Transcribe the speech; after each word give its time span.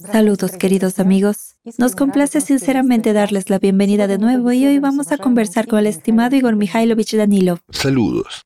Saludos 0.00 0.52
queridos 0.52 1.00
amigos. 1.00 1.56
Nos 1.76 1.96
complace 1.96 2.40
sinceramente 2.40 3.12
darles 3.12 3.50
la 3.50 3.58
bienvenida 3.58 4.06
de 4.06 4.16
nuevo 4.18 4.52
y 4.52 4.64
hoy 4.64 4.78
vamos 4.78 5.10
a 5.10 5.18
conversar 5.18 5.66
con 5.66 5.80
el 5.80 5.88
estimado 5.88 6.36
Igor 6.36 6.54
Mikhailovich 6.54 7.16
Danilov. 7.16 7.58
Saludos. 7.70 8.44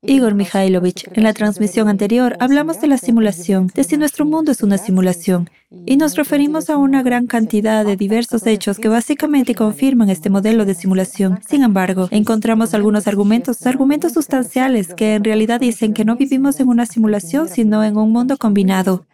Igor 0.00 0.34
Mikhailovich, 0.34 1.06
en 1.12 1.24
la 1.24 1.34
transmisión 1.34 1.88
anterior 1.88 2.38
hablamos 2.40 2.80
de 2.80 2.86
la 2.86 2.96
simulación, 2.96 3.70
de 3.74 3.84
si 3.84 3.98
nuestro 3.98 4.24
mundo 4.24 4.52
es 4.52 4.62
una 4.62 4.78
simulación, 4.78 5.50
y 5.84 5.98
nos 5.98 6.16
referimos 6.16 6.70
a 6.70 6.78
una 6.78 7.02
gran 7.02 7.26
cantidad 7.26 7.84
de 7.84 7.96
diversos 7.96 8.46
hechos 8.46 8.78
que 8.78 8.88
básicamente 8.88 9.54
confirman 9.54 10.08
este 10.08 10.30
modelo 10.30 10.64
de 10.64 10.74
simulación. 10.74 11.40
Sin 11.46 11.62
embargo, 11.62 12.08
encontramos 12.10 12.72
algunos 12.72 13.06
argumentos, 13.06 13.66
argumentos 13.66 14.14
sustanciales 14.14 14.94
que 14.94 15.16
en 15.16 15.24
realidad 15.24 15.60
dicen 15.60 15.92
que 15.92 16.06
no 16.06 16.16
vivimos 16.16 16.58
en 16.58 16.68
una 16.68 16.86
simulación, 16.86 17.48
sino 17.48 17.84
en 17.84 17.98
un 17.98 18.12
mundo 18.12 18.38
combinado 18.38 19.04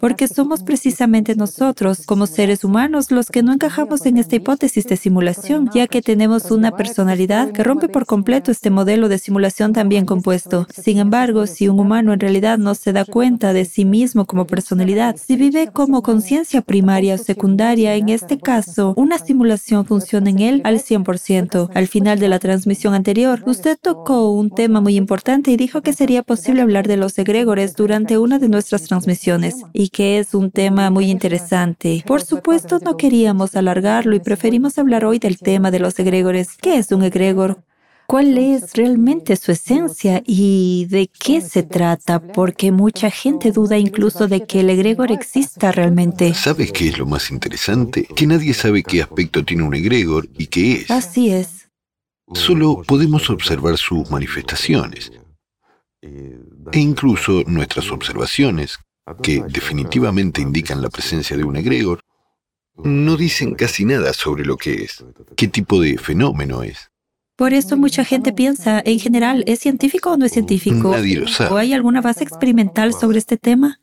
porque 0.00 0.28
somos 0.28 0.62
precisamente 0.62 1.36
nosotros, 1.36 2.06
como 2.06 2.26
seres 2.26 2.64
humanos, 2.64 3.10
los 3.10 3.28
que 3.28 3.42
no 3.42 3.52
encajamos 3.52 4.06
en 4.06 4.16
esta 4.16 4.36
hipótesis 4.36 4.86
de 4.86 4.96
simulación, 4.96 5.70
ya 5.74 5.86
que 5.86 6.02
tenemos 6.02 6.50
una 6.50 6.72
personalidad 6.72 7.52
que 7.52 7.62
rompe 7.62 7.88
por 7.88 8.06
completo 8.06 8.50
este 8.50 8.70
modelo 8.70 9.08
de 9.08 9.18
simulación 9.18 9.72
tan 9.72 9.88
bien 9.88 10.06
compuesto. 10.06 10.66
Sin 10.72 10.98
embargo, 10.98 11.46
si 11.46 11.68
un 11.68 11.80
humano 11.80 12.12
en 12.12 12.20
realidad 12.20 12.58
no 12.58 12.74
se 12.74 12.92
da 12.92 13.04
cuenta 13.04 13.52
de 13.52 13.64
sí 13.64 13.84
mismo 13.84 14.24
como 14.24 14.46
personalidad, 14.46 15.16
si 15.16 15.36
vive 15.36 15.68
como 15.68 16.02
conciencia 16.02 16.62
primaria 16.62 17.14
o 17.14 17.18
secundaria, 17.18 17.94
en 17.94 18.08
este 18.08 18.38
caso, 18.38 18.94
una 18.96 19.18
simulación 19.18 19.84
funciona 19.84 20.30
en 20.30 20.38
él 20.40 20.60
al 20.64 20.78
100%. 20.78 21.70
Al 21.74 21.86
final 21.86 22.18
de 22.18 22.28
la 22.28 22.38
transmisión 22.38 22.94
anterior, 22.94 23.42
usted 23.46 23.78
tocó 23.80 24.30
un 24.30 24.50
tema 24.50 24.80
muy 24.80 24.96
importante 24.96 25.50
y 25.50 25.56
dijo 25.56 25.82
que 25.82 25.92
sería 25.92 26.22
posible 26.22 26.62
hablar 26.62 26.88
de 26.88 26.96
los 26.96 27.18
egregores 27.18 27.74
durante 27.74 28.18
una 28.18 28.38
de 28.38 28.48
nuestras 28.48 28.82
transmisiones 28.84 29.56
y 29.72 29.81
que 29.88 30.18
es 30.18 30.34
un 30.34 30.50
tema 30.50 30.90
muy 30.90 31.10
interesante. 31.10 32.02
Por 32.06 32.22
supuesto, 32.22 32.78
no 32.78 32.96
queríamos 32.96 33.56
alargarlo 33.56 34.14
y 34.14 34.20
preferimos 34.20 34.78
hablar 34.78 35.04
hoy 35.04 35.18
del 35.18 35.38
tema 35.38 35.70
de 35.70 35.78
los 35.78 35.98
egregores. 35.98 36.56
¿Qué 36.60 36.76
es 36.76 36.92
un 36.92 37.02
egregor? 37.02 37.62
¿Cuál 38.06 38.36
es 38.36 38.74
realmente 38.74 39.36
su 39.36 39.52
esencia 39.52 40.22
y 40.26 40.86
de 40.90 41.08
qué 41.08 41.40
se 41.40 41.62
trata? 41.62 42.20
Porque 42.20 42.70
mucha 42.70 43.10
gente 43.10 43.52
duda 43.52 43.78
incluso 43.78 44.28
de 44.28 44.44
que 44.46 44.60
el 44.60 44.70
egregor 44.70 45.10
exista 45.10 45.72
realmente. 45.72 46.34
¿Sabes 46.34 46.72
qué 46.72 46.88
es 46.88 46.98
lo 46.98 47.06
más 47.06 47.30
interesante? 47.30 48.06
Que 48.14 48.26
nadie 48.26 48.52
sabe 48.52 48.82
qué 48.82 49.02
aspecto 49.02 49.44
tiene 49.44 49.62
un 49.62 49.74
egregor 49.74 50.28
y 50.36 50.48
qué 50.48 50.72
es. 50.72 50.90
Así 50.90 51.30
es. 51.30 51.70
Solo 52.34 52.82
podemos 52.86 53.30
observar 53.30 53.78
sus 53.78 54.10
manifestaciones 54.10 55.10
e 56.02 56.78
incluso 56.80 57.44
nuestras 57.46 57.90
observaciones, 57.90 58.78
que 59.22 59.42
definitivamente 59.48 60.40
indican 60.40 60.80
la 60.82 60.90
presencia 60.90 61.36
de 61.36 61.44
un 61.44 61.56
egregor, 61.56 62.00
no 62.76 63.16
dicen 63.16 63.54
casi 63.54 63.84
nada 63.84 64.12
sobre 64.12 64.44
lo 64.44 64.56
que 64.56 64.84
es, 64.84 65.04
qué 65.36 65.48
tipo 65.48 65.80
de 65.80 65.98
fenómeno 65.98 66.62
es. 66.62 66.90
Por 67.36 67.54
eso 67.54 67.76
mucha 67.76 68.04
gente 68.04 68.32
piensa, 68.32 68.82
en 68.84 68.98
general, 68.98 69.42
¿es 69.46 69.60
científico 69.60 70.12
o 70.12 70.16
no 70.16 70.26
es 70.26 70.32
científico? 70.32 70.92
Nadie 70.92 71.16
lo 71.16 71.28
sabe. 71.28 71.50
¿O 71.50 71.56
hay 71.56 71.72
alguna 71.72 72.00
base 72.00 72.24
experimental 72.24 72.92
sobre 72.92 73.18
este 73.18 73.36
tema? 73.36 73.78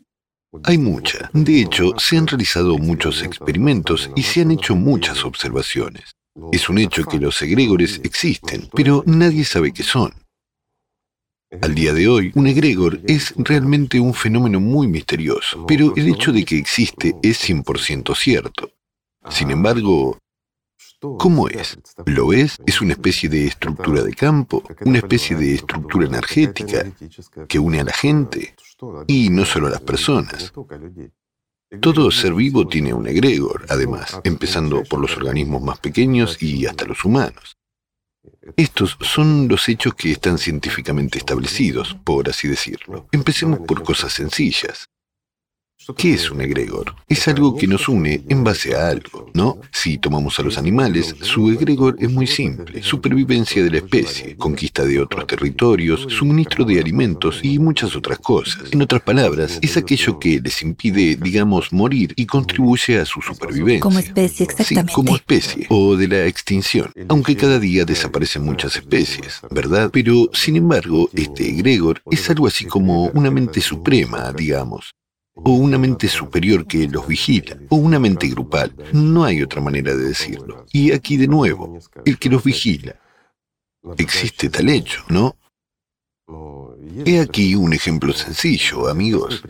Hay 0.64 0.78
mucha. 0.78 1.30
De 1.34 1.62
hecho, 1.62 1.94
se 1.98 2.18
han 2.18 2.28
realizado 2.28 2.78
muchos 2.78 3.22
experimentos 3.22 4.10
y 4.16 4.24
se 4.24 4.42
han 4.42 4.52
hecho 4.52 4.76
muchas 4.76 5.24
observaciones. 5.24 6.16
Es 6.52 6.70
un 6.70 6.78
hecho 6.78 7.04
que 7.06 7.20
los 7.20 7.42
egregores 7.42 8.00
existen, 8.04 8.70
pero 8.74 9.04
nadie 9.06 9.44
sabe 9.46 9.74
qué 9.74 9.84
son. 9.84 10.14
Al 11.62 11.74
día 11.74 11.94
de 11.94 12.08
hoy, 12.08 12.32
un 12.36 12.46
egregor 12.46 13.02
es 13.08 13.34
realmente 13.36 14.00
un 14.00 14.14
fenómeno 14.14 14.60
muy 14.60 14.88
misterioso, 14.88 15.66
pero 15.66 15.96
el 15.96 16.08
hecho 16.08 16.32
de 16.32 16.46
que 16.46 16.58
existe 16.58 17.16
es 17.24 17.50
100% 17.50 18.16
cierto. 18.16 18.72
Sin 19.30 19.50
embargo, 19.50 20.20
¿cómo 21.00 21.50
es? 21.50 21.80
¿Lo 22.06 22.34
es? 22.34 22.58
¿Es 22.68 22.82
una 22.82 22.94
especie 22.94 23.30
de 23.30 23.48
estructura 23.48 24.04
de 24.04 24.14
campo? 24.14 24.64
¿Una 24.86 25.00
especie 25.00 25.36
de 25.36 25.56
estructura 25.56 26.06
energética 26.06 26.86
que 27.48 27.58
une 27.58 27.80
a 27.80 27.84
la 27.84 27.94
gente? 27.94 28.56
Y 29.08 29.30
no 29.30 29.44
solo 29.44 29.68
a 29.68 29.72
las 29.72 29.82
personas. 29.82 30.54
Todo 31.82 32.12
ser 32.12 32.34
vivo 32.36 32.68
tiene 32.68 32.94
un 32.94 33.08
egregor, 33.08 33.66
además, 33.70 34.20
empezando 34.24 34.84
por 34.84 35.00
los 35.00 35.18
organismos 35.18 35.64
más 35.64 35.80
pequeños 35.80 36.42
y 36.42 36.68
hasta 36.68 36.86
los 36.86 37.04
humanos. 37.04 37.59
Estos 38.58 38.98
son 39.02 39.48
los 39.48 39.68
hechos 39.70 39.94
que 39.96 40.12
están 40.12 40.38
científicamente 40.38 41.18
establecidos, 41.18 41.96
por 42.04 42.30
así 42.30 42.48
decirlo. 42.48 43.08
Empecemos 43.12 43.60
por 43.60 43.84
cosas 43.84 44.14
sencillas. 44.14 44.90
¿Qué 45.98 46.14
es 46.14 46.30
un 46.30 46.42
egregor? 46.42 46.94
Es 47.08 47.28
algo 47.28 47.56
que 47.58 47.66
nos 47.66 47.88
une 47.90 48.22
en 48.30 48.44
base 48.44 48.76
a 48.76 48.90
algo, 48.90 49.32
¿no? 49.34 49.58
Si 49.72 49.98
tomamos 49.98 50.40
a 50.40 50.44
los 50.44 50.58
animales, 50.58 51.16
su 51.22 51.50
egregor 51.50 51.96
es 52.00 52.12
muy 52.12 52.28
simple. 52.28 52.84
Supervivencia 52.84 53.64
de 53.64 53.72
la 53.72 53.78
especie, 53.78 54.36
conquista 54.36 54.84
de 54.84 55.00
otros 55.00 55.26
territorios, 55.26 56.06
suministro 56.10 56.64
de 56.64 56.80
alimentos 56.80 57.40
y 57.44 57.58
muchas 57.60 57.96
otras 57.96 58.20
cosas. 58.20 58.72
En 58.72 58.82
otras 58.82 59.02
palabras, 59.02 59.58
es 59.62 59.78
aquello 59.78 60.20
que 60.20 60.40
les 60.40 60.62
impide, 60.62 61.16
digamos, 61.16 61.74
morir 61.74 62.14
y 62.16 62.26
contribuye 62.26 63.00
a 63.00 63.06
su 63.06 63.22
supervivencia. 63.22 63.82
Como 63.82 64.00
especie, 64.00 64.44
exactamente. 64.44 64.92
Sí, 64.92 64.96
como 64.96 65.16
especie, 65.16 65.66
o 65.70 65.96
de 65.96 66.08
la 66.08 66.26
extinción. 66.26 66.92
Aunque 67.08 67.36
cada 67.36 67.58
día 67.58 67.86
desaparecen 67.86 68.44
muchas 68.44 68.76
especies, 68.76 69.42
¿verdad? 69.50 69.90
Pero, 69.92 70.30
sin 70.34 70.56
embargo, 70.58 71.10
este 71.14 71.50
egregor 71.50 72.02
es 72.12 72.30
algo 72.30 72.48
así 72.48 72.66
como 72.66 73.06
una 73.08 73.32
mente 73.32 73.62
suprema, 73.62 74.32
digamos 74.34 74.94
o 75.44 75.52
una 75.52 75.78
mente 75.78 76.08
superior 76.08 76.66
que 76.66 76.88
los 76.88 77.08
vigila, 77.08 77.58
o 77.70 77.78
una 77.78 78.00
mente 78.00 78.28
grupal. 78.28 78.74
No 78.94 79.24
hay 79.24 79.42
otra 79.42 79.62
manera 79.62 79.96
de 79.96 80.04
decirlo. 80.04 80.66
Y 80.72 80.92
aquí 80.92 81.18
de 81.18 81.28
nuevo, 81.28 81.78
el 82.06 82.18
que 82.18 82.30
los 82.30 82.44
vigila. 82.44 82.96
Existe 83.98 84.50
tal 84.50 84.70
hecho, 84.70 85.04
¿no? 85.10 85.36
He 87.06 87.20
aquí 87.20 87.56
un 87.56 87.74
ejemplo 87.74 88.14
sencillo, 88.14 88.88
amigos. 88.88 89.44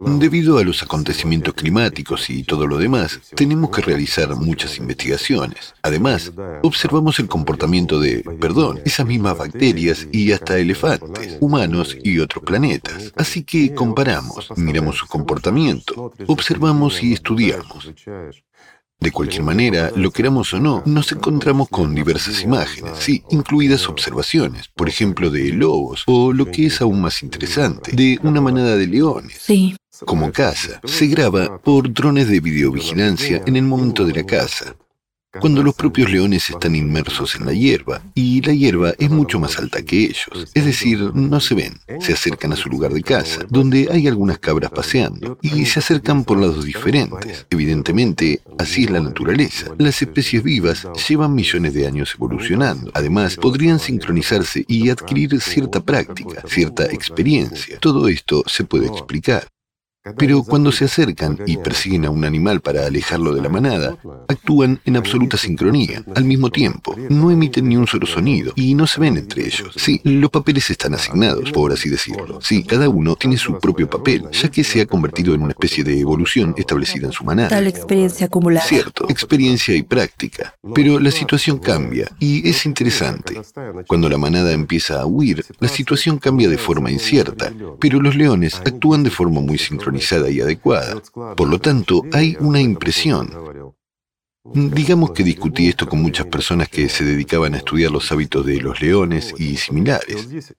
Debido 0.00 0.56
a 0.56 0.64
los 0.64 0.82
acontecimientos 0.82 1.52
climáticos 1.52 2.30
y 2.30 2.42
todo 2.42 2.66
lo 2.66 2.78
demás, 2.78 3.20
tenemos 3.34 3.70
que 3.70 3.82
realizar 3.82 4.34
muchas 4.34 4.78
investigaciones. 4.78 5.74
Además, 5.82 6.32
observamos 6.62 7.18
el 7.18 7.28
comportamiento 7.28 8.00
de, 8.00 8.22
perdón, 8.40 8.80
esas 8.86 9.06
mismas 9.06 9.36
bacterias 9.36 10.08
y 10.10 10.32
hasta 10.32 10.56
elefantes, 10.56 11.36
humanos 11.40 11.98
y 12.02 12.18
otros 12.18 12.44
planetas. 12.44 13.12
Así 13.14 13.42
que 13.42 13.74
comparamos, 13.74 14.48
miramos 14.56 14.96
su 14.96 15.06
comportamiento, 15.06 16.14
observamos 16.26 17.02
y 17.02 17.12
estudiamos. 17.12 17.92
De 19.00 19.10
cualquier 19.10 19.42
manera, 19.42 19.90
lo 19.96 20.10
queramos 20.10 20.52
o 20.52 20.60
no, 20.60 20.82
nos 20.84 21.10
encontramos 21.10 21.68
con 21.70 21.94
diversas 21.94 22.42
imágenes, 22.42 22.92
sí, 22.98 23.24
incluidas 23.30 23.88
observaciones, 23.88 24.68
por 24.68 24.90
ejemplo, 24.90 25.30
de 25.30 25.48
lobos, 25.54 26.04
o 26.06 26.34
lo 26.34 26.46
que 26.50 26.66
es 26.66 26.82
aún 26.82 27.00
más 27.00 27.22
interesante, 27.22 27.92
de 27.92 28.18
una 28.22 28.42
manada 28.42 28.76
de 28.76 28.86
leones. 28.86 29.38
Sí. 29.40 29.74
Como 30.04 30.30
caza, 30.32 30.80
se 30.84 31.06
graba 31.06 31.58
por 31.58 31.92
drones 31.92 32.28
de 32.28 32.40
videovigilancia 32.40 33.42
en 33.46 33.56
el 33.56 33.64
momento 33.64 34.04
de 34.04 34.14
la 34.14 34.24
caza 34.24 34.76
cuando 35.38 35.62
los 35.62 35.74
propios 35.74 36.10
leones 36.10 36.50
están 36.50 36.74
inmersos 36.74 37.36
en 37.36 37.46
la 37.46 37.52
hierba 37.52 38.02
y 38.14 38.40
la 38.42 38.52
hierba 38.52 38.94
es 38.98 39.10
mucho 39.10 39.38
más 39.38 39.58
alta 39.58 39.82
que 39.82 40.04
ellos. 40.04 40.28
Es 40.54 40.64
decir, 40.64 40.98
no 41.14 41.40
se 41.40 41.54
ven, 41.54 41.78
se 42.00 42.12
acercan 42.12 42.52
a 42.52 42.56
su 42.56 42.68
lugar 42.68 42.92
de 42.92 43.02
caza, 43.02 43.42
donde 43.48 43.88
hay 43.92 44.08
algunas 44.08 44.38
cabras 44.38 44.70
paseando, 44.70 45.38
y 45.40 45.66
se 45.66 45.78
acercan 45.78 46.24
por 46.24 46.38
lados 46.38 46.64
diferentes. 46.64 47.46
Evidentemente, 47.50 48.40
así 48.58 48.84
es 48.84 48.90
la 48.90 49.00
naturaleza. 49.00 49.72
Las 49.78 50.02
especies 50.02 50.42
vivas 50.42 50.86
llevan 51.08 51.34
millones 51.34 51.74
de 51.74 51.86
años 51.86 52.12
evolucionando. 52.14 52.90
Además, 52.94 53.36
podrían 53.36 53.78
sincronizarse 53.78 54.64
y 54.66 54.88
adquirir 54.90 55.40
cierta 55.40 55.80
práctica, 55.80 56.42
cierta 56.46 56.86
experiencia. 56.86 57.78
Todo 57.78 58.08
esto 58.08 58.42
se 58.46 58.64
puede 58.64 58.86
explicar. 58.86 59.46
Pero 60.16 60.42
cuando 60.42 60.72
se 60.72 60.86
acercan 60.86 61.38
y 61.46 61.58
persiguen 61.58 62.06
a 62.06 62.10
un 62.10 62.24
animal 62.24 62.62
para 62.62 62.86
alejarlo 62.86 63.34
de 63.34 63.42
la 63.42 63.50
manada, 63.50 63.98
actúan 64.28 64.80
en 64.86 64.96
absoluta 64.96 65.36
sincronía, 65.36 66.02
al 66.14 66.24
mismo 66.24 66.50
tiempo. 66.50 66.96
No 67.10 67.30
emiten 67.30 67.68
ni 67.68 67.76
un 67.76 67.86
solo 67.86 68.06
sonido 68.06 68.54
y 68.56 68.74
no 68.74 68.86
se 68.86 68.98
ven 68.98 69.18
entre 69.18 69.44
ellos. 69.44 69.74
Sí, 69.76 70.00
los 70.04 70.30
papeles 70.30 70.70
están 70.70 70.94
asignados, 70.94 71.52
por 71.52 71.72
así 71.72 71.90
decirlo. 71.90 72.40
Sí, 72.40 72.64
cada 72.64 72.88
uno 72.88 73.14
tiene 73.14 73.36
su 73.36 73.58
propio 73.58 73.90
papel, 73.90 74.24
ya 74.32 74.50
que 74.50 74.64
se 74.64 74.80
ha 74.80 74.86
convertido 74.86 75.34
en 75.34 75.42
una 75.42 75.52
especie 75.52 75.84
de 75.84 76.00
evolución 76.00 76.54
establecida 76.56 77.06
en 77.06 77.12
su 77.12 77.24
manada. 77.24 77.50
Tal 77.50 77.66
experiencia 77.66 78.26
acumulada. 78.26 78.66
Cierto, 78.66 79.06
experiencia 79.10 79.76
y 79.76 79.82
práctica. 79.82 80.54
Pero 80.74 80.98
la 80.98 81.10
situación 81.10 81.58
cambia 81.58 82.10
y 82.18 82.48
es 82.48 82.64
interesante. 82.64 83.38
Cuando 83.86 84.08
la 84.08 84.16
manada 84.16 84.52
empieza 84.52 85.02
a 85.02 85.06
huir, 85.06 85.44
la 85.58 85.68
situación 85.68 86.18
cambia 86.18 86.48
de 86.48 86.56
forma 86.56 86.90
incierta, 86.90 87.52
pero 87.78 88.00
los 88.00 88.16
leones 88.16 88.54
actúan 88.64 89.02
de 89.02 89.10
forma 89.10 89.42
muy 89.42 89.58
sincronizada 89.58 89.89
y 90.30 90.40
adecuada. 90.40 91.00
Por 91.36 91.48
lo 91.48 91.58
tanto, 91.58 92.02
hay 92.12 92.36
una 92.40 92.60
impresión. 92.60 93.30
Digamos 94.44 95.10
que 95.10 95.22
discutí 95.22 95.68
esto 95.68 95.86
con 95.86 96.00
muchas 96.00 96.26
personas 96.26 96.68
que 96.68 96.88
se 96.88 97.04
dedicaban 97.04 97.54
a 97.54 97.58
estudiar 97.58 97.90
los 97.90 98.10
hábitos 98.10 98.44
de 98.46 98.60
los 98.60 98.80
leones 98.80 99.34
y 99.38 99.56
similares. 99.56 100.54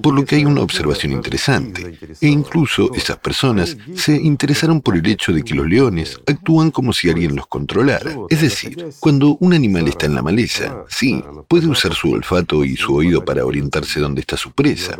Por 0.00 0.14
lo 0.14 0.24
que 0.24 0.36
hay 0.36 0.44
una 0.46 0.62
observación 0.62 1.12
interesante, 1.12 1.98
e 2.20 2.28
incluso 2.28 2.94
esas 2.94 3.18
personas 3.18 3.76
se 3.94 4.16
interesaron 4.16 4.80
por 4.80 4.96
el 4.96 5.06
hecho 5.06 5.32
de 5.32 5.42
que 5.42 5.54
los 5.54 5.66
leones 5.66 6.18
actúan 6.26 6.70
como 6.70 6.94
si 6.94 7.10
alguien 7.10 7.36
los 7.36 7.46
controlara. 7.46 8.16
Es 8.30 8.40
decir, 8.40 8.94
cuando 9.00 9.36
un 9.40 9.52
animal 9.52 9.88
está 9.88 10.06
en 10.06 10.14
la 10.14 10.22
maleza, 10.22 10.84
sí, 10.88 11.22
puede 11.46 11.66
usar 11.66 11.92
su 11.94 12.10
olfato 12.10 12.64
y 12.64 12.76
su 12.76 12.94
oído 12.94 13.22
para 13.24 13.44
orientarse 13.44 14.00
dónde 14.00 14.22
está 14.22 14.36
su 14.38 14.52
presa. 14.52 14.96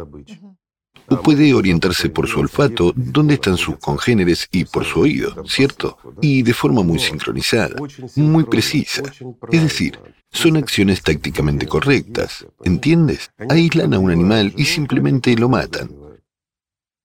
O 1.12 1.22
puede 1.22 1.54
orientarse 1.54 2.08
por 2.08 2.26
su 2.28 2.40
olfato 2.40 2.92
dónde 2.96 3.34
están 3.34 3.56
sus 3.56 3.76
congéneres 3.78 4.48
y 4.50 4.64
por 4.64 4.84
su 4.84 5.00
oído, 5.00 5.44
¿cierto? 5.46 5.98
Y 6.20 6.42
de 6.42 6.54
forma 6.54 6.82
muy 6.82 6.98
sincronizada, 6.98 7.76
muy 8.16 8.44
precisa. 8.44 9.02
Es 9.50 9.62
decir, 9.62 9.98
son 10.30 10.56
acciones 10.56 11.02
tácticamente 11.02 11.66
correctas, 11.66 12.46
¿entiendes? 12.64 13.30
Aíslan 13.48 13.94
a 13.94 13.98
un 13.98 14.10
animal 14.10 14.52
y 14.56 14.64
simplemente 14.64 15.36
lo 15.36 15.48
matan. 15.48 15.90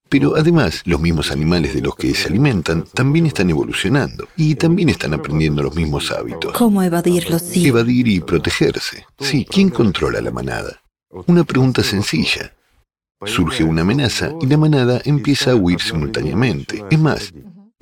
Pero 0.10 0.38
además, 0.38 0.82
los 0.86 1.02
mismos 1.02 1.32
animales 1.32 1.74
de 1.74 1.82
los 1.82 1.96
que 1.96 2.14
se 2.14 2.30
alimentan 2.30 2.86
también 2.94 3.26
están 3.26 3.50
evolucionando 3.50 4.28
y 4.38 4.56
también 4.56 4.88
están 4.90 5.14
aprendiendo 5.14 5.62
los 5.62 5.76
mismos 5.76 6.12
hábitos. 6.12 6.54
¿Cómo 6.54 6.82
evadirlos? 6.82 7.42
Sí. 7.42 7.68
Evadir 7.68 8.08
y 8.08 8.22
protegerse. 8.22 9.06
Sí, 9.20 9.46
¿quién 9.50 9.70
controla 9.70 10.22
la 10.22 10.32
manada? 10.32 10.82
Una 11.10 11.44
pregunta 11.44 11.84
sencilla. 11.84 12.54
Surge 13.26 13.64
una 13.64 13.82
amenaza 13.82 14.32
y 14.42 14.46
la 14.46 14.58
manada 14.58 15.02
empieza 15.04 15.52
a 15.52 15.56
huir 15.56 15.82
simultáneamente. 15.82 16.84
Es 16.92 17.00
más, 17.00 17.34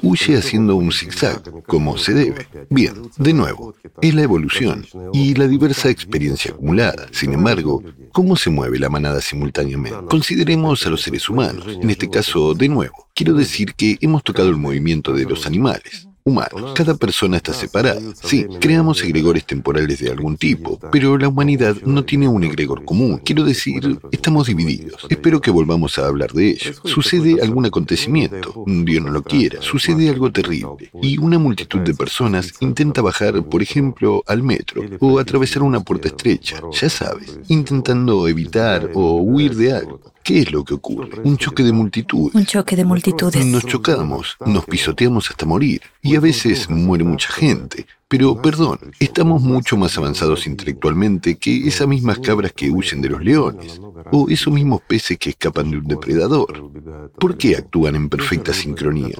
huye 0.01 0.37
haciendo 0.37 0.77
un 0.77 0.93
zigzag, 0.93 1.63
como 1.65 1.97
se 1.97 2.13
debe. 2.13 2.47
Bien, 2.69 2.93
de 3.17 3.33
nuevo, 3.33 3.75
es 4.01 4.15
la 4.15 4.23
evolución 4.23 4.85
y 5.11 5.33
la 5.35 5.47
diversa 5.47 5.89
experiencia 5.89 6.51
acumulada. 6.51 7.07
Sin 7.11 7.33
embargo, 7.33 7.83
¿cómo 8.13 8.37
se 8.37 8.49
mueve 8.49 8.79
la 8.79 8.89
manada 8.89 9.19
simultáneamente? 9.19 10.05
Consideremos 10.09 10.85
a 10.85 10.89
los 10.89 11.01
seres 11.01 11.27
humanos. 11.27 11.65
En 11.67 11.89
este 11.89 12.09
caso, 12.09 12.53
de 12.53 12.69
nuevo, 12.69 13.09
quiero 13.13 13.33
decir 13.33 13.73
que 13.75 13.97
hemos 13.99 14.23
tocado 14.23 14.49
el 14.49 14.57
movimiento 14.57 15.11
de 15.11 15.25
los 15.25 15.45
animales 15.45 16.07
humanos. 16.27 16.73
Cada 16.73 16.95
persona 16.95 17.37
está 17.37 17.53
separada. 17.53 18.01
Sí, 18.23 18.47
creamos 18.59 19.03
egregores 19.03 19.45
temporales 19.45 19.99
de 19.99 20.09
algún 20.09 20.37
tipo, 20.37 20.79
pero 20.91 21.19
la 21.19 21.27
humanidad 21.27 21.75
no 21.85 22.03
tiene 22.03 22.27
un 22.27 22.43
egregor 22.43 22.83
común. 22.83 23.21
Quiero 23.23 23.43
decir, 23.43 23.99
estamos 24.11 24.47
divididos. 24.47 25.05
Espero 25.07 25.39
que 25.39 25.51
volvamos 25.51 25.99
a 25.99 26.07
hablar 26.07 26.33
de 26.33 26.49
ello. 26.49 26.73
Sucede 26.83 27.39
algún 27.43 27.67
acontecimiento, 27.67 28.63
Dios 28.65 29.03
no 29.03 29.11
lo 29.11 29.21
quiera, 29.21 29.61
sucede 29.61 30.09
algo 30.09 30.31
terrible, 30.31 30.89
y 30.99 31.19
una 31.19 31.37
multitud 31.37 31.81
de 31.81 31.93
personas 31.93 32.53
intenta 32.59 33.03
bajar, 33.03 33.43
por 33.43 33.61
ejemplo, 33.61 34.23
al 34.25 34.41
metro 34.41 34.81
o 34.99 35.19
atravesar 35.19 35.61
una 35.61 35.81
puerta 35.81 36.07
estrecha, 36.07 36.59
ya 36.71 36.89
sabes, 36.89 37.37
intentando 37.49 38.27
evitar 38.27 38.89
o 38.95 39.17
huir 39.17 39.55
de 39.55 39.73
algo. 39.73 40.14
¿Qué 40.25 40.39
es 40.39 40.51
lo 40.51 40.63
que 40.63 40.73
ocurre? 40.73 41.21
Un 41.23 41.37
choque 41.37 41.61
de 41.61 41.71
multitudes. 41.71 42.33
Un 42.33 42.47
choque 42.47 42.75
de 42.75 42.83
multitudes. 42.83 43.45
Nos 43.45 43.63
chocamos, 43.63 44.37
nos 44.43 44.65
pisoteamos 44.65 45.29
hasta 45.29 45.45
morir. 45.45 45.83
Y 46.01 46.15
a 46.15 46.19
veces 46.19 46.67
muere 46.67 47.03
mucha 47.03 47.31
gente. 47.31 47.85
Pero, 48.07 48.41
perdón, 48.41 48.79
estamos 48.99 49.43
mucho 49.43 49.77
más 49.77 49.95
avanzados 49.99 50.47
intelectualmente 50.47 51.35
que 51.35 51.67
esas 51.67 51.87
mismas 51.87 52.17
cabras 52.17 52.53
que 52.53 52.71
huyen 52.71 53.03
de 53.03 53.09
los 53.09 53.23
leones, 53.23 53.79
o 54.11 54.27
esos 54.27 54.51
mismos 54.51 54.81
peces 54.81 55.19
que 55.19 55.29
escapan 55.29 55.69
de 55.69 55.77
un 55.77 55.85
depredador. 55.85 56.71
¿Por 57.19 57.37
qué 57.37 57.57
actúan 57.57 57.95
en 57.95 58.09
perfecta 58.09 58.51
sincronía? 58.51 59.15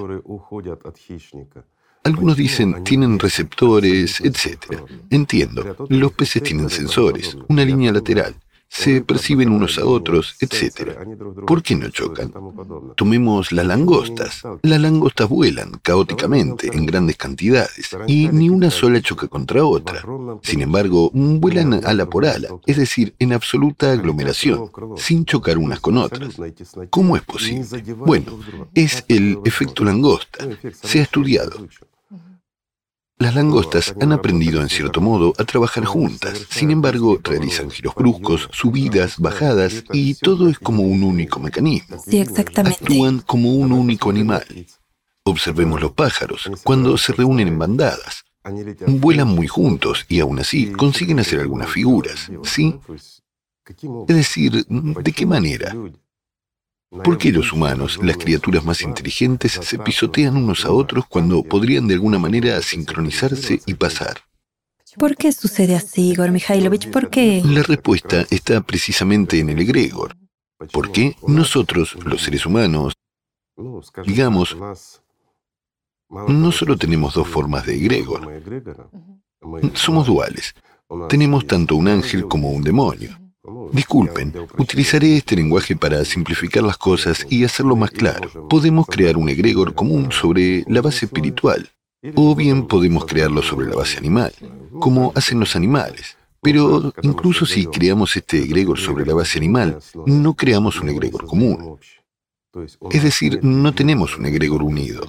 Algunos 2.04 2.36
dicen 2.36 2.84
tienen 2.84 3.20
receptores, 3.20 4.22
etc. 4.22 4.82
Entiendo, 5.12 5.86
los 5.88 6.14
peces 6.14 6.42
tienen 6.42 6.72
sensores, 6.72 7.38
una 7.48 7.64
línea 7.64 7.92
lateral 7.92 8.36
se 8.76 9.02
perciben 9.02 9.50
unos 9.50 9.78
a 9.78 9.86
otros, 9.86 10.36
etc. 10.42 10.98
¿Por 11.48 11.64
qué 11.64 11.76
no 11.76 11.90
chocan? 11.90 12.34
Tomemos 12.98 13.54
las 13.54 13.66
langostas. 13.66 14.44
Las 14.64 14.82
langostas 14.82 15.30
vuelan 15.30 15.80
caóticamente 15.82 16.70
en 16.74 16.86
grandes 16.86 17.16
cantidades 17.16 17.96
y 18.06 18.28
ni 18.28 18.50
una 18.50 18.70
sola 18.70 19.02
choca 19.02 19.28
contra 19.30 19.64
otra. 19.64 20.04
Sin 20.44 20.62
embargo, 20.62 21.10
vuelan 21.14 21.86
ala 21.86 22.06
por 22.10 22.26
ala, 22.26 22.50
es 22.66 22.76
decir, 22.76 23.16
en 23.18 23.32
absoluta 23.32 23.94
aglomeración, 23.94 24.70
sin 24.98 25.26
chocar 25.26 25.58
unas 25.58 25.80
con 25.80 25.98
otras. 25.98 26.36
¿Cómo 26.90 27.16
es 27.16 27.24
posible? 27.24 27.66
Bueno, 28.06 28.40
es 28.74 29.06
el 29.08 29.40
efecto 29.46 29.86
langosta. 29.86 30.46
Se 30.84 31.00
ha 31.00 31.04
estudiado. 31.04 31.66
Las 33.18 33.34
langostas 33.34 33.96
han 34.02 34.12
aprendido 34.12 34.62
en 34.62 34.68
cierto 34.68 35.00
modo 35.00 35.34
a 35.38 35.46
trabajar 35.46 35.86
juntas. 35.86 36.46
Sin 36.50 36.70
embargo, 36.72 37.18
realizan 37.24 37.72
giros 37.72 37.96
bruscos, 37.96 38.50
subidas, 38.52 39.20
bajadas 39.20 39.86
y 39.94 40.16
todo 40.16 40.50
es 40.50 40.60
como 40.60 40.84
un 40.84 41.02
único 41.04 41.40
mecanismo. 41.40 41.98
Sí, 42.06 42.20
exactamente. 42.20 42.84
Actúan 42.84 43.20
como 43.20 43.54
un 43.54 43.72
único 43.72 44.10
animal. 44.10 44.46
Observemos 45.24 45.82
los 45.82 45.94
pájaros 45.94 46.50
cuando 46.64 46.98
se 46.98 47.14
reúnen 47.14 47.48
en 47.48 47.58
bandadas. 47.58 48.26
Vuelan 48.86 49.30
muy 49.30 49.48
juntos 49.48 50.06
y 50.10 50.20
aún 50.20 50.40
así 50.40 50.72
consiguen 50.74 51.20
hacer 51.20 51.40
algunas 51.40 51.70
figuras, 51.70 52.30
¿sí? 52.44 52.76
Es 54.08 54.16
decir, 54.16 54.66
¿de 54.68 55.12
qué 55.14 55.26
manera? 55.26 55.74
¿Por 56.90 57.18
qué 57.18 57.32
los 57.32 57.52
humanos, 57.52 58.00
las 58.02 58.18
criaturas 58.18 58.64
más 58.64 58.82
inteligentes, 58.82 59.54
se 59.54 59.80
pisotean 59.80 60.38
unos 60.38 60.66
a 60.66 60.72
otros 60.72 61.06
cuando 61.08 61.44
podrían 61.44 61.88
de 61.88 61.96
alguna 61.96 62.20
manera 62.20 62.62
sincronizarse 62.62 63.62
y 63.66 63.74
pasar? 63.74 64.22
¿Por 64.98 65.18
qué 65.18 65.32
sucede 65.34 65.76
así, 65.76 66.12
Igor 66.12 66.32
Mikhailovich? 66.32 66.90
¿Por 66.90 67.10
qué? 67.10 67.42
La 67.44 67.64
respuesta 67.64 68.26
está 68.30 68.62
precisamente 68.62 69.40
en 69.40 69.50
el 69.50 69.60
egregor. 69.60 70.16
¿Por 70.72 70.92
qué 70.92 71.18
nosotros, 71.28 71.98
los 72.06 72.22
seres 72.22 72.46
humanos, 72.46 72.94
digamos, 74.06 74.56
no 76.10 76.52
solo 76.52 76.78
tenemos 76.78 77.14
dos 77.14 77.28
formas 77.28 77.66
de 77.66 77.76
egregor, 77.76 78.42
somos 79.74 80.08
duales. 80.08 80.54
Tenemos 81.10 81.46
tanto 81.46 81.76
un 81.76 81.88
ángel 81.88 82.28
como 82.28 82.52
un 82.52 82.64
demonio. 82.64 83.25
Disculpen, 83.72 84.34
utilizaré 84.58 85.18
este 85.18 85.36
lenguaje 85.36 85.76
para 85.76 86.04
simplificar 86.06 86.64
las 86.64 86.78
cosas 86.78 87.26
y 87.30 87.44
hacerlo 87.44 87.76
más 87.76 87.92
claro. 87.92 88.48
Podemos 88.48 88.88
crear 88.88 89.18
un 89.18 89.30
egregor 89.30 89.74
común 89.74 90.12
sobre 90.12 90.64
la 90.68 90.82
base 90.82 91.06
espiritual, 91.06 91.70
o 92.16 92.36
bien 92.36 92.68
podemos 92.68 93.06
crearlo 93.06 93.42
sobre 93.42 93.68
la 93.68 93.76
base 93.76 93.98
animal, 93.98 94.34
como 94.80 95.12
hacen 95.16 95.40
los 95.40 95.56
animales. 95.56 96.18
Pero 96.42 96.94
incluso 97.02 97.46
si 97.46 97.66
creamos 97.66 98.16
este 98.16 98.38
egregor 98.44 98.80
sobre 98.80 99.06
la 99.06 99.14
base 99.14 99.38
animal, 99.40 99.80
no 100.06 100.36
creamos 100.36 100.80
un 100.80 100.90
egregor 100.90 101.26
común. 101.26 101.78
Es 102.92 103.04
decir, 103.04 103.40
no 103.44 103.74
tenemos 103.74 104.18
un 104.18 104.28
egregor 104.28 104.64
unido. 104.64 105.02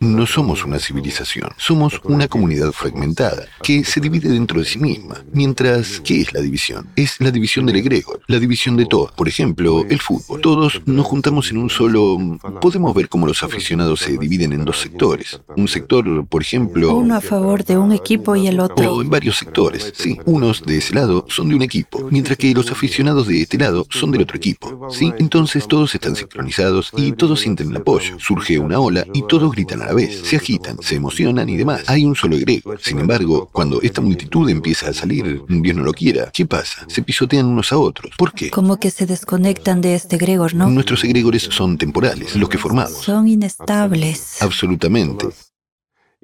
No 0.00 0.26
somos 0.26 0.64
una 0.64 0.78
civilización, 0.78 1.50
somos 1.56 2.00
una 2.04 2.28
comunidad 2.28 2.70
fragmentada 2.70 3.46
que 3.62 3.84
se 3.84 4.00
divide 4.00 4.28
dentro 4.28 4.60
de 4.60 4.64
sí 4.64 4.78
misma. 4.78 5.24
Mientras, 5.32 6.00
¿qué 6.00 6.20
es 6.20 6.32
la 6.32 6.40
división? 6.40 6.86
Es 6.94 7.20
la 7.20 7.32
división 7.32 7.66
del 7.66 7.76
egregor, 7.76 8.20
la 8.28 8.38
división 8.38 8.76
de 8.76 8.86
todo. 8.86 9.10
Por 9.16 9.26
ejemplo, 9.26 9.84
el 9.88 9.98
fútbol. 10.00 10.40
Todos 10.40 10.82
nos 10.86 11.04
juntamos 11.04 11.50
en 11.50 11.58
un 11.58 11.68
solo... 11.68 12.16
Podemos 12.60 12.94
ver 12.94 13.08
cómo 13.08 13.26
los 13.26 13.42
aficionados 13.42 14.00
se 14.00 14.16
dividen 14.16 14.52
en 14.52 14.64
dos 14.64 14.78
sectores. 14.78 15.40
Un 15.56 15.66
sector, 15.66 16.26
por 16.28 16.42
ejemplo... 16.42 16.94
Uno 16.94 17.16
a 17.16 17.20
favor 17.20 17.64
de 17.64 17.76
un 17.76 17.90
equipo 17.90 18.36
y 18.36 18.46
el 18.46 18.60
otro... 18.60 18.94
O 18.94 19.02
en 19.02 19.10
varios 19.10 19.36
sectores, 19.36 19.92
sí. 19.96 20.16
Unos 20.26 20.62
de 20.62 20.78
ese 20.78 20.94
lado 20.94 21.26
son 21.28 21.48
de 21.48 21.56
un 21.56 21.62
equipo, 21.62 22.06
mientras 22.10 22.38
que 22.38 22.54
los 22.54 22.70
aficionados 22.70 23.26
de 23.26 23.42
este 23.42 23.58
lado 23.58 23.84
son 23.90 24.12
del 24.12 24.22
otro 24.22 24.36
equipo. 24.36 24.88
¿Sí? 24.90 25.12
Entonces 25.18 25.66
todos 25.66 25.92
están 25.94 26.14
sincronizados 26.14 26.92
y 26.96 27.10
todos 27.12 27.40
sienten 27.40 27.70
el 27.70 27.78
apoyo. 27.78 28.16
Surge 28.20 28.60
una 28.60 28.78
ola 28.78 29.04
y 29.12 29.22
todos 29.26 29.50
gritan 29.50 29.87
la 29.88 29.94
vez, 29.94 30.20
se 30.22 30.36
agitan, 30.36 30.76
se 30.82 30.96
emocionan 30.96 31.48
y 31.48 31.56
demás. 31.56 31.84
Hay 31.86 32.04
un 32.04 32.14
solo 32.14 32.36
egregor. 32.36 32.78
Sin 32.78 32.98
embargo, 32.98 33.48
cuando 33.50 33.80
esta 33.80 34.02
multitud 34.02 34.48
empieza 34.50 34.90
a 34.90 34.92
salir, 34.92 35.42
Dios 35.48 35.76
no 35.76 35.82
lo 35.82 35.94
quiera, 35.94 36.30
¿qué 36.30 36.44
pasa? 36.44 36.84
Se 36.88 37.02
pisotean 37.02 37.46
unos 37.46 37.72
a 37.72 37.78
otros. 37.78 38.12
¿Por 38.18 38.34
qué? 38.34 38.50
Como 38.50 38.78
que 38.78 38.90
se 38.90 39.06
desconectan 39.06 39.80
de 39.80 39.94
este 39.94 40.16
egregor, 40.16 40.52
¿no? 40.54 40.68
Nuestros 40.68 41.02
egregores 41.04 41.44
son 41.44 41.78
temporales, 41.78 42.36
los 42.36 42.50
que 42.50 42.58
formamos. 42.58 42.98
Son 42.98 43.26
inestables. 43.26 44.42
Absolutamente. 44.42 45.28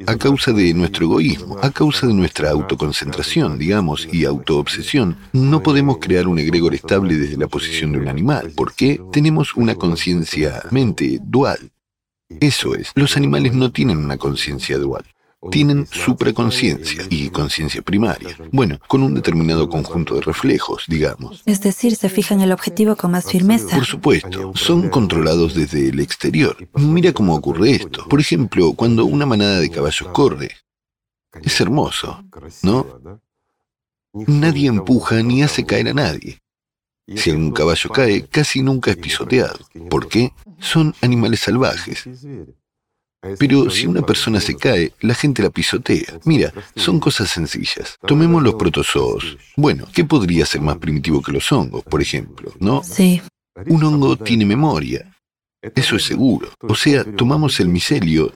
A 0.06 0.16
causa 0.16 0.52
de 0.52 0.74
nuestro 0.74 1.06
egoísmo, 1.06 1.56
a 1.62 1.70
causa 1.70 2.06
de 2.06 2.12
nuestra 2.12 2.50
autoconcentración, 2.50 3.56
digamos, 3.58 4.06
y 4.12 4.26
autoobsesión, 4.26 5.16
no 5.32 5.62
podemos 5.62 5.98
crear 6.00 6.28
un 6.28 6.38
egregor 6.38 6.74
estable 6.74 7.16
desde 7.16 7.38
la 7.38 7.46
posición 7.46 7.92
de 7.92 7.98
un 7.98 8.08
animal, 8.08 8.52
porque 8.54 9.00
tenemos 9.10 9.54
una 9.54 9.74
conciencia 9.76 10.62
mente 10.70 11.18
dual. 11.22 11.70
Eso 12.28 12.74
es, 12.74 12.92
los 12.94 13.16
animales 13.16 13.52
no 13.54 13.70
tienen 13.70 13.98
una 13.98 14.16
conciencia 14.16 14.78
dual. 14.78 15.04
Tienen 15.50 15.86
supraconciencia 15.86 17.04
y 17.10 17.28
conciencia 17.28 17.82
primaria. 17.82 18.34
Bueno, 18.50 18.78
con 18.86 19.02
un 19.02 19.14
determinado 19.14 19.68
conjunto 19.68 20.14
de 20.14 20.22
reflejos, 20.22 20.84
digamos. 20.88 21.42
Es 21.44 21.60
decir, 21.60 21.96
se 21.96 22.08
fijan 22.08 22.40
el 22.40 22.50
objetivo 22.50 22.96
con 22.96 23.10
más 23.10 23.26
firmeza. 23.26 23.76
Por 23.76 23.84
supuesto, 23.84 24.52
son 24.54 24.88
controlados 24.88 25.54
desde 25.54 25.90
el 25.90 26.00
exterior. 26.00 26.56
Mira 26.74 27.12
cómo 27.12 27.34
ocurre 27.34 27.72
esto. 27.72 28.08
Por 28.08 28.20
ejemplo, 28.20 28.72
cuando 28.72 29.04
una 29.04 29.26
manada 29.26 29.60
de 29.60 29.70
caballos 29.70 30.08
corre. 30.12 30.50
Es 31.42 31.60
hermoso, 31.60 32.24
¿no? 32.62 32.86
Nadie 34.12 34.68
empuja 34.68 35.22
ni 35.22 35.42
hace 35.42 35.66
caer 35.66 35.88
a 35.88 35.94
nadie. 35.94 36.40
Si 37.06 37.30
algún 37.30 37.52
caballo 37.52 37.90
cae, 37.90 38.26
casi 38.26 38.62
nunca 38.62 38.90
es 38.90 38.96
pisoteado. 38.96 39.58
¿Por 39.90 40.08
qué? 40.08 40.32
Son 40.58 40.94
animales 41.02 41.40
salvajes. 41.40 42.08
Pero 43.38 43.70
si 43.70 43.86
una 43.86 44.02
persona 44.02 44.40
se 44.40 44.54
cae, 44.56 44.92
la 45.00 45.14
gente 45.14 45.42
la 45.42 45.50
pisotea. 45.50 46.20
Mira, 46.24 46.52
son 46.76 47.00
cosas 47.00 47.30
sencillas. 47.30 47.96
Tomemos 48.06 48.42
los 48.42 48.54
protozoos. 48.54 49.38
Bueno, 49.56 49.86
¿qué 49.92 50.04
podría 50.04 50.44
ser 50.44 50.60
más 50.60 50.76
primitivo 50.76 51.22
que 51.22 51.32
los 51.32 51.50
hongos, 51.50 51.82
por 51.84 52.02
ejemplo? 52.02 52.52
¿No? 52.58 52.82
Sí. 52.82 53.22
Un 53.66 53.84
hongo 53.84 54.16
tiene 54.16 54.44
memoria. 54.44 55.10
Eso 55.74 55.96
es 55.96 56.04
seguro. 56.04 56.50
O 56.60 56.74
sea, 56.74 57.04
tomamos 57.04 57.60
el 57.60 57.68
micelio. 57.68 58.32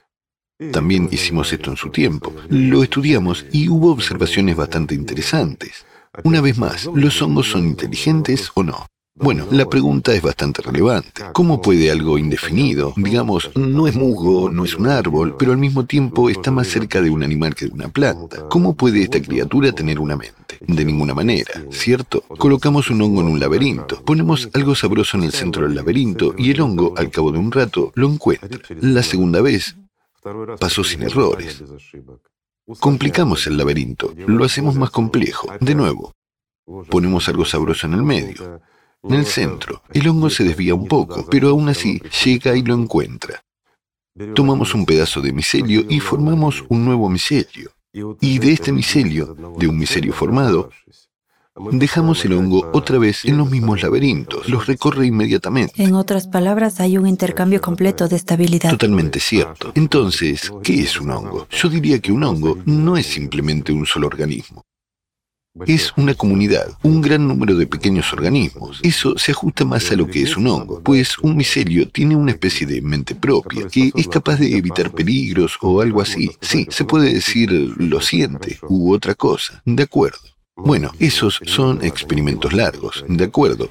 También 0.71 1.07
hicimos 1.11 1.53
esto 1.53 1.69
en 1.69 1.77
su 1.77 1.89
tiempo. 1.89 2.33
Lo 2.49 2.83
estudiamos 2.83 3.45
y 3.51 3.69
hubo 3.69 3.91
observaciones 3.91 4.55
bastante 4.55 4.95
interesantes. 4.95 5.85
Una 6.23 6.41
vez 6.41 6.57
más, 6.57 6.89
¿los 6.93 7.21
hongos 7.21 7.51
son 7.51 7.65
inteligentes 7.67 8.51
o 8.55 8.63
no? 8.63 8.87
Bueno, 9.21 9.45
la 9.51 9.67
pregunta 9.67 10.13
es 10.13 10.21
bastante 10.21 10.61
relevante. 10.61 11.23
¿Cómo 11.33 11.61
puede 11.61 11.91
algo 11.91 12.17
indefinido, 12.17 12.93
digamos, 12.95 13.51
no 13.55 13.85
es 13.85 13.95
musgo, 13.95 14.49
no 14.49 14.63
es 14.63 14.75
un 14.75 14.87
árbol, 14.87 15.35
pero 15.37 15.51
al 15.51 15.57
mismo 15.57 15.85
tiempo 15.85 16.29
está 16.29 16.51
más 16.51 16.67
cerca 16.67 17.01
de 17.01 17.09
un 17.09 17.21
animal 17.21 17.53
que 17.53 17.65
de 17.65 17.73
una 17.73 17.89
planta? 17.89 18.47
¿Cómo 18.47 18.75
puede 18.75 19.01
esta 19.01 19.21
criatura 19.21 19.73
tener 19.73 19.99
una 19.99 20.15
mente? 20.15 20.57
De 20.65 20.85
ninguna 20.85 21.13
manera, 21.13 21.51
¿cierto? 21.69 22.21
Colocamos 22.21 22.89
un 22.89 23.01
hongo 23.01 23.21
en 23.21 23.27
un 23.27 23.39
laberinto, 23.39 24.01
ponemos 24.03 24.49
algo 24.53 24.73
sabroso 24.73 25.17
en 25.17 25.23
el 25.23 25.33
centro 25.33 25.63
del 25.63 25.75
laberinto 25.75 26.33
y 26.37 26.51
el 26.51 26.61
hongo, 26.61 26.93
al 26.97 27.11
cabo 27.11 27.31
de 27.31 27.39
un 27.39 27.51
rato, 27.51 27.91
lo 27.95 28.09
encuentra. 28.09 28.59
La 28.79 29.03
segunda 29.03 29.41
vez 29.41 29.75
pasó 30.59 30.83
sin 30.83 31.03
errores. 31.03 31.61
Complicamos 32.79 33.47
el 33.47 33.57
laberinto, 33.57 34.13
lo 34.27 34.45
hacemos 34.45 34.75
más 34.75 34.91
complejo. 34.91 35.47
De 35.59 35.73
nuevo, 35.73 36.13
ponemos 36.89 37.27
algo 37.27 37.45
sabroso 37.45 37.87
en 37.87 37.93
el 37.93 38.03
medio. 38.03 38.61
En 39.03 39.13
el 39.13 39.25
centro, 39.25 39.81
el 39.91 40.07
hongo 40.07 40.29
se 40.29 40.43
desvía 40.43 40.75
un 40.75 40.87
poco, 40.87 41.25
pero 41.29 41.49
aún 41.49 41.69
así 41.69 42.01
llega 42.23 42.55
y 42.55 42.61
lo 42.61 42.75
encuentra. 42.75 43.41
Tomamos 44.35 44.75
un 44.75 44.85
pedazo 44.85 45.21
de 45.21 45.31
micelio 45.31 45.85
y 45.89 45.99
formamos 45.99 46.63
un 46.67 46.85
nuevo 46.85 47.09
micelio. 47.09 47.71
Y 48.21 48.37
de 48.39 48.51
este 48.51 48.71
micelio, 48.71 49.35
de 49.57 49.67
un 49.67 49.77
micelio 49.77 50.13
formado, 50.13 50.69
dejamos 51.71 52.23
el 52.25 52.33
hongo 52.33 52.69
otra 52.73 52.97
vez 52.97 53.25
en 53.25 53.37
los 53.37 53.49
mismos 53.49 53.81
laberintos, 53.81 54.47
los 54.49 54.67
recorre 54.67 55.05
inmediatamente. 55.07 55.81
En 55.81 55.93
otras 55.95 56.27
palabras, 56.27 56.79
hay 56.79 56.97
un 56.97 57.07
intercambio 57.07 57.61
completo 57.61 58.07
de 58.07 58.15
estabilidad. 58.15 58.71
Totalmente 58.71 59.19
cierto. 59.19 59.71
Entonces, 59.75 60.51
¿qué 60.63 60.81
es 60.81 60.99
un 60.99 61.11
hongo? 61.11 61.47
Yo 61.49 61.69
diría 61.69 61.99
que 61.99 62.11
un 62.11 62.23
hongo 62.23 62.57
no 62.65 62.97
es 62.97 63.05
simplemente 63.05 63.71
un 63.71 63.85
solo 63.85 64.07
organismo. 64.07 64.63
Es 65.65 65.91
una 65.97 66.13
comunidad, 66.13 66.77
un 66.83 67.01
gran 67.01 67.27
número 67.27 67.55
de 67.55 67.67
pequeños 67.67 68.13
organismos. 68.13 68.79
Eso 68.83 69.17
se 69.17 69.31
ajusta 69.31 69.65
más 69.65 69.91
a 69.91 69.95
lo 69.95 70.07
que 70.07 70.21
es 70.21 70.37
un 70.37 70.47
hongo, 70.47 70.81
pues 70.81 71.17
un 71.19 71.35
micelio 71.35 71.89
tiene 71.89 72.15
una 72.15 72.31
especie 72.31 72.65
de 72.65 72.81
mente 72.81 73.15
propia, 73.15 73.67
que 73.67 73.91
es 73.95 74.07
capaz 74.07 74.37
de 74.37 74.55
evitar 74.55 74.91
peligros 74.91 75.57
o 75.61 75.81
algo 75.81 76.01
así. 76.01 76.31
Sí, 76.39 76.67
se 76.69 76.85
puede 76.85 77.13
decir 77.13 77.51
lo 77.51 77.99
siente 77.99 78.59
u 78.69 78.93
otra 78.93 79.15
cosa. 79.15 79.61
De 79.65 79.83
acuerdo. 79.83 80.19
Bueno, 80.65 80.91
esos 80.99 81.39
son 81.45 81.83
experimentos 81.83 82.53
largos, 82.53 83.03
de 83.07 83.23
acuerdo. 83.23 83.69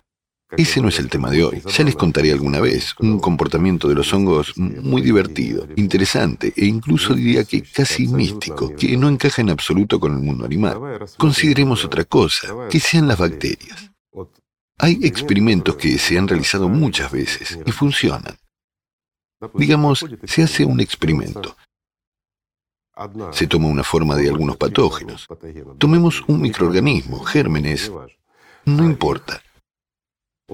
Ese 0.57 0.81
no 0.81 0.89
es 0.89 0.99
el 0.99 1.11
tema 1.11 1.31
de 1.31 1.45
hoy. 1.45 1.63
Ya 1.77 1.85
les 1.85 1.95
contaré 1.95 2.33
alguna 2.33 2.61
vez 2.61 2.95
un 3.01 3.19
comportamiento 3.19 3.87
de 3.87 3.95
los 3.95 4.13
hongos 4.15 4.57
muy 4.57 5.03
divertido, 5.03 5.69
interesante 5.77 6.55
e 6.57 6.65
incluso 6.65 7.15
diría 7.15 7.45
que 7.45 7.63
casi 7.63 8.09
místico, 8.09 8.75
que 8.75 8.97
no 8.97 9.09
encaja 9.09 9.43
en 9.43 9.51
absoluto 9.51 10.01
con 10.01 10.15
el 10.15 10.21
mundo 10.21 10.47
animal. 10.47 10.79
Consideremos 11.19 11.85
otra 11.85 12.05
cosa, 12.05 12.69
que 12.71 12.81
sean 12.81 13.09
las 13.09 13.19
bacterias. 13.19 13.91
Hay 14.79 15.01
experimentos 15.03 15.77
que 15.77 15.99
se 15.99 16.17
han 16.17 16.29
realizado 16.29 16.69
muchas 16.69 17.13
veces 17.13 17.59
y 17.67 17.73
funcionan. 17.73 18.37
Digamos, 19.55 20.05
se 20.25 20.43
hace 20.43 20.65
un 20.65 20.81
experimento. 20.81 21.57
Se 23.33 23.47
toma 23.47 23.69
una 23.69 23.85
forma 23.85 24.17
de 24.17 24.29
algunos 24.29 24.57
patógenos. 24.57 25.27
Tomemos 25.79 26.23
un 26.27 26.41
microorganismo, 26.41 27.21
gérmenes, 27.21 27.93
no 28.65 28.85
importa. 28.85 29.43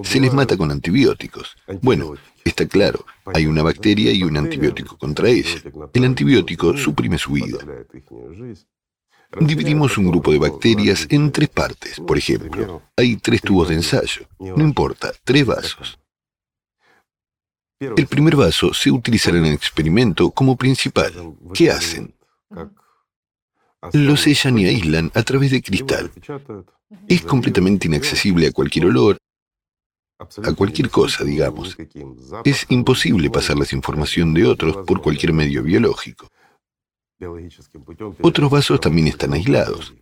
Se 0.03 0.19
les 0.19 0.33
mata 0.33 0.57
con 0.57 0.71
antibióticos. 0.71 1.55
Bueno, 1.81 2.13
está 2.43 2.67
claro, 2.67 3.05
hay 3.33 3.45
una 3.45 3.63
bacteria 3.63 4.11
y 4.11 4.23
un 4.23 4.37
antibiótico 4.37 4.97
contra 4.97 5.29
ella. 5.29 5.61
El 5.93 6.03
antibiótico 6.03 6.77
suprime 6.77 7.17
su 7.17 7.33
vida. 7.33 7.59
Dividimos 9.39 9.97
un 9.97 10.07
grupo 10.07 10.31
de 10.31 10.39
bacterias 10.39 11.07
en 11.09 11.31
tres 11.31 11.49
partes, 11.49 11.99
por 11.99 12.17
ejemplo. 12.17 12.81
Hay 12.95 13.17
tres 13.17 13.41
tubos 13.41 13.69
de 13.69 13.75
ensayo. 13.75 14.27
No 14.39 14.63
importa, 14.63 15.11
tres 15.23 15.45
vasos. 15.45 15.99
El 17.79 18.07
primer 18.07 18.35
vaso 18.35 18.73
se 18.73 18.89
utilizará 18.89 19.37
en 19.37 19.45
el 19.47 19.53
experimento 19.53 20.31
como 20.31 20.55
principal. 20.55 21.35
¿Qué 21.53 21.69
hacen? 21.69 22.14
Lo 23.93 24.17
sellan 24.17 24.57
y 24.57 24.65
aíslan 24.65 25.11
a 25.13 25.23
través 25.23 25.51
de 25.51 25.61
cristal. 25.61 26.11
Es 27.07 27.21
completamente 27.21 27.87
inaccesible 27.87 28.47
a 28.47 28.51
cualquier 28.51 28.85
olor, 28.87 29.17
a 30.17 30.53
cualquier 30.53 30.89
cosa, 30.89 31.23
digamos. 31.23 31.77
Es 32.43 32.65
imposible 32.69 33.29
pasar 33.29 33.57
la 33.57 33.65
información 33.71 34.33
de 34.33 34.45
otros 34.45 34.77
por 34.85 35.01
cualquier 35.01 35.33
medio 35.33 35.63
biológico. 35.63 36.29
Otros 38.21 38.49
vasos 38.49 38.79
también 38.79 39.07
están 39.07 39.33
aislados. 39.33 39.93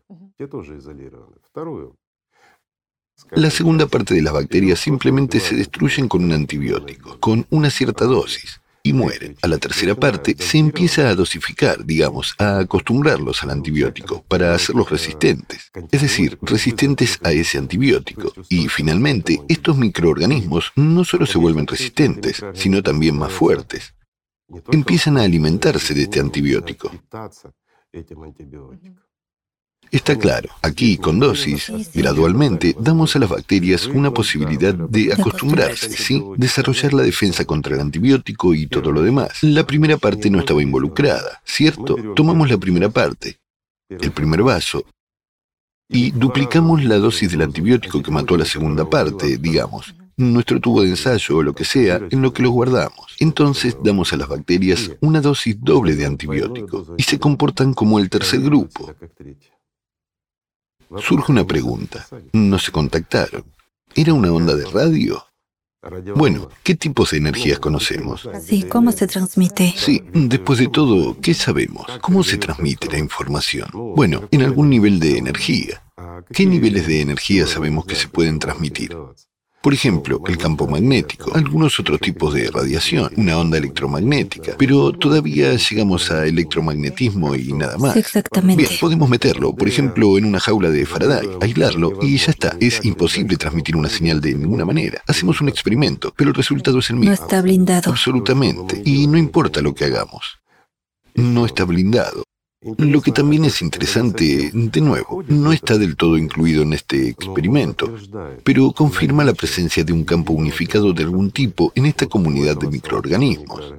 La 3.32 3.50
segunda 3.52 3.88
parte 3.88 4.16
de 4.16 4.22
las 4.22 4.34
bacterias 4.34 4.80
simplemente 4.80 5.40
se 5.40 5.56
destruyen 5.56 6.08
con 6.08 6.24
un 6.24 6.32
antibiótico, 6.32 7.20
con 7.20 7.46
una 7.50 7.70
cierta 7.70 8.06
dosis 8.06 8.62
y 8.84 8.92
mueren. 8.92 9.38
A 9.42 9.48
la 9.48 9.58
tercera 9.58 9.96
parte 9.96 10.36
se 10.38 10.58
empieza 10.58 11.10
a 11.10 11.16
dosificar, 11.16 11.86
digamos, 11.86 12.36
a 12.38 12.60
acostumbrarlos 12.60 13.42
al 13.42 13.52
antibiótico 13.52 14.24
para 14.28 14.54
hacerlos 14.54 14.90
resistentes, 14.90 15.72
es 15.90 16.02
decir, 16.02 16.38
resistentes 16.42 17.18
a 17.24 17.32
ese 17.32 17.58
antibiótico. 17.58 18.34
Y 18.50 18.68
finalmente, 18.68 19.42
estos 19.48 19.78
microorganismos 19.78 20.74
no 20.75 21.06
solo 21.06 21.25
se 21.25 21.38
vuelven 21.38 21.66
resistentes, 21.66 22.44
sino 22.54 22.84
también 22.84 23.18
más 23.18 23.32
fuertes. 23.32 23.96
Empiezan 24.72 25.18
a 25.18 25.24
alimentarse 25.24 25.94
de 25.94 26.04
este 26.04 26.20
antibiótico. 26.20 26.92
Está 29.92 30.18
claro, 30.18 30.50
aquí 30.62 30.98
con 30.98 31.20
dosis, 31.20 31.72
gradualmente 31.94 32.75
damos 32.80 33.16
a 33.16 33.20
las 33.20 33.30
bacterias 33.30 33.86
una 33.86 34.12
posibilidad 34.12 34.74
de 34.74 35.13
acostumbrarse, 35.13 35.90
¿sí? 35.92 36.24
Desarrollar 36.36 36.94
la 36.94 37.04
defensa 37.04 37.46
contra 37.46 37.75
el 37.75 37.82
antibiótico 37.82 38.54
y 38.56 38.66
todo 38.68 38.92
lo 38.92 39.04
demás. 39.04 39.44
La 39.44 39.66
primera 39.68 39.98
parte 39.98 40.30
no 40.32 40.40
estaba 40.40 40.63
involucrada, 40.63 41.42
¿cierto? 41.46 41.96
Tomamos 42.16 42.50
la 42.50 42.58
primera 42.58 42.90
parte, 42.90 43.38
el 43.88 44.12
primer 44.12 44.42
vaso, 44.42 44.84
y 45.90 46.12
duplicamos 46.12 46.84
la 46.84 46.98
dosis 46.98 47.30
del 47.32 47.44
antibiótico 47.44 48.02
que 48.02 48.12
mató 48.12 48.34
a 48.34 48.40
la 48.40 48.46
segunda 48.46 48.90
parte, 48.90 49.38
digamos, 49.38 49.94
nuestro 50.18 50.60
tubo 50.60 50.82
de 50.82 50.90
ensayo 50.90 51.38
o 51.38 51.44
lo 51.44 51.54
que 51.54 51.66
sea, 51.66 52.02
en 52.10 52.22
lo 52.22 52.34
que 52.34 52.44
lo 52.44 52.52
guardamos. 52.52 53.16
Entonces 53.20 53.78
damos 53.84 54.13
a 54.13 54.18
las 54.18 54.28
bacterias 54.28 54.92
una 55.02 55.22
dosis 55.22 55.56
doble 55.60 55.96
de 55.96 56.06
antibiótico 56.06 56.96
y 56.98 57.04
se 57.04 57.20
comportan 57.20 57.74
como 57.74 58.00
el 58.00 58.10
tercer 58.10 58.42
grupo. 58.42 58.94
Surge 61.02 61.32
una 61.32 61.46
pregunta. 61.46 62.08
No 62.34 62.60
se 62.60 62.72
contactaron. 62.72 63.44
¿Era 63.96 64.13
una 64.13 64.32
onda 64.32 64.56
de 64.56 64.66
radio? 64.66 65.25
Bueno, 66.16 66.50
¿qué 66.63 66.75
tipos 66.75 67.12
de 67.12 67.18
energías 67.18 67.60
conocemos? 67.60 68.30
Sí, 68.42 68.63
¿cómo 68.63 68.92
se 68.92 69.06
transmite? 69.06 69.74
Sí, 69.75 70.02
después 70.13 70.60
de 70.60 70.68
todo, 70.68 71.20
¿qué 71.20 71.34
sabemos? 71.34 71.86
¿Cómo 72.02 72.24
se 72.24 72.38
transmite 72.38 72.88
la 72.90 73.00
información? 73.00 73.70
Bueno, 73.74 74.28
en 74.32 74.44
algún 74.44 74.70
nivel 74.70 75.00
de 75.00 75.18
energía. 75.18 75.84
¿Qué 76.32 76.46
niveles 76.46 76.88
de 76.88 77.02
energía 77.02 77.48
sabemos 77.48 77.86
que 77.86 77.96
se 77.96 78.08
pueden 78.08 78.40
transmitir? 78.40 78.96
Por 79.63 79.74
ejemplo, 79.74 80.22
el 80.27 80.38
campo 80.38 80.67
magnético, 80.67 81.34
algunos 81.34 81.79
otros 81.79 82.01
tipos 82.01 82.34
de 82.34 82.51
radiación, 82.51 83.10
una 83.15 83.38
onda 83.38 83.58
electromagnética, 83.58 84.55
pero 84.60 84.91
todavía 84.91 85.55
llegamos 85.55 86.12
a 86.12 86.25
electromagnetismo 86.25 87.34
y 87.34 87.53
nada 87.53 87.77
más. 87.77 87.96
Exactamente. 87.96 88.62
Bien, 88.62 88.77
podemos 88.77 89.10
meterlo, 89.10 89.55
por 89.55 89.70
ejemplo, 89.70 90.17
en 90.17 90.25
una 90.25 90.41
jaula 90.41 90.70
de 90.70 90.86
Faraday, 90.86 91.29
aislarlo 91.39 91.98
y 92.01 92.17
ya 92.17 92.32
está. 92.32 92.58
Es 92.60 92.84
imposible 92.84 93.38
transmitir 93.38 93.77
una 93.77 93.88
señal 93.88 94.20
de 94.20 94.34
ninguna 94.34 94.65
manera. 94.65 95.01
Hacemos 95.08 95.39
un 95.39 95.48
experimento, 95.48 96.13
pero 96.13 96.32
el 96.32 96.36
resultado 96.36 96.79
es 96.79 96.89
el 96.89 96.98
mismo. 96.98 97.15
No 97.15 97.24
está 97.24 97.41
blindado. 97.41 97.89
Absolutamente. 97.89 98.82
Y 98.84 99.08
no 99.08 99.17
importa 99.17 99.62
lo 99.62 99.74
que 99.74 99.86
hagamos. 99.86 100.41
No 101.15 101.46
está 101.46 101.63
blindado. 101.63 102.25
Lo 102.77 103.01
que 103.01 103.12
también 103.12 103.46
es 103.46 103.62
interesante, 103.62 104.51
de 104.53 104.82
nuevo, 104.82 105.24
no 105.27 105.51
está 105.51 105.77
del 105.77 105.96
todo 105.96 106.17
incluido 106.17 106.63
en 106.63 106.74
este 106.74 107.10
experimento, 107.10 107.93
pero 108.43 108.72
confirma 108.72 109.24
la 109.24 109.34
presencia 109.34 109.84
de 109.84 109.91
un 109.91 110.03
campo 110.05 110.34
unificado 110.34 110.93
de 110.93 111.03
algún 111.03 111.32
tipo 111.32 111.72
en 111.75 111.86
esta 111.86 112.05
comunidad 112.08 112.58
de 112.58 112.70
microorganismos. 112.70 113.74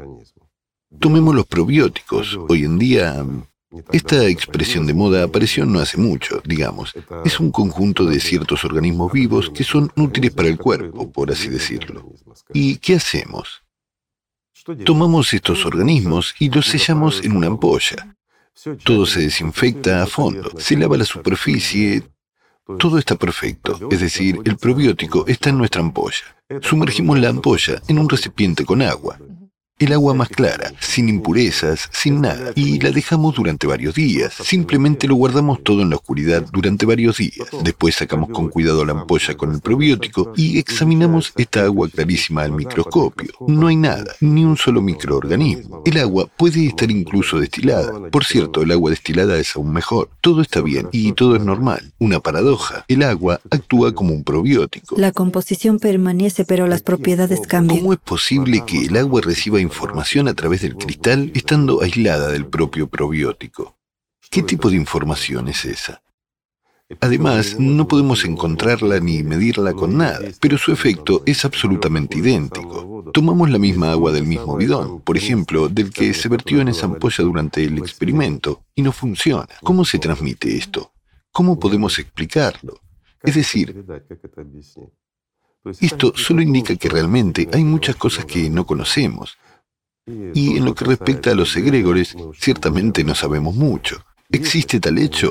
Tomemos 0.99 1.35
los 1.35 1.47
probióticos. 1.47 2.39
Hoy 2.49 2.65
en 2.65 2.79
día 2.79 3.25
Esta 3.91 4.27
expresión 4.29 4.87
de 4.87 4.95
moda 4.95 5.25
apareció 5.25 5.67
no 5.67 5.81
hace 5.81 5.99
mucho, 5.99 6.41
digamos. 6.45 6.95
Es 7.25 7.41
un 7.41 7.51
conjunto 7.51 8.05
de 8.05 8.21
ciertos 8.21 8.65
organismos 8.65 9.13
vivos 9.13 9.51
que 9.51 9.65
son 9.65 9.91
útiles 9.97 10.31
para 10.31 10.49
el 10.49 10.59
cuerpo, 10.59 11.11
por 11.11 11.33
así 11.33 11.49
decirlo. 11.49 12.09
¿Y 12.53 12.77
qué 12.77 12.95
hacemos? 12.95 13.63
Tomamos 14.85 15.35
estos 15.35 15.67
organismos 15.67 16.35
y 16.39 16.51
los 16.51 16.67
sellamos 16.67 17.23
en 17.25 17.37
una 17.37 17.49
ampolla. 17.49 18.17
Todo 18.85 19.05
se 19.07 19.21
desinfecta 19.21 20.03
a 20.03 20.07
fondo, 20.07 20.53
se 20.59 20.77
lava 20.77 20.97
la 20.97 21.05
superficie, 21.05 22.03
todo 22.79 22.99
está 22.99 23.17
perfecto, 23.17 23.89
es 23.91 24.01
decir, 24.01 24.39
el 24.45 24.57
probiótico 24.57 25.27
está 25.27 25.51
en 25.51 25.59
nuestra 25.59 25.83
ampolla. 25.83 26.37
Sumergimos 26.63 27.19
la 27.19 27.31
ampolla 27.31 27.83
en 27.89 27.99
un 27.99 28.09
recipiente 28.09 28.65
con 28.65 28.81
agua. 28.81 29.19
El 29.81 29.93
agua 29.93 30.15
más 30.15 30.29
clara, 30.29 30.73
sin 30.79 31.09
impurezas, 31.09 31.91
sin 31.93 32.21
nada, 32.21 32.53
y 32.55 32.79
la 32.79 32.93
dejamos 32.93 33.35
durante 33.35 33.67
varios 33.67 33.97
días. 33.97 34.33
Simplemente 34.33 35.09
lo 35.09 35.17
guardamos 35.17 35.65
todo 35.65 35.83
en 35.83 35.91
la 35.91 35.97
oscuridad 35.97 36.47
durante 36.53 36.87
varios 36.87 37.17
días. 37.17 37.49
Después 37.65 37.97
sacamos 37.97 38.29
con 38.29 38.51
cuidado 38.51 38.85
la 38.85 38.93
ampolla 38.93 39.37
con 39.37 39.53
el 39.53 39.61
probiótico 39.61 40.33
y 40.37 40.61
examinamos 40.61 41.33
esta 41.37 41.65
agua 41.65 41.89
clarísima 41.89 42.43
al 42.43 42.53
microscopio. 42.53 43.33
No 43.49 43.67
hay 43.67 43.75
nada, 43.75 44.15
ni 44.21 44.45
un 44.45 44.57
solo 44.57 44.81
microorganismo. 44.81 45.83
El 45.85 45.99
agua 45.99 46.29
puede 46.37 46.67
estar 46.67 46.89
incluso 46.93 47.41
destilada. 47.41 48.11
Por 48.13 48.25
cierto, 48.25 48.63
el 48.63 48.71
agua 48.71 48.91
destilada 48.91 49.37
es 49.39 49.57
aún 49.57 49.73
mejor. 49.73 50.09
Todo 50.21 50.41
está 50.41 50.61
bien 50.61 50.87
y 50.93 51.15
todo 51.15 51.35
es 51.35 51.43
normal. 51.43 51.93
Una 51.99 52.21
paradoja. 52.21 52.85
El 52.87 53.03
agua 53.03 53.41
actúa 53.51 53.93
como 53.93 54.15
un 54.15 54.23
probiótico. 54.23 54.95
La 54.97 55.11
composición 55.11 55.81
permanece, 55.81 56.45
pero 56.45 56.69
las 56.69 56.83
propiedades 56.83 57.41
cambian. 57.41 57.81
¿Cómo 57.81 57.93
es 57.93 57.99
posible 57.99 58.63
que 58.65 58.85
el 58.85 58.97
agua 58.97 59.21
reciba 59.21 59.64
información 59.65 60.29
a 60.29 60.35
través 60.35 60.63
del 60.63 60.77
cristal 60.77 61.33
estando 61.35 61.83
aislada 61.83 62.29
del 62.29 62.47
propio 62.47 62.89
probiótico. 62.89 63.77
¿Qué 64.31 64.43
tipo 64.43 64.71
de 64.71 64.77
información 64.77 65.49
es 65.49 65.65
esa? 65.65 66.03
Además, 67.01 67.57
no 67.59 67.89
podemos 67.89 68.25
encontrarla 68.25 69.01
ni 69.01 69.23
medirla 69.23 69.73
con 69.73 69.97
nada, 69.97 70.21
pero 70.41 70.59
su 70.59 70.71
efecto 70.71 71.23
es 71.25 71.45
absolutamente 71.45 72.19
idéntico. 72.19 73.05
Tomamos 73.13 73.51
la 73.51 73.59
misma 73.59 73.91
agua 73.91 74.13
del 74.13 74.27
mismo 74.27 74.57
bidón, 74.57 75.01
por 75.01 75.17
ejemplo, 75.17 75.69
del 75.69 75.91
que 75.91 76.13
se 76.13 76.29
vertió 76.29 76.61
en 76.61 76.69
esa 76.69 76.87
ampolla 76.87 77.25
durante 77.25 77.65
el 77.65 77.79
experimento, 77.79 78.65
y 78.75 78.83
no 78.83 78.93
funciona. 78.93 79.49
¿Cómo 79.63 79.85
se 79.85 79.99
transmite 79.99 80.57
esto? 80.57 80.93
¿Cómo 81.33 81.59
podemos 81.59 81.99
explicarlo? 81.99 82.81
Es 83.23 83.35
decir, 83.35 83.85
esto 85.81 86.13
solo 86.15 86.43
indica 86.43 86.77
que 86.77 86.91
realmente 86.91 87.49
hay 87.53 87.65
muchas 87.65 87.97
cosas 87.97 88.27
que 88.27 88.51
no 88.51 88.67
conocemos, 88.67 89.39
y 90.07 90.57
en 90.57 90.65
lo 90.65 90.75
que 90.75 90.85
respecta 90.85 91.31
a 91.31 91.35
los 91.35 91.57
egregores, 91.57 92.15
ciertamente 92.39 93.05
no 93.05 93.15
sabemos 93.15 93.55
mucho. 93.55 94.05
¿Existe 94.31 94.81
tal 94.81 94.99
hecho? 94.99 95.31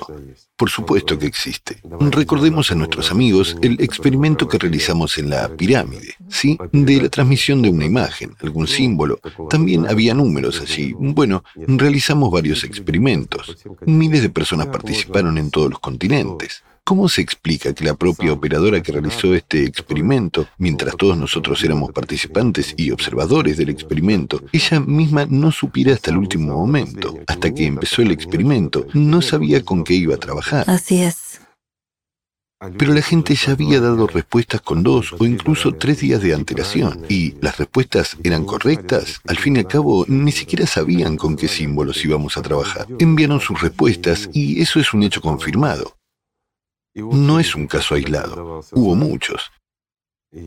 Por 0.56 0.70
supuesto 0.70 1.18
que 1.18 1.25
existe. 1.25 1.82
Recordemos 2.12 2.72
a 2.72 2.75
nuestros 2.75 3.12
amigos 3.12 3.58
el 3.62 3.82
experimento 3.82 4.48
que 4.48 4.58
realizamos 4.58 5.18
en 5.18 5.30
la 5.30 5.50
pirámide, 5.50 6.15
¿sí? 6.30 6.58
De 6.72 7.01
la 7.01 7.10
transmisión 7.10 7.62
de 7.62 7.70
una 7.70 7.86
imagen, 7.86 8.34
algún 8.42 8.68
símbolo. 8.68 9.20
También 9.50 9.88
había 9.88 10.13
números 10.13 10.62
allí. 10.62 10.94
Bueno, 10.98 11.44
realizamos 11.56 12.32
varios 12.32 12.63
experimentos. 12.63 13.58
Miles 13.86 14.22
de 14.22 14.30
personas 14.30 14.68
participaron 14.68 15.38
en 15.38 15.50
todos 15.50 15.72
los 15.72 15.80
continentes. 15.80 16.63
¿Cómo 16.86 17.08
se 17.08 17.22
explica 17.22 17.74
que 17.74 17.86
la 17.86 17.94
propia 17.94 18.34
operadora 18.34 18.84
que 18.84 18.92
realizó 18.92 19.34
este 19.34 19.63
experimento, 19.63 20.48
mientras 20.58 20.98
todos 20.98 21.18
nosotros 21.18 21.63
éramos 21.63 21.94
participantes 21.94 22.74
y 22.75 22.92
observadores 22.92 23.56
del 23.56 23.70
experimento, 23.70 24.44
ella 24.52 24.82
misma 24.82 25.25
no 25.30 25.54
supiera 25.54 25.94
hasta 25.94 26.12
el 26.12 26.18
último 26.18 26.58
momento, 26.58 27.18
hasta 27.25 27.54
que 27.54 27.68
empezó 27.68 28.02
el 28.02 28.12
experimento, 28.12 28.86
no 28.94 29.22
sabía 29.22 29.63
con 29.63 29.86
qué 29.86 29.94
iba 29.94 30.16
a 30.16 30.20
trabajar? 30.20 30.66
Así 30.68 31.02
es. 31.02 31.40
Pero 32.78 32.94
la 32.94 33.02
gente 33.02 33.34
ya 33.34 33.54
había 33.54 33.80
dado 33.80 34.06
respuestas 34.06 34.60
con 34.60 34.84
dos 34.84 35.13
o 35.18 35.25
incluso 35.25 35.74
tres 35.74 36.00
días 36.00 36.22
de 36.22 36.34
antelación. 36.34 37.06
Y 37.10 37.36
las 37.42 37.58
respuestas 37.58 38.18
eran 38.24 38.46
correctas. 38.46 39.22
Al 39.28 39.38
fin 39.38 39.56
y 39.56 39.60
al 39.60 39.68
cabo, 39.68 40.06
ni 40.08 40.32
siquiera 40.32 40.66
sabían 40.66 41.18
con 41.18 41.36
qué 41.36 41.48
símbolos 41.48 42.04
íbamos 42.06 42.38
a 42.38 42.42
trabajar. 42.42 42.88
Enviaron 43.00 43.42
sus 43.42 43.62
respuestas 43.62 44.30
y 44.34 44.62
eso 44.62 44.80
es 44.80 44.94
un 44.94 45.04
hecho 45.04 45.22
confirmado. 45.22 45.98
No 46.96 47.40
es 47.40 47.56
un 47.56 47.68
caso 47.68 47.96
aislado, 47.96 48.64
hubo 48.72 48.96
muchos. 48.96 49.51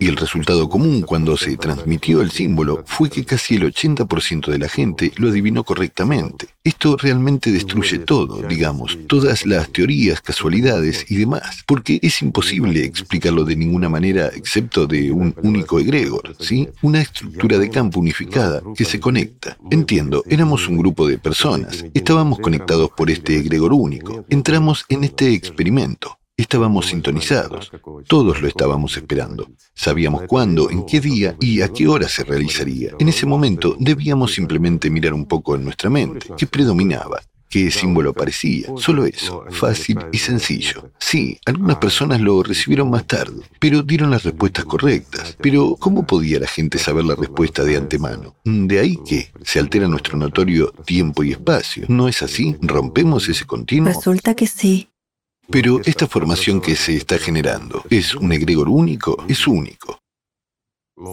Y 0.01 0.09
el 0.09 0.17
resultado 0.17 0.69
común 0.69 1.03
cuando 1.03 1.37
se 1.37 1.57
transmitió 1.57 2.21
el 2.21 2.33
símbolo 2.33 2.83
fue 2.87 3.09
que 3.09 3.25
casi 3.25 3.55
el 3.55 3.73
80% 3.73 4.51
de 4.51 4.59
la 4.59 4.69
gente 4.69 5.13
lo 5.17 5.29
adivinó 5.29 5.63
correctamente. 5.63 6.49
Esto 6.65 6.97
realmente 6.97 7.53
destruye 7.53 8.01
todo, 8.01 8.43
digamos, 8.43 8.99
todas 9.07 9.47
las 9.47 9.71
teorías, 9.71 10.21
casualidades 10.21 11.07
y 11.09 11.17
demás, 11.17 11.63
porque 11.67 12.01
es 12.03 12.21
imposible 12.21 12.85
explicarlo 12.85 13.45
de 13.45 13.55
ninguna 13.55 13.89
manera 13.89 14.27
excepto 14.35 14.89
de 14.89 15.13
un 15.13 15.33
único 15.43 15.79
egregor, 15.79 16.35
¿sí? 16.41 16.69
Una 16.83 17.01
estructura 17.01 17.57
de 17.59 17.71
campo 17.71 18.01
unificada 18.01 18.63
que 18.77 18.85
se 18.85 18.99
conecta. 18.99 19.57
Entiendo, 19.71 20.25
éramos 20.29 20.67
un 20.67 20.79
grupo 20.79 21.07
de 21.07 21.19
personas, 21.19 21.85
estábamos 21.95 22.41
conectados 22.41 22.91
por 22.97 23.09
este 23.09 23.37
egregor 23.37 23.73
único, 23.73 24.25
entramos 24.31 24.85
en 24.89 25.05
este 25.05 25.33
experimento. 25.33 26.19
Estábamos 26.39 26.89
sintonizados, 26.89 27.73
todos 28.07 28.43
lo 28.43 28.49
estábamos 28.49 28.95
esperando. 28.99 29.49
Sabíamos 29.75 30.25
cuándo, 30.29 30.71
en 30.71 30.85
qué 30.85 31.01
día 31.01 31.35
y 31.41 31.63
a 31.63 31.73
qué 31.73 31.89
hora 31.89 32.11
se 32.11 32.25
realizaría. 32.25 32.91
En 32.99 33.09
ese 33.09 33.25
momento 33.25 33.75
debíamos 33.81 34.35
simplemente 34.35 34.91
mirar 34.91 35.15
un 35.15 35.25
poco 35.25 35.55
en 35.55 35.65
nuestra 35.65 35.89
mente, 35.89 36.27
qué 36.37 36.47
predominaba, 36.47 37.23
qué 37.49 37.71
símbolo 37.71 38.11
aparecía. 38.11 38.69
Solo 38.77 39.07
eso, 39.07 39.47
fácil 39.49 39.99
y 40.13 40.19
sencillo. 40.19 40.91
Sí, 40.99 41.39
algunas 41.47 41.79
personas 41.79 42.21
lo 42.21 42.43
recibieron 42.43 42.91
más 42.91 43.07
tarde, 43.07 43.41
pero 43.59 43.83
dieron 43.83 44.11
las 44.11 44.25
respuestas 44.25 44.67
correctas. 44.67 45.39
Pero, 45.41 45.75
¿cómo 45.77 46.07
podía 46.07 46.39
la 46.39 46.49
gente 46.49 46.77
saber 46.77 47.07
la 47.07 47.15
respuesta 47.15 47.65
de 47.65 47.79
antemano? 47.79 48.37
De 48.45 48.79
ahí 48.79 48.99
que 49.09 49.33
se 49.43 49.59
altera 49.59 49.89
nuestro 49.89 50.19
notorio 50.19 50.71
tiempo 50.85 51.25
y 51.25 51.31
espacio. 51.31 51.87
¿No 51.89 52.09
es 52.09 52.21
así? 52.21 52.57
¿Rompemos 52.61 53.27
ese 53.27 53.47
continuo? 53.47 53.89
Resulta 53.89 54.35
que 54.35 54.47
sí. 54.47 54.91
Pero 55.51 55.81
esta 55.85 56.07
formación 56.07 56.61
que 56.61 56.75
se 56.75 56.97
está 56.97 57.19
generando, 57.19 57.83
¿es 57.89 58.15
un 58.15 58.33
egregor 58.33 58.69
único? 58.69 59.25
Es 59.29 59.47
único. 59.47 60.01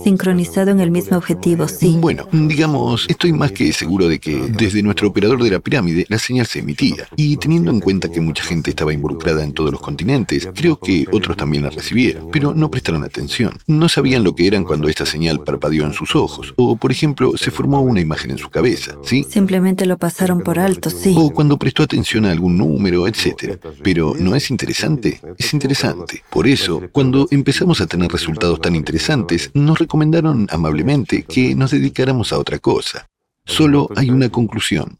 Sincronizado 0.06 0.72
en 0.72 0.80
el 0.80 0.92
mismo 0.92 1.18
objetivo, 1.18 1.68
sí. 1.68 1.98
Bueno, 2.00 2.26
digamos, 2.32 3.06
estoy 3.10 3.34
más 3.34 3.52
que 3.52 3.74
seguro 3.74 4.08
de 4.08 4.18
que 4.18 4.48
desde 4.48 4.82
nuestro 4.82 5.10
operador 5.10 5.44
de 5.44 5.52
la 5.52 5.60
pirámide 5.60 6.06
la 6.08 6.20
señal 6.20 6.46
se 6.46 6.60
emitía. 6.60 7.10
Y 7.18 7.36
teniendo 7.36 7.70
en 7.70 7.82
cuenta 7.82 8.10
que 8.10 8.22
mucha 8.22 8.46
gente 8.46 8.70
estaba 8.70 8.94
involucrada 8.94 9.44
en 9.44 9.52
todos 9.52 9.74
los 9.74 9.82
continentes, 9.82 10.48
creo 10.56 10.80
que 10.80 11.06
otros 11.12 11.36
también 11.36 11.64
la 11.64 11.70
recibieron, 11.70 12.30
pero 12.32 12.54
no 12.54 12.72
prestaron 12.72 13.04
atención. 13.04 13.58
No 13.68 13.90
sabían 13.90 14.24
lo 14.24 14.34
que 14.36 14.48
eran 14.48 14.64
cuando 14.64 14.88
esta 14.88 15.06
señal 15.06 15.44
parpadeó 15.44 15.86
en 15.86 15.92
sus 15.92 16.16
ojos, 16.16 16.54
o 16.56 16.78
por 16.78 16.94
ejemplo, 16.94 17.34
se 17.36 17.52
formó 17.52 17.82
una 17.82 18.00
imagen 18.00 18.32
en 18.32 18.38
su 18.38 18.50
cabeza, 18.50 18.96
¿sí? 19.04 19.26
Simplemente 19.30 19.86
lo 19.86 19.98
pasaron 19.98 20.44
por 20.44 20.60
alto, 20.60 20.90
sí. 20.92 21.14
O 21.18 21.32
cuando 21.32 21.60
prestó 21.60 21.84
atención 21.84 22.24
a 22.24 22.32
algún 22.32 22.58
número, 22.58 23.06
etc. 23.06 23.58
Pero 23.84 24.16
¿no 24.18 24.34
es 24.34 24.50
interesante? 24.50 25.20
Es 25.38 25.54
interesante. 25.54 26.24
Por 26.30 26.48
eso, 26.48 26.84
cuando 26.94 27.28
empezamos 27.32 27.82
a 27.82 27.86
tener 27.86 28.10
resultados 28.10 28.62
tan 28.62 28.78
interesantes, 28.78 29.52
no 29.54 29.73
nos 29.74 29.80
recomendaron 29.80 30.48
amablemente 30.52 31.24
que 31.24 31.56
nos 31.56 31.72
dedicáramos 31.72 32.32
a 32.32 32.38
otra 32.38 32.60
cosa. 32.60 33.10
Solo 33.44 33.90
hay 33.96 34.12
una 34.12 34.30
conclusión. 34.30 35.00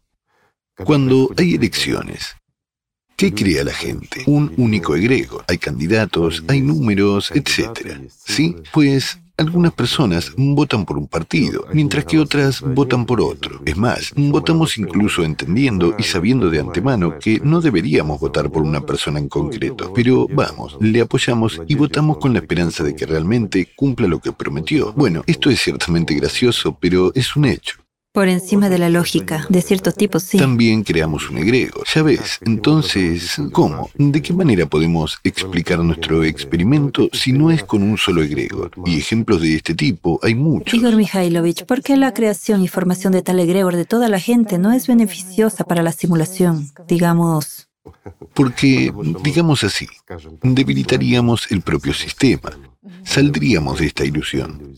Cuando 0.84 1.30
hay 1.36 1.54
elecciones, 1.54 2.34
¿qué 3.14 3.32
crea 3.32 3.62
la 3.62 3.72
gente? 3.72 4.24
Un 4.26 4.52
único 4.56 4.96
egrego. 4.96 5.44
Hay 5.46 5.58
candidatos, 5.58 6.42
hay 6.48 6.60
números, 6.60 7.30
etc. 7.30 8.00
¿Sí? 8.26 8.56
Pues 8.72 9.20
algunas 9.36 9.72
personas 9.72 10.32
votan 10.36 10.84
por 10.84 10.98
un 10.98 11.06
partido, 11.06 11.66
mientras 11.72 12.04
que 12.04 12.18
otras 12.18 12.60
votan 12.60 13.04
por 13.06 13.20
otro. 13.20 13.60
Es 13.64 13.76
más, 13.76 14.12
votamos 14.16 14.78
incluso 14.78 15.24
entendiendo 15.24 15.94
y 15.98 16.02
sabiendo 16.04 16.50
de 16.50 16.60
antemano 16.60 17.18
que 17.18 17.40
no 17.42 17.60
deberíamos 17.60 18.20
votar 18.20 18.50
por 18.50 18.62
una 18.62 18.80
persona 18.80 19.18
en 19.18 19.28
concreto. 19.28 19.92
Pero 19.94 20.28
vamos, 20.28 20.76
le 20.80 21.00
apoyamos 21.00 21.60
y 21.66 21.74
votamos 21.74 22.18
con 22.18 22.32
la 22.32 22.40
esperanza 22.40 22.84
de 22.84 22.94
que 22.94 23.06
realmente 23.06 23.68
cumpla 23.74 24.08
lo 24.08 24.20
que 24.20 24.32
prometió. 24.32 24.92
Bueno, 24.92 25.22
esto 25.26 25.50
es 25.50 25.60
ciertamente 25.60 26.14
gracioso, 26.14 26.76
pero 26.80 27.12
es 27.14 27.36
un 27.36 27.46
hecho. 27.46 27.83
Por 28.14 28.28
encima 28.28 28.68
de 28.68 28.78
la 28.78 28.90
lógica, 28.90 29.44
de 29.48 29.60
ciertos 29.60 29.96
tipos, 29.96 30.22
sí. 30.22 30.38
También 30.38 30.84
creamos 30.84 31.28
un 31.30 31.38
egregor. 31.38 31.84
Ya 31.92 32.04
ves, 32.04 32.38
entonces, 32.42 33.42
¿cómo? 33.50 33.90
¿De 33.94 34.22
qué 34.22 34.32
manera 34.32 34.66
podemos 34.66 35.18
explicar 35.24 35.80
nuestro 35.80 36.22
experimento 36.22 37.08
si 37.12 37.32
no 37.32 37.50
es 37.50 37.64
con 37.64 37.82
un 37.82 37.98
solo 37.98 38.22
egregor? 38.22 38.70
Y 38.86 38.98
ejemplos 38.98 39.42
de 39.42 39.56
este 39.56 39.74
tipo 39.74 40.20
hay 40.22 40.36
muchos. 40.36 40.74
Igor 40.74 40.94
Mikhailovich, 40.94 41.66
¿por 41.66 41.82
qué 41.82 41.96
la 41.96 42.14
creación 42.14 42.62
y 42.62 42.68
formación 42.68 43.12
de 43.12 43.22
tal 43.22 43.40
egregor 43.40 43.74
de 43.74 43.84
toda 43.84 44.08
la 44.08 44.20
gente 44.20 44.58
no 44.58 44.70
es 44.70 44.86
beneficiosa 44.86 45.64
para 45.64 45.82
la 45.82 45.90
simulación? 45.90 46.70
Digamos... 46.86 47.68
Porque, 48.32 48.92
digamos 49.24 49.64
así, 49.64 49.88
debilitaríamos 50.40 51.50
el 51.50 51.62
propio 51.62 51.92
sistema. 51.92 52.52
Saldríamos 53.04 53.78
de 53.78 53.86
esta 53.86 54.04
ilusión. 54.04 54.74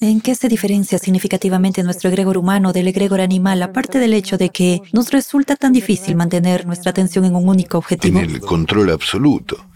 ¿En 0.00 0.20
qué 0.20 0.34
se 0.34 0.48
diferencia 0.48 0.98
significativamente 0.98 1.82
nuestro 1.82 2.08
egregor 2.08 2.38
humano 2.38 2.72
del 2.72 2.86
egregor 2.88 3.20
animal, 3.20 3.62
aparte 3.62 3.98
del 3.98 4.14
hecho 4.14 4.38
de 4.38 4.50
que 4.50 4.80
nos 4.92 5.10
resulta 5.10 5.56
tan 5.56 5.72
difícil 5.72 6.14
mantener 6.14 6.64
nuestra 6.64 6.90
atención 6.90 7.24
en 7.24 7.34
un 7.34 7.48
único 7.48 7.78
objetivo? 7.78 8.20
En 8.20 8.30
el 8.30 8.40
control 8.40 8.90
absoluto. 8.90 9.66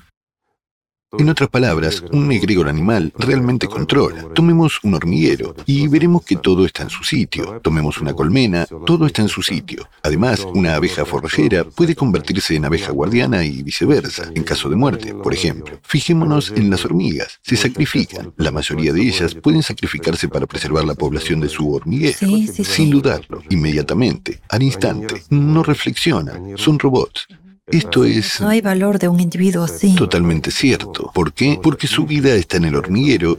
En 1.16 1.30
otras 1.30 1.48
palabras, 1.48 2.04
un 2.12 2.30
egregor 2.32 2.68
animal 2.68 3.14
realmente 3.16 3.66
controla. 3.66 4.26
Tomemos 4.34 4.78
un 4.82 4.92
hormiguero 4.92 5.54
y 5.64 5.88
veremos 5.88 6.22
que 6.22 6.36
todo 6.36 6.66
está 6.66 6.82
en 6.82 6.90
su 6.90 7.02
sitio. 7.02 7.60
Tomemos 7.62 7.98
una 7.98 8.12
colmena, 8.12 8.66
todo 8.84 9.06
está 9.06 9.22
en 9.22 9.28
su 9.28 9.42
sitio. 9.42 9.88
Además, 10.02 10.46
una 10.52 10.74
abeja 10.74 11.06
forrajera 11.06 11.64
puede 11.64 11.94
convertirse 11.94 12.56
en 12.56 12.66
abeja 12.66 12.92
guardiana 12.92 13.42
y 13.42 13.62
viceversa, 13.62 14.30
en 14.34 14.42
caso 14.42 14.68
de 14.68 14.76
muerte, 14.76 15.14
por 15.14 15.32
ejemplo. 15.32 15.80
Fijémonos 15.82 16.50
en 16.50 16.68
las 16.68 16.84
hormigas. 16.84 17.40
Se 17.40 17.56
sacrifican. 17.56 18.34
La 18.36 18.50
mayoría 18.50 18.92
de 18.92 19.00
ellas 19.00 19.34
pueden 19.34 19.62
sacrificarse 19.62 20.28
para 20.28 20.46
preservar 20.46 20.84
la 20.84 20.94
población 20.94 21.40
de 21.40 21.48
su 21.48 21.72
hormiguero. 21.72 22.18
Sin 22.18 22.90
dudarlo, 22.90 23.42
inmediatamente, 23.48 24.40
al 24.50 24.62
instante. 24.62 25.22
No 25.30 25.62
reflexionan. 25.62 26.58
Son 26.58 26.78
robots. 26.78 27.26
Esto 27.70 28.04
es... 28.04 28.40
No 28.40 28.48
hay 28.48 28.60
valor 28.60 28.98
de 28.98 29.08
un 29.08 29.20
individuo 29.20 29.64
así. 29.64 29.94
Totalmente 29.94 30.50
cierto. 30.50 31.10
¿Por 31.14 31.32
qué? 31.32 31.58
Porque 31.62 31.86
su 31.86 32.06
vida 32.06 32.34
está 32.34 32.56
en 32.56 32.66
el 32.66 32.76
hormiguero 32.76 33.38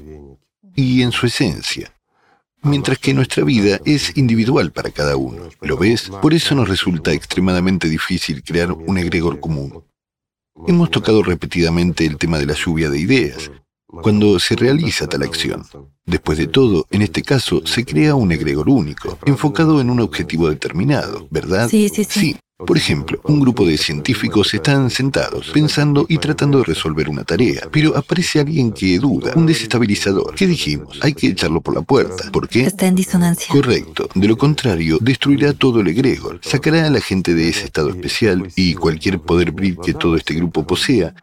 y 0.75 1.01
en 1.01 1.11
su 1.11 1.25
esencia. 1.25 1.91
Mientras 2.61 2.97
que 2.97 3.13
nuestra 3.13 3.43
vida 3.43 3.79
es 3.85 4.17
individual 4.17 4.71
para 4.71 4.91
cada 4.91 5.15
uno. 5.15 5.49
¿Lo 5.61 5.77
ves? 5.77 6.11
Por 6.21 6.33
eso 6.33 6.55
nos 6.55 6.67
resulta 6.67 7.13
extremadamente 7.13 7.87
difícil 7.87 8.43
crear 8.43 8.71
un 8.71 8.97
egregor 8.97 9.39
común. 9.39 9.83
Hemos 10.67 10.91
tocado 10.91 11.23
repetidamente 11.23 12.05
el 12.05 12.17
tema 12.17 12.37
de 12.37 12.45
la 12.45 12.53
lluvia 12.53 12.89
de 12.89 12.99
ideas, 12.99 13.49
cuando 13.87 14.37
se 14.39 14.55
realiza 14.55 15.07
tal 15.07 15.23
acción. 15.23 15.65
Después 16.05 16.37
de 16.37 16.47
todo, 16.47 16.85
en 16.91 17.01
este 17.01 17.21
caso, 17.21 17.65
se 17.65 17.85
crea 17.85 18.15
un 18.15 18.31
egregor 18.31 18.67
único, 18.67 19.17
enfocado 19.25 19.79
en 19.79 19.89
un 19.89 20.01
objetivo 20.01 20.49
determinado, 20.49 21.27
¿verdad? 21.31 21.69
Sí, 21.69 21.87
sí, 21.87 22.03
sí. 22.03 22.19
Sí, 22.19 22.37
por 22.65 22.77
ejemplo, 22.77 23.19
un 23.23 23.39
grupo 23.39 23.65
de 23.65 23.77
científicos 23.77 24.53
están 24.53 24.89
sentados, 24.89 25.49
pensando 25.53 26.05
y 26.09 26.17
tratando 26.17 26.59
de 26.59 26.65
resolver 26.65 27.09
una 27.09 27.23
tarea, 27.23 27.61
pero 27.71 27.95
aparece 27.95 28.39
alguien 28.39 28.73
que 28.73 28.99
duda, 28.99 29.31
un 29.35 29.45
desestabilizador. 29.45 30.35
¿Qué 30.35 30.45
dijimos? 30.45 30.99
Hay 31.01 31.13
que 31.13 31.27
echarlo 31.27 31.61
por 31.61 31.75
la 31.75 31.81
puerta. 31.81 32.29
¿Por 32.31 32.49
qué? 32.49 32.63
Está 32.63 32.87
en 32.87 32.95
disonancia. 32.95 33.47
Correcto. 33.53 34.09
De 34.13 34.27
lo 34.27 34.37
contrario, 34.37 34.97
destruirá 34.99 35.53
todo 35.53 35.79
el 35.79 35.87
egregor, 35.87 36.39
sacará 36.43 36.85
a 36.85 36.89
la 36.89 36.99
gente 36.99 37.33
de 37.33 37.47
ese 37.47 37.65
estado 37.65 37.89
especial 37.89 38.51
y 38.55 38.73
cualquier 38.73 39.19
poder 39.19 39.51
bril 39.51 39.77
que 39.81 39.93
todo 39.93 40.17
este 40.17 40.33
grupo 40.33 40.67
posea 40.67 41.13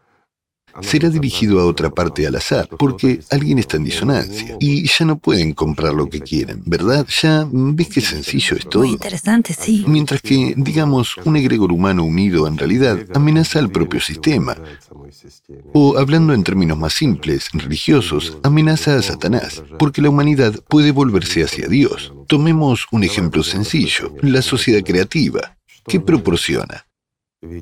será 0.83 1.11
dirigido 1.11 1.61
a 1.61 1.67
otra 1.67 1.91
parte 1.91 2.27
al 2.27 2.37
azar, 2.37 2.69
porque 2.79 3.21
alguien 3.31 3.59
está 3.59 3.77
en 3.77 3.85
disonancia 3.85 4.57
y 4.61 4.87
ya 4.87 5.05
no 5.05 5.19
pueden 5.19 5.53
comprar 5.53 5.95
lo 5.95 6.09
que 6.09 6.21
quieren, 6.21 6.63
¿verdad? 6.65 7.07
Ya 7.23 7.47
ves 7.51 7.89
qué 7.89 8.01
sencillo 8.01 8.57
es 8.57 8.69
todo. 8.69 8.83
Muy 8.83 8.93
interesante, 8.93 9.55
sí. 9.55 9.85
Mientras 9.87 10.21
que, 10.21 10.55
digamos, 10.57 11.17
un 11.25 11.37
egregor 11.37 11.73
humano 11.73 12.05
unido 12.05 12.47
en 12.47 12.59
realidad 12.59 12.99
amenaza 13.15 13.59
al 13.59 13.71
propio 13.71 14.01
sistema. 14.01 14.57
O, 15.73 15.99
hablando 15.99 16.33
en 16.35 16.45
términos 16.45 16.79
más 16.79 16.95
simples, 16.95 17.49
religiosos, 17.53 18.39
amenaza 18.43 18.97
a 18.97 19.03
Satanás, 19.03 19.63
porque 19.79 20.03
la 20.03 20.11
humanidad 20.11 20.55
puede 20.69 20.91
volverse 20.91 21.43
hacia 21.43 21.69
Dios. 21.69 22.13
Tomemos 22.27 22.87
un 22.91 23.05
ejemplo 23.05 23.43
sencillo, 23.43 24.15
la 24.23 24.43
sociedad 24.43 24.83
creativa. 24.83 25.57
¿Qué 25.87 26.01
proporciona? 26.01 26.87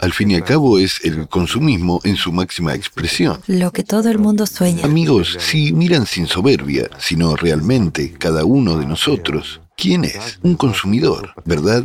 Al 0.01 0.13
fin 0.13 0.31
y 0.31 0.35
al 0.37 0.45
cabo 0.45 0.79
es 0.79 1.05
el 1.05 1.29
consumismo 1.29 2.01
en 2.05 2.17
su 2.17 2.33
máxima 2.33 2.75
expresión. 2.75 3.41
Lo 3.47 3.73
que 3.73 3.83
todo 3.83 4.09
el 4.09 4.19
mundo 4.19 4.47
sueña. 4.47 4.85
Amigos, 4.85 5.37
si 5.41 5.73
miran 5.73 6.07
sin 6.07 6.27
soberbia, 6.27 6.89
sino 6.99 7.37
realmente 7.37 8.13
cada 8.13 8.45
uno 8.45 8.79
de 8.79 8.87
nosotros, 8.87 9.61
¿quién 9.77 10.05
es? 10.05 10.39
Un 10.43 10.55
consumidor, 10.55 11.35
¿verdad? 11.45 11.85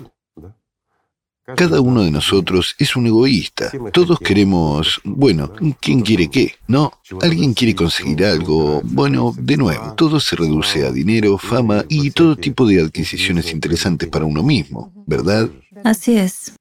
Cada 1.56 1.82
uno 1.82 2.04
de 2.04 2.12
nosotros 2.12 2.75
es 2.78 2.95
un 2.95 3.08
egoísta. 3.08 3.71
Todos 3.91 4.19
queremos, 4.19 5.02
bueno, 5.04 5.52
¿quién 5.80 6.02
quiere 6.02 6.30
qué? 6.30 6.54
No, 6.67 6.91
alguien 7.21 7.56
quiere 7.56 7.73
conseguir 7.73 8.23
algo. 8.23 8.82
Bueno, 8.84 9.34
de 9.36 9.58
nuevo, 9.58 9.93
todo 9.95 10.19
se 10.19 10.36
reduce 10.36 10.86
a 10.86 10.91
dinero, 10.91 11.39
fama 11.39 11.84
y 11.89 12.12
todo 12.12 12.36
tipo 12.36 12.67
de 12.67 12.82
adquisiciones 12.82 13.52
interesantes 13.52 14.08
para 14.10 14.25
uno 14.25 14.43
mismo, 14.43 14.93
¿verdad? 15.08 15.49
Así 15.84 16.17
es. 16.17 16.54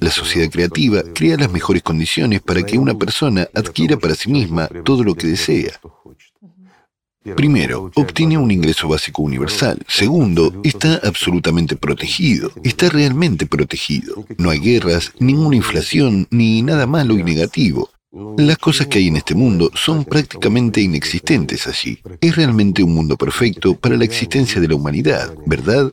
La 0.00 0.10
sociedad 0.10 0.50
creativa 0.50 1.02
crea 1.14 1.36
las 1.36 1.50
mejores 1.50 1.82
condiciones 1.82 2.40
para 2.40 2.62
que 2.62 2.78
una 2.78 2.94
persona 2.94 3.48
adquiera 3.54 3.96
para 3.96 4.14
sí 4.14 4.30
misma 4.30 4.68
todo 4.84 5.02
lo 5.02 5.14
que 5.14 5.26
desea. 5.26 5.80
Primero, 7.36 7.90
obtiene 7.94 8.38
un 8.38 8.50
ingreso 8.50 8.88
básico 8.88 9.22
universal. 9.22 9.78
Segundo, 9.86 10.60
está 10.62 11.00
absolutamente 11.04 11.76
protegido. 11.76 12.50
Está 12.62 12.88
realmente 12.88 13.46
protegido. 13.46 14.24
No 14.38 14.50
hay 14.50 14.60
guerras, 14.60 15.12
ninguna 15.18 15.56
inflación, 15.56 16.26
ni 16.30 16.62
nada 16.62 16.86
malo 16.86 17.18
y 17.18 17.24
negativo. 17.24 17.90
Las 18.38 18.56
cosas 18.56 18.86
que 18.86 18.98
hay 18.98 19.08
en 19.08 19.16
este 19.16 19.34
mundo 19.34 19.70
son 19.74 20.04
prácticamente 20.04 20.80
inexistentes 20.80 21.66
allí. 21.66 21.98
Es 22.20 22.36
realmente 22.36 22.82
un 22.82 22.94
mundo 22.94 23.16
perfecto 23.16 23.74
para 23.74 23.96
la 23.96 24.04
existencia 24.04 24.60
de 24.60 24.68
la 24.68 24.76
humanidad, 24.76 25.34
¿verdad? 25.44 25.92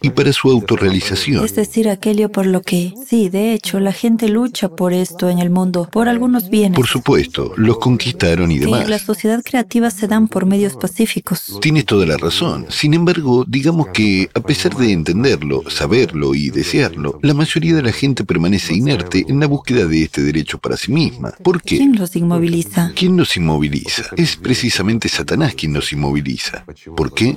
Y 0.00 0.10
para 0.10 0.32
su 0.32 0.50
autorrealización. 0.50 1.44
Es 1.44 1.54
decir, 1.54 1.88
aquello 1.88 2.30
por 2.30 2.46
lo 2.46 2.62
que, 2.62 2.94
sí, 3.06 3.28
de 3.28 3.52
hecho, 3.52 3.80
la 3.80 3.92
gente 3.92 4.28
lucha 4.28 4.68
por 4.68 4.92
esto 4.92 5.28
en 5.28 5.38
el 5.38 5.50
mundo, 5.50 5.88
por 5.90 6.08
algunos 6.08 6.50
bienes. 6.50 6.76
Por 6.76 6.86
supuesto, 6.86 7.52
los 7.56 7.78
conquistaron 7.78 8.50
y 8.50 8.58
demás. 8.58 8.84
Sí, 8.84 8.90
la 8.90 8.98
sociedad 8.98 9.42
creativa 9.42 9.90
se 9.90 10.06
dan 10.06 10.28
por 10.28 10.46
medios 10.46 10.76
pacíficos. 10.76 11.58
Tienes 11.60 11.84
toda 11.84 12.06
la 12.06 12.16
razón. 12.16 12.66
Sin 12.68 12.94
embargo, 12.94 13.44
digamos 13.46 13.88
que, 13.88 14.30
a 14.34 14.40
pesar 14.40 14.76
de 14.76 14.92
entenderlo, 14.92 15.68
saberlo 15.70 16.34
y 16.34 16.50
desearlo, 16.50 17.18
la 17.22 17.34
mayoría 17.34 17.74
de 17.74 17.82
la 17.82 17.92
gente 17.92 18.24
permanece 18.24 18.74
inerte 18.74 19.24
en 19.28 19.40
la 19.40 19.46
búsqueda 19.46 19.86
de 19.86 20.04
este 20.04 20.22
derecho 20.22 20.58
para 20.58 20.76
sí 20.76 20.92
misma. 20.92 21.32
¿Por 21.42 21.62
qué? 21.62 21.78
¿Quién 21.78 21.96
los 21.96 22.14
inmoviliza? 22.16 22.92
¿Quién 22.94 23.16
nos 23.16 23.36
inmoviliza? 23.36 24.04
Es 24.16 24.36
precisamente 24.36 25.08
Satanás 25.08 25.54
quien 25.54 25.72
nos 25.72 25.92
inmoviliza. 25.92 26.64
¿Por 26.96 27.12
qué? 27.12 27.36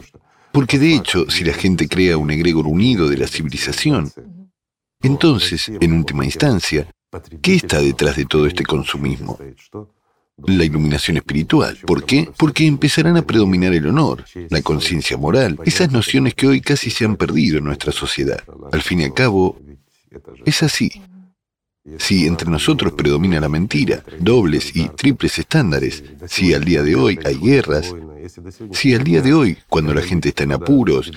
Porque 0.52 0.80
de 0.80 0.96
hecho, 0.96 1.30
si 1.30 1.44
la 1.44 1.54
gente 1.54 1.88
crea 1.88 2.18
un 2.18 2.32
egregor 2.32 2.68
unido 2.68 3.08
de 3.10 3.18
la 3.18 3.28
civilización, 3.28 4.12
entonces, 5.02 5.72
en 5.80 5.94
última 5.94 6.26
instancia, 6.26 6.88
¿qué 7.42 7.56
está 7.56 7.80
detrás 7.80 8.16
de 8.16 8.26
todo 8.26 8.46
este 8.46 8.64
consumismo? 8.64 9.40
La 10.46 10.64
iluminación 10.64 11.18
espiritual. 11.18 11.78
¿Por 11.86 12.04
qué? 12.04 12.30
Porque 12.38 12.66
empezarán 12.66 13.18
a 13.18 13.22
predominar 13.22 13.74
el 13.74 13.88
honor, 13.88 14.24
la 14.50 14.62
conciencia 14.62 15.18
moral, 15.18 15.58
esas 15.66 15.92
nociones 15.92 16.34
que 16.34 16.48
hoy 16.48 16.62
casi 16.62 16.90
se 16.90 17.06
han 17.06 17.16
perdido 17.16 17.58
en 17.58 17.66
nuestra 17.66 17.92
sociedad. 17.92 18.44
Al 18.72 18.82
fin 18.82 19.02
y 19.02 19.04
al 19.06 19.14
cabo, 19.14 19.60
es 20.46 20.64
así. 20.64 21.02
Si 21.98 22.28
entre 22.28 22.50
nosotros 22.50 22.94
predomina 22.94 23.40
la 23.40 23.50
mentira, 23.50 24.04
dobles 24.20 24.76
y 24.76 24.88
triples 24.90 25.40
estándares, 25.40 26.04
si 26.28 26.54
al 26.54 26.64
día 26.64 26.84
de 26.84 26.96
hoy 26.96 27.20
hay 27.26 27.36
guerras, 27.36 27.94
si 28.72 28.94
al 28.94 29.04
día 29.04 29.22
de 29.22 29.34
hoy, 29.34 29.58
cuando 29.70 29.94
la 29.94 30.02
gente 30.02 30.30
está 30.30 30.44
en 30.44 30.54
apuros, 30.54 31.12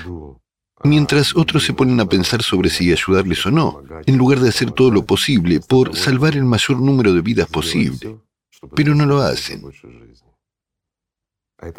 mientras 0.83 1.35
otros 1.37 1.65
se 1.65 1.73
ponen 1.73 2.01
a 2.01 2.07
pensar 2.07 2.43
sobre 2.43 2.71
si 2.71 2.93
ayudarles 2.93 3.45
o 3.47 3.51
no, 3.51 3.83
en 4.07 4.17
lugar 4.17 4.41
de 4.41 4.49
hacer 4.51 4.71
todo 4.71 4.91
lo 4.91 5.05
posible 5.05 5.61
por 5.61 5.97
salvar 5.97 6.37
el 6.37 6.45
mayor 6.45 6.81
número 6.81 7.13
de 7.13 7.23
vidas 7.23 7.49
posible, 7.49 8.19
pero 8.75 8.95
no 8.95 9.07
lo 9.07 9.21
hacen. 9.21 9.63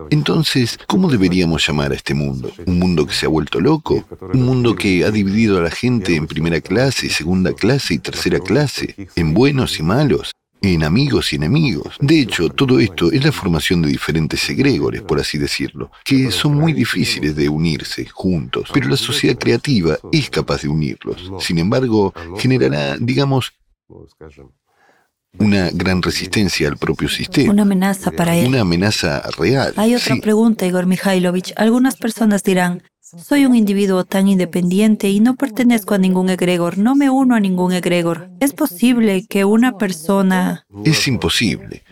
Entonces, 0.09 0.79
¿cómo 0.87 1.09
deberíamos 1.09 1.67
llamar 1.67 1.91
a 1.91 1.95
este 1.95 2.13
mundo? 2.13 2.51
¿Un 2.65 2.79
mundo 2.79 3.05
que 3.05 3.13
se 3.13 3.25
ha 3.25 3.29
vuelto 3.29 3.59
loco? 3.59 4.05
¿Un 4.33 4.43
mundo 4.43 4.75
que 4.75 5.03
ha 5.03 5.11
dividido 5.11 5.59
a 5.59 5.61
la 5.61 5.69
gente 5.69 6.15
en 6.15 6.27
primera 6.27 6.59
clase, 6.61 7.09
segunda 7.09 7.53
clase 7.53 7.93
y 7.93 7.99
tercera 7.99 8.39
clase? 8.39 8.95
¿En 9.15 9.33
buenos 9.33 9.79
y 9.79 9.83
malos? 9.83 10.31
En 10.73 10.83
amigos 10.83 11.31
y 11.31 11.35
enemigos. 11.35 11.95
De 11.99 12.19
hecho, 12.19 12.49
todo 12.49 12.79
esto 12.79 13.11
es 13.11 13.23
la 13.23 13.31
formación 13.31 13.81
de 13.81 13.89
diferentes 13.89 14.49
egregores, 14.49 15.01
por 15.01 15.19
así 15.19 15.37
decirlo, 15.37 15.91
que 16.03 16.31
son 16.31 16.55
muy 16.55 16.73
difíciles 16.73 17.35
de 17.35 17.49
unirse 17.49 18.05
juntos, 18.05 18.69
pero 18.73 18.87
la 18.87 18.97
sociedad 18.97 19.37
creativa 19.37 19.97
es 20.11 20.29
capaz 20.29 20.61
de 20.61 20.69
unirlos. 20.69 21.31
Sin 21.39 21.57
embargo, 21.59 22.13
generará, 22.37 22.97
digamos, 22.99 23.53
una 25.37 25.69
gran 25.71 26.01
resistencia 26.01 26.67
al 26.67 26.77
propio 26.77 27.09
sistema. 27.09 27.51
Una 27.51 27.63
amenaza 27.63 28.11
para 28.11 28.35
él. 28.35 28.47
Una 28.47 28.61
amenaza 28.61 29.21
real. 29.37 29.73
Hay 29.75 29.95
otra 29.95 30.15
pregunta, 30.17 30.65
Igor 30.65 30.85
Mikhailovich. 30.85 31.53
Algunas 31.57 31.97
personas 31.97 32.43
dirán, 32.43 32.83
soy 33.17 33.45
un 33.45 33.55
individuo 33.55 34.03
tan 34.03 34.27
independiente 34.27 35.09
y 35.09 35.19
no 35.19 35.35
pertenezco 35.35 35.93
a 35.93 35.97
ningún 35.97 36.29
egregor, 36.29 36.77
no 36.77 36.95
me 36.95 37.09
uno 37.09 37.35
a 37.35 37.39
ningún 37.39 37.73
egregor. 37.73 38.29
¿Es 38.39 38.53
posible 38.53 39.25
que 39.27 39.45
una 39.45 39.77
persona... 39.77 40.65
Es 40.83 41.07
imposible. 41.07 41.83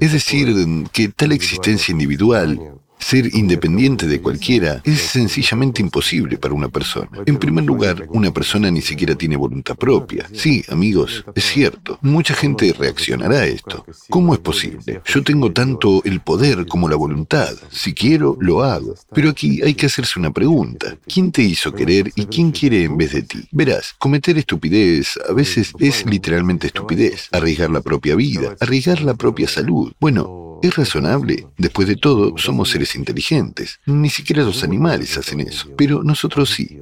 Es 0.00 0.12
decir, 0.12 0.48
que 0.92 1.08
tal 1.08 1.32
existencia 1.32 1.92
individual 1.92 2.80
Ser 3.00 3.34
independiente 3.34 4.06
de 4.06 4.20
cualquiera 4.20 4.80
es 4.84 5.00
sencillamente 5.00 5.82
imposible 5.82 6.36
para 6.38 6.54
una 6.54 6.68
persona. 6.68 7.10
En 7.26 7.38
primer 7.38 7.64
lugar, 7.64 8.06
una 8.10 8.32
persona 8.32 8.70
ni 8.70 8.82
siquiera 8.82 9.14
tiene 9.14 9.36
voluntad 9.36 9.76
propia. 9.76 10.28
Sí, 10.32 10.64
amigos, 10.68 11.24
es 11.34 11.44
cierto. 11.44 11.98
Mucha 12.02 12.34
gente 12.34 12.72
reaccionará 12.78 13.38
a 13.38 13.46
esto. 13.46 13.84
¿Cómo 14.08 14.34
es 14.34 14.40
posible? 14.40 15.00
Yo 15.04 15.22
tengo 15.24 15.52
tanto 15.52 16.02
el 16.04 16.20
poder 16.20 16.66
como 16.66 16.88
la 16.88 16.96
voluntad. 16.96 17.52
Si 17.70 17.94
quiero, 17.94 18.36
lo 18.40 18.62
hago. 18.62 18.94
Pero 19.12 19.30
aquí 19.30 19.60
hay 19.62 19.74
que 19.74 19.86
hacerse 19.86 20.18
una 20.18 20.30
pregunta. 20.30 20.96
¿Quién 21.12 21.32
te 21.32 21.42
hizo 21.42 21.72
querer 21.72 22.12
y 22.14 22.26
quién 22.26 22.52
quiere 22.52 22.84
en 22.84 22.96
vez 22.96 23.12
de 23.12 23.22
ti? 23.22 23.48
Verás, 23.50 23.94
cometer 23.98 24.38
estupidez 24.38 25.18
a 25.28 25.32
veces 25.32 25.72
es 25.78 26.04
literalmente 26.06 26.68
estupidez. 26.68 27.28
Arriesgar 27.32 27.70
la 27.70 27.80
propia 27.80 28.14
vida, 28.14 28.56
arriesgar 28.60 29.00
la 29.02 29.14
propia 29.14 29.48
salud. 29.48 29.92
Bueno, 30.00 30.49
es 30.62 30.76
razonable. 30.76 31.46
Después 31.56 31.88
de 31.88 31.96
todo, 31.96 32.36
somos 32.38 32.70
seres 32.70 32.94
inteligentes. 32.94 33.80
Ni 33.86 34.10
siquiera 34.10 34.42
los 34.42 34.62
animales 34.62 35.16
hacen 35.16 35.40
eso. 35.40 35.68
Pero 35.76 36.02
nosotros 36.02 36.50
sí. 36.50 36.80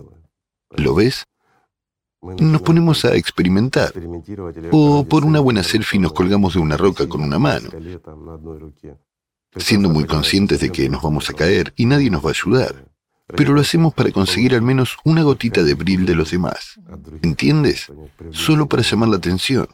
¿Lo 0.76 0.94
ves? 0.94 1.26
Nos 2.20 2.62
ponemos 2.62 3.04
a 3.04 3.14
experimentar. 3.14 3.92
O 4.72 5.04
por 5.04 5.24
una 5.24 5.40
buena 5.40 5.62
selfie 5.62 6.00
nos 6.00 6.12
colgamos 6.12 6.54
de 6.54 6.60
una 6.60 6.76
roca 6.76 7.08
con 7.08 7.22
una 7.22 7.38
mano, 7.38 7.70
siendo 9.56 9.88
muy 9.88 10.04
conscientes 10.04 10.60
de 10.60 10.70
que 10.70 10.88
nos 10.88 11.02
vamos 11.02 11.30
a 11.30 11.34
caer 11.34 11.72
y 11.76 11.86
nadie 11.86 12.10
nos 12.10 12.24
va 12.24 12.30
a 12.30 12.32
ayudar. 12.32 12.88
Pero 13.36 13.52
lo 13.52 13.60
hacemos 13.60 13.94
para 13.94 14.10
conseguir 14.10 14.54
al 14.54 14.62
menos 14.62 14.96
una 15.04 15.22
gotita 15.22 15.62
de 15.62 15.74
bril 15.74 16.06
de 16.06 16.14
los 16.14 16.30
demás. 16.30 16.80
¿Entiendes? 17.22 17.92
Solo 18.30 18.68
para 18.68 18.82
llamar 18.82 19.10
la 19.10 19.16
atención. 19.16 19.68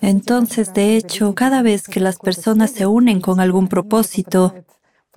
Entonces, 0.00 0.72
de 0.74 0.96
hecho, 0.96 1.34
cada 1.34 1.62
vez 1.62 1.88
que 1.88 2.00
las 2.00 2.18
personas 2.18 2.70
se 2.70 2.86
unen 2.86 3.20
con 3.20 3.40
algún 3.40 3.68
propósito, 3.68 4.54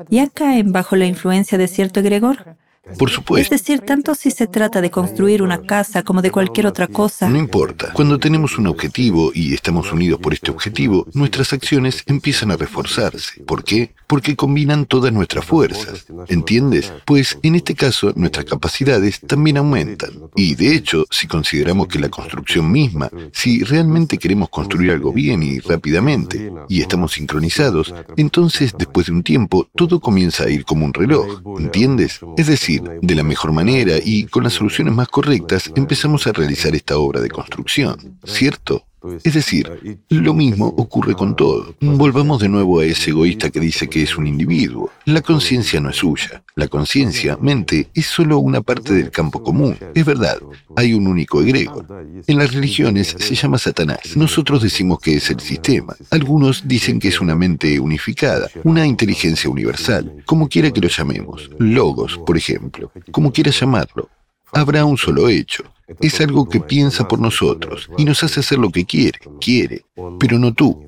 ya 0.10 0.28
caen 0.30 0.72
bajo 0.72 0.96
la 0.96 1.06
influencia 1.06 1.58
de 1.58 1.68
cierto 1.68 2.00
egregor. 2.00 2.58
Por 2.98 3.10
supuesto. 3.10 3.54
Es 3.54 3.62
decir, 3.62 3.82
tanto 3.82 4.16
si 4.16 4.32
se 4.32 4.48
trata 4.48 4.82
de 4.82 4.92
construir 4.92 5.42
una 5.42 5.62
casa 5.62 6.04
como 6.04 6.22
de 6.22 6.32
cualquier 6.32 6.68
otra 6.68 6.88
cosa. 6.88 7.30
No 7.30 7.38
importa. 7.38 7.92
Cuando 7.94 8.18
tenemos 8.20 8.58
un 8.58 8.68
objetivo 8.68 9.32
y 9.34 9.54
estamos 9.54 9.92
unidos 9.92 10.20
por 10.20 10.34
este 10.34 10.52
objetivo, 10.52 11.06
nuestras 11.14 11.54
acciones 11.54 12.04
empiezan 12.06 12.52
a 12.52 12.58
reforzarse. 12.58 13.44
¿Por 13.44 13.64
qué? 13.64 13.94
Porque 14.08 14.36
combinan 14.36 14.86
todas 14.86 15.12
nuestras 15.12 15.46
fuerzas. 15.46 16.06
¿Entiendes? 16.28 16.94
Pues 17.06 17.38
en 17.44 17.56
este 17.56 17.76
caso 17.76 18.14
nuestras 18.16 18.46
capacidades 18.46 19.20
también 19.22 19.58
aumentan. 19.58 20.12
Y 20.36 20.56
de 20.56 20.76
hecho, 20.76 21.06
si 21.12 21.28
consideramos 21.28 21.88
que 21.88 22.00
la 22.00 22.10
construcción 22.10 22.72
misma, 22.72 23.10
si 23.34 23.64
realmente 23.64 24.18
queremos 24.18 24.50
construir 24.50 24.92
algo 24.92 25.12
bien 25.12 25.44
y 25.44 25.60
rápidamente, 25.60 26.52
y 26.70 26.82
estamos 26.82 27.14
sincronizados, 27.14 27.94
entonces 28.16 28.74
después 28.78 29.08
de 29.08 29.14
un 29.14 29.24
tiempo 29.24 29.68
todo 29.76 30.00
comienza 30.00 30.46
a 30.46 30.50
ir 30.50 30.64
como 30.66 30.86
un 30.86 30.94
reloj. 30.94 31.42
¿Entiendes? 31.60 32.20
Es 32.38 32.48
decir, 32.48 32.77
de 33.02 33.16
la 33.16 33.24
mejor 33.24 33.52
manera 33.52 33.96
y 34.04 34.26
con 34.26 34.44
las 34.44 34.54
soluciones 34.54 34.94
más 34.94 35.08
correctas 35.08 35.72
empezamos 35.76 36.28
a 36.28 36.34
realizar 36.34 36.76
esta 36.76 36.98
obra 36.98 37.22
de 37.22 37.30
construcción, 37.30 38.20
¿cierto? 38.26 38.86
Es 39.24 39.34
decir, 39.34 40.04
lo 40.10 40.34
mismo 40.34 40.68
ocurre 40.68 41.14
con 41.14 41.36
todo. 41.36 41.76
Volvamos 41.82 42.40
de 42.40 42.50
nuevo 42.50 42.80
a 42.80 42.86
ese 42.86 43.12
egoísta 43.12 43.50
que 43.50 43.60
dice 43.60 43.88
que 43.88 44.04
es 44.04 44.18
un 44.18 44.28
individuo. 44.28 44.90
La 45.06 45.22
conciencia 45.22 45.80
no 45.80 45.90
es 45.90 45.98
suya. 45.98 46.44
La 46.56 46.68
conciencia, 46.68 47.38
mente, 47.40 47.90
es 47.94 48.08
solo 48.08 48.40
una 48.40 48.62
parte 48.62 48.94
del 48.94 49.12
campo 49.12 49.44
común. 49.44 49.78
Es 49.94 50.06
verdad, 50.06 50.38
hay 50.76 50.94
un 50.94 51.08
único 51.08 51.42
egregor. 51.42 51.86
En 52.28 52.38
las 52.38 52.54
religiones 52.54 53.16
se 53.18 53.36
llama 53.36 53.58
Satanás. 53.58 54.16
Nosotros 54.16 54.62
decimos 54.62 55.00
que 55.00 55.16
es 55.16 55.30
el 55.30 55.40
sistema. 55.40 55.96
Algunos 56.10 56.68
dicen 56.68 57.00
que 57.00 57.10
es 57.10 57.22
una 57.22 57.36
mente 57.36 57.80
unificada, 57.80 58.50
una 58.64 58.86
inteligencia 58.86 59.50
universal, 59.50 60.24
como 60.26 60.48
quiera 60.48 60.72
que 60.72 60.82
lo 60.82 60.88
llamemos. 60.88 61.50
Logos, 61.60 62.18
por 62.26 62.38
ejemplo, 62.38 62.92
como 63.12 63.32
quiera 63.32 63.52
llamarlo. 63.52 64.10
Habrá 64.52 64.86
un 64.86 64.98
solo 64.98 65.30
hecho. 65.30 65.64
Es 66.00 66.20
algo 66.20 66.50
que 66.50 66.60
piensa 66.60 67.08
por 67.08 67.20
nosotros 67.20 67.90
y 67.98 68.06
nos 68.06 68.24
hace 68.24 68.42
hacer 68.42 68.60
lo 68.60 68.70
que 68.72 68.86
quiere, 68.86 69.20
quiere, 69.40 69.86
pero 70.20 70.38
no 70.38 70.54
tú. 70.54 70.86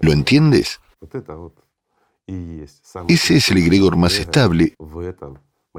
¿Lo 0.00 0.12
entiendes? 0.12 0.80
Ese 3.08 3.36
es 3.36 3.50
el 3.50 3.58
egregor 3.58 3.96
más 3.96 4.18
estable 4.18 4.74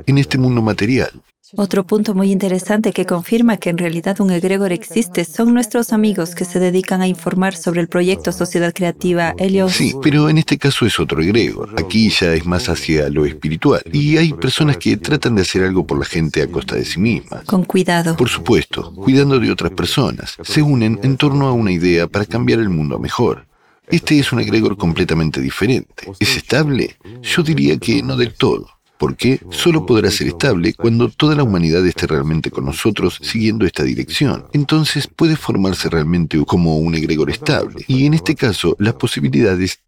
en 0.06 0.18
este 0.18 0.38
mundo 0.38 0.62
material. 0.62 1.22
Otro 1.58 1.86
punto 1.86 2.14
muy 2.14 2.32
interesante 2.32 2.92
que 2.92 3.06
confirma 3.06 3.56
que 3.58 3.70
en 3.70 3.78
realidad 3.78 4.20
un 4.20 4.30
egregor 4.32 4.74
existe 4.74 5.24
son 5.24 5.54
nuestros 5.54 5.94
amigos 5.94 6.36
que 6.36 6.44
se 6.44 6.60
dedican 6.60 7.02
a 7.02 7.08
informar 7.08 7.56
sobre 7.56 7.80
el 7.80 7.88
proyecto 7.88 8.34
Sociedad 8.34 8.74
Creativa 8.74 9.34
Helios. 9.38 9.72
Sí, 9.72 9.96
pero 10.02 10.28
en 10.28 10.38
este 10.38 10.58
caso 10.58 10.86
es 10.86 11.00
otro 11.00 11.22
egregor. 11.22 11.74
Aquí 11.78 12.10
ya 12.10 12.34
es 12.34 12.46
más 12.46 12.68
hacia 12.68 13.10
lo 13.10 13.26
espiritual. 13.26 13.82
Y 13.94 14.18
hay 14.18 14.34
personas 14.34 14.78
que 14.78 14.98
tratan 14.98 15.36
de 15.36 15.44
hacer 15.44 15.64
algo 15.64 15.88
por 15.88 15.98
la 15.98 16.06
gente 16.06 16.42
a 16.42 16.48
costa 16.48 16.76
de 16.76 16.84
sí 16.84 17.00
mismas. 17.00 17.46
Con 17.46 17.64
cuidado. 17.64 18.18
Por 18.18 18.28
supuesto, 18.28 18.94
cuidando 18.94 19.40
de 19.40 19.50
otras 19.50 19.72
personas. 19.72 20.36
Se 20.44 20.62
unen 20.62 21.00
en 21.04 21.16
torno 21.16 21.48
a 21.48 21.54
una 21.54 21.72
idea 21.72 22.08
para 22.08 22.26
cambiar 22.26 22.60
el 22.60 22.70
mundo 22.70 23.00
mejor. 23.00 23.48
Este 23.88 24.20
es 24.20 24.34
un 24.34 24.42
egregor 24.42 24.76
completamente 24.76 25.40
diferente. 25.40 26.12
¿Es 26.20 26.36
estable? 26.36 26.98
Yo 27.22 27.44
diría 27.44 27.78
que 27.78 28.02
no 28.02 28.18
del 28.18 28.34
todo 28.34 28.75
porque 28.98 29.40
solo 29.50 29.86
podrá 29.86 30.10
ser 30.12 30.28
estable 30.28 30.74
cuando 30.74 31.10
toda 31.10 31.36
la 31.36 31.44
humanidad 31.44 31.86
esté 31.86 32.08
realmente 32.08 32.52
con 32.52 32.66
nosotros 32.66 33.20
siguiendo 33.22 33.66
esta 33.66 33.84
dirección. 33.84 34.46
Entonces 34.54 35.08
puede 35.08 35.36
formarse 35.36 35.90
realmente 35.90 36.44
como 36.46 36.78
un 36.78 36.96
egregor 36.96 37.30
estable. 37.30 37.84
Y 37.88 38.06
en 38.06 38.14
este 38.14 38.36
caso, 38.36 38.76
las 38.80 38.94
posibilidades 38.96 39.80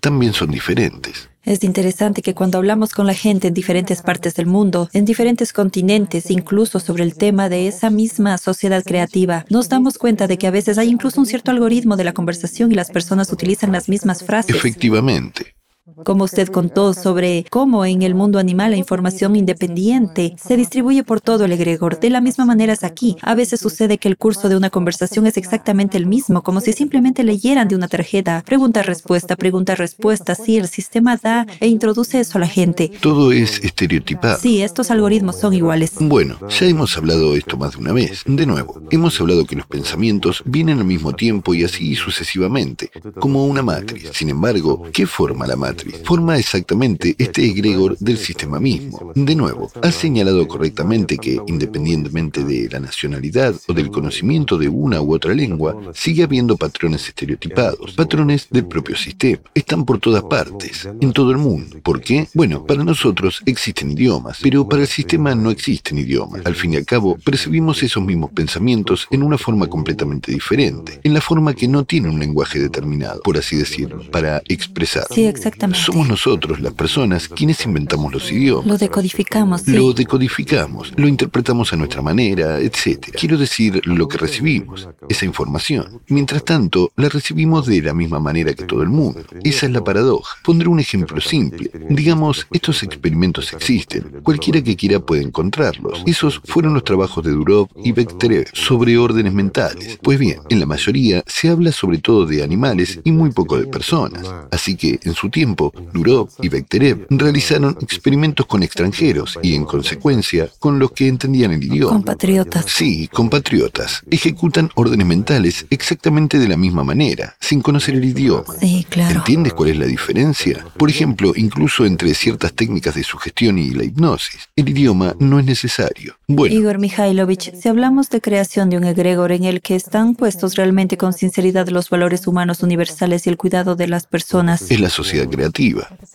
también 0.00 0.32
son 0.32 0.50
diferentes. 0.50 1.28
Es 1.42 1.62
interesante 1.62 2.22
que 2.22 2.34
cuando 2.34 2.56
hablamos 2.56 2.94
con 2.94 3.06
la 3.06 3.12
gente 3.12 3.48
en 3.48 3.54
diferentes 3.54 4.00
partes 4.00 4.34
del 4.34 4.46
mundo, 4.46 4.88
en 4.94 5.04
diferentes 5.04 5.52
continentes, 5.52 6.30
incluso 6.30 6.80
sobre 6.80 7.02
el 7.02 7.16
tema 7.16 7.50
de 7.50 7.68
esa 7.68 7.90
misma 7.90 8.38
sociedad 8.38 8.82
creativa, 8.82 9.44
nos 9.50 9.68
damos 9.68 9.98
cuenta 9.98 10.26
de 10.26 10.38
que 10.38 10.46
a 10.46 10.50
veces 10.50 10.78
hay 10.78 10.88
incluso 10.88 11.20
un 11.20 11.26
cierto 11.26 11.50
algoritmo 11.50 11.96
de 11.96 12.04
la 12.04 12.14
conversación 12.14 12.72
y 12.72 12.74
las 12.74 12.90
personas 12.90 13.30
utilizan 13.30 13.72
las 13.72 13.90
mismas 13.90 14.24
frases. 14.24 14.56
Efectivamente 14.56 15.54
como 16.02 16.24
usted 16.24 16.48
contó 16.48 16.94
sobre 16.94 17.44
cómo 17.50 17.84
en 17.84 18.02
el 18.02 18.14
mundo 18.14 18.38
animal 18.38 18.70
la 18.70 18.78
información 18.78 19.36
independiente 19.36 20.34
se 20.42 20.56
distribuye 20.56 21.04
por 21.04 21.20
todo 21.20 21.44
el 21.44 21.52
egregor. 21.52 22.00
De 22.00 22.08
la 22.08 22.22
misma 22.22 22.46
manera 22.46 22.72
es 22.72 22.84
aquí. 22.84 23.16
A 23.20 23.34
veces 23.34 23.60
sucede 23.60 23.98
que 23.98 24.08
el 24.08 24.16
curso 24.16 24.48
de 24.48 24.56
una 24.56 24.70
conversación 24.70 25.26
es 25.26 25.36
exactamente 25.36 25.98
el 25.98 26.06
mismo, 26.06 26.42
como 26.42 26.62
si 26.62 26.72
simplemente 26.72 27.22
leyeran 27.22 27.68
de 27.68 27.76
una 27.76 27.88
tarjeta. 27.88 28.42
Pregunta-respuesta, 28.46 29.36
pregunta-respuesta. 29.36 30.34
Sí, 30.34 30.56
el 30.56 30.68
sistema 30.68 31.18
da 31.18 31.46
e 31.60 31.68
introduce 31.68 32.18
eso 32.18 32.38
a 32.38 32.40
la 32.40 32.48
gente. 32.48 32.90
Todo 33.02 33.30
es 33.32 33.62
estereotipado. 33.62 34.38
Sí, 34.38 34.62
estos 34.62 34.90
algoritmos 34.90 35.38
son 35.38 35.52
iguales. 35.52 35.92
Bueno, 36.00 36.38
ya 36.48 36.66
hemos 36.66 36.96
hablado 36.96 37.36
esto 37.36 37.58
más 37.58 37.72
de 37.72 37.78
una 37.78 37.92
vez. 37.92 38.22
De 38.26 38.46
nuevo, 38.46 38.80
hemos 38.90 39.20
hablado 39.20 39.44
que 39.44 39.56
los 39.56 39.66
pensamientos 39.66 40.42
vienen 40.46 40.78
al 40.78 40.86
mismo 40.86 41.12
tiempo 41.12 41.54
y 41.54 41.64
así 41.64 41.94
sucesivamente, 41.94 42.90
como 43.20 43.44
una 43.44 43.62
matriz. 43.62 44.10
Sin 44.14 44.30
embargo, 44.30 44.84
¿qué 44.90 45.06
forma 45.06 45.46
la 45.46 45.56
matriz? 45.56 45.73
Forma 46.04 46.38
exactamente 46.38 47.14
este 47.18 47.44
egregor 47.44 47.96
del 47.98 48.18
sistema 48.18 48.60
mismo. 48.60 49.12
De 49.14 49.34
nuevo, 49.34 49.70
ha 49.82 49.92
señalado 49.92 50.46
correctamente 50.46 51.18
que, 51.18 51.40
independientemente 51.46 52.44
de 52.44 52.68
la 52.70 52.80
nacionalidad 52.80 53.54
o 53.68 53.72
del 53.72 53.90
conocimiento 53.90 54.58
de 54.58 54.68
una 54.68 55.00
u 55.00 55.14
otra 55.14 55.34
lengua, 55.34 55.76
sigue 55.94 56.22
habiendo 56.22 56.56
patrones 56.56 57.08
estereotipados, 57.08 57.92
patrones 57.92 58.48
del 58.50 58.66
propio 58.66 58.96
sistema. 58.96 59.42
Están 59.54 59.84
por 59.84 59.98
todas 59.98 60.22
partes, 60.24 60.88
en 61.00 61.12
todo 61.12 61.30
el 61.30 61.38
mundo. 61.38 61.78
¿Por 61.82 62.00
qué? 62.00 62.28
Bueno, 62.34 62.64
para 62.64 62.84
nosotros 62.84 63.42
existen 63.46 63.92
idiomas, 63.92 64.38
pero 64.42 64.68
para 64.68 64.82
el 64.82 64.88
sistema 64.88 65.34
no 65.34 65.50
existen 65.50 65.98
idiomas. 65.98 66.44
Al 66.44 66.54
fin 66.54 66.74
y 66.74 66.76
al 66.76 66.84
cabo, 66.84 67.16
percibimos 67.24 67.82
esos 67.82 68.02
mismos 68.02 68.30
pensamientos 68.32 69.06
en 69.10 69.22
una 69.22 69.38
forma 69.38 69.66
completamente 69.66 70.32
diferente, 70.32 71.00
en 71.02 71.14
la 71.14 71.20
forma 71.20 71.54
que 71.54 71.68
no 71.68 71.84
tiene 71.84 72.08
un 72.08 72.18
lenguaje 72.18 72.58
determinado, 72.58 73.20
por 73.22 73.36
así 73.36 73.56
decirlo, 73.56 74.02
para 74.10 74.42
expresar. 74.46 75.06
Sí, 75.10 75.24
exactamente. 75.24 75.63
Somos 75.72 76.08
nosotros, 76.08 76.60
las 76.60 76.72
personas, 76.74 77.28
quienes 77.28 77.64
inventamos 77.64 78.12
los 78.12 78.30
idiomas. 78.30 78.66
Lo 78.66 78.76
decodificamos. 78.76 79.62
Sí. 79.62 79.72
Lo 79.72 79.92
decodificamos, 79.92 80.92
lo 80.96 81.08
interpretamos 81.08 81.72
a 81.72 81.76
nuestra 81.76 82.02
manera, 82.02 82.58
etc. 82.58 83.10
Quiero 83.18 83.38
decir, 83.38 83.80
lo 83.84 84.08
que 84.08 84.18
recibimos, 84.18 84.88
esa 85.08 85.24
información. 85.24 86.02
Mientras 86.08 86.44
tanto, 86.44 86.92
la 86.96 87.08
recibimos 87.08 87.66
de 87.66 87.82
la 87.82 87.94
misma 87.94 88.20
manera 88.20 88.52
que 88.54 88.64
todo 88.64 88.82
el 88.82 88.88
mundo. 88.88 89.20
Esa 89.42 89.66
es 89.66 89.72
la 89.72 89.82
paradoja. 89.82 90.36
Pondré 90.42 90.68
un 90.68 90.80
ejemplo 90.80 91.20
simple. 91.20 91.70
Digamos, 91.88 92.46
estos 92.52 92.82
experimentos 92.82 93.52
existen. 93.52 94.20
Cualquiera 94.22 94.62
que 94.62 94.76
quiera 94.76 95.00
puede 95.00 95.22
encontrarlos. 95.22 96.02
Esos 96.06 96.40
fueron 96.44 96.74
los 96.74 96.84
trabajos 96.84 97.24
de 97.24 97.30
Durov 97.30 97.68
y 97.82 97.92
Bechterev 97.92 98.48
sobre 98.52 98.98
órdenes 98.98 99.32
mentales. 99.32 99.98
Pues 100.02 100.18
bien, 100.18 100.40
en 100.48 100.60
la 100.60 100.66
mayoría 100.66 101.22
se 101.26 101.48
habla 101.48 101.72
sobre 101.72 101.98
todo 101.98 102.26
de 102.26 102.42
animales 102.42 103.00
y 103.04 103.12
muy 103.12 103.30
poco 103.30 103.58
de 103.58 103.66
personas. 103.66 104.26
Así 104.50 104.76
que, 104.76 104.98
en 105.02 105.14
su 105.14 105.30
tiempo, 105.30 105.53
tiempo, 105.54 105.72
Durov 105.92 106.28
y 106.42 106.48
Bekterev 106.48 107.06
realizaron 107.10 107.76
experimentos 107.80 108.46
con 108.46 108.62
extranjeros 108.62 109.38
y, 109.42 109.54
en 109.54 109.64
consecuencia, 109.64 110.48
con 110.58 110.78
los 110.78 110.92
que 110.92 111.06
entendían 111.06 111.52
el 111.52 111.62
idioma. 111.62 111.92
Compatriotas. 111.92 112.64
Sí, 112.66 113.08
compatriotas. 113.12 114.02
Ejecutan 114.10 114.70
órdenes 114.74 115.06
mentales 115.06 115.66
exactamente 115.70 116.38
de 116.38 116.48
la 116.48 116.56
misma 116.56 116.82
manera, 116.84 117.36
sin 117.40 117.60
conocer 117.60 117.94
el 117.94 118.04
idioma. 118.04 118.54
Sí, 118.60 118.86
claro. 118.88 119.20
¿Entiendes 119.20 119.54
cuál 119.54 119.70
es 119.70 119.78
la 119.78 119.86
diferencia? 119.86 120.66
Por 120.76 120.90
ejemplo, 120.90 121.32
incluso 121.36 121.86
entre 121.86 122.12
ciertas 122.14 122.52
técnicas 122.52 122.94
de 122.94 123.04
sugestión 123.04 123.58
y 123.58 123.70
la 123.70 123.84
hipnosis, 123.84 124.48
el 124.56 124.68
idioma 124.68 125.14
no 125.18 125.38
es 125.38 125.44
necesario. 125.44 126.16
Bueno, 126.26 126.54
Igor 126.54 126.78
Mikhailovich, 126.78 127.54
si 127.54 127.68
hablamos 127.68 128.10
de 128.10 128.20
creación 128.20 128.70
de 128.70 128.76
un 128.76 128.84
egregor 128.84 129.30
en 129.32 129.44
el 129.44 129.60
que 129.60 129.76
están 129.76 130.14
puestos 130.14 130.56
realmente 130.56 130.96
con 130.96 131.12
sinceridad 131.12 131.68
los 131.68 131.90
valores 131.90 132.26
humanos 132.26 132.62
universales 132.62 133.26
y 133.26 133.30
el 133.30 133.36
cuidado 133.36 133.76
de 133.76 133.86
las 133.86 134.06
personas, 134.06 134.70
es 134.70 134.80
la 134.80 134.90
sociedad 134.90 135.28
creativa. 135.28 135.43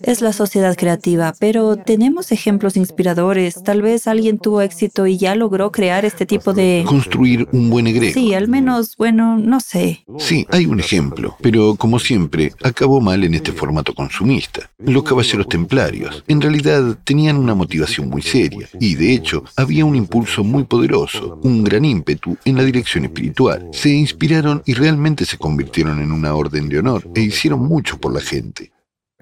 Es 0.02 0.22
la 0.22 0.34
sociedad 0.34 0.76
creativa, 0.76 1.34
pero 1.39 1.76
tenemos 1.76 2.32
ejemplos 2.32 2.78
inspiradores. 2.78 3.63
Tal 3.63 3.82
vez 3.82 4.08
alguien 4.08 4.39
tuvo 4.39 4.62
éxito 4.62 5.08
y 5.08 5.18
ya 5.18 5.36
logró 5.36 5.72
crear 5.72 6.06
este 6.06 6.26
tipo 6.26 6.54
de... 6.54 6.84
Construir 6.88 7.48
un 7.52 7.70
buen 7.70 7.88
egregor. 7.88 8.13
Sí, 8.13 8.34
al 8.34 8.48
menos, 8.48 8.96
bueno, 8.98 9.38
no 9.38 9.60
sé. 9.60 10.06
Sí, 10.18 10.46
hay 10.52 10.65
un 10.65 10.80
ejemplo, 10.80 11.36
pero 11.42 11.76
como 11.76 12.00
siempre, 12.00 12.54
acabó 12.63 13.02
mal 13.02 13.24
en 13.24 13.34
este 13.34 13.52
formato 13.52 13.94
consumista. 13.94 14.70
Los 14.80 15.04
caballeros 15.04 15.48
templarios, 15.48 16.24
en 16.28 16.42
realidad, 16.42 16.98
tenían 17.04 17.38
una 17.38 17.56
motivación 17.56 18.10
muy 18.10 18.22
seria, 18.22 18.68
y 18.80 18.96
de 18.96 19.13
hecho, 19.13 19.44
había 19.56 19.86
un 19.86 19.96
impulso 19.96 20.44
muy 20.44 20.63
poderoso, 20.63 21.39
un 21.44 21.63
gran 21.63 21.86
ímpetu 21.86 22.38
en 22.46 22.56
la 22.56 22.63
dirección 22.63 23.06
espiritual. 23.06 23.68
Se 23.74 23.89
inspiraron 23.89 24.63
y 24.65 24.74
realmente 24.74 25.26
se 25.26 25.38
convirtieron 25.38 26.02
en 26.02 26.12
una 26.12 26.34
orden 26.34 26.70
de 26.70 26.80
honor, 26.80 27.10
e 27.15 27.22
hicieron 27.22 27.62
mucho 27.68 28.00
por 28.00 28.13
la 28.13 28.22
gente. 28.22 28.72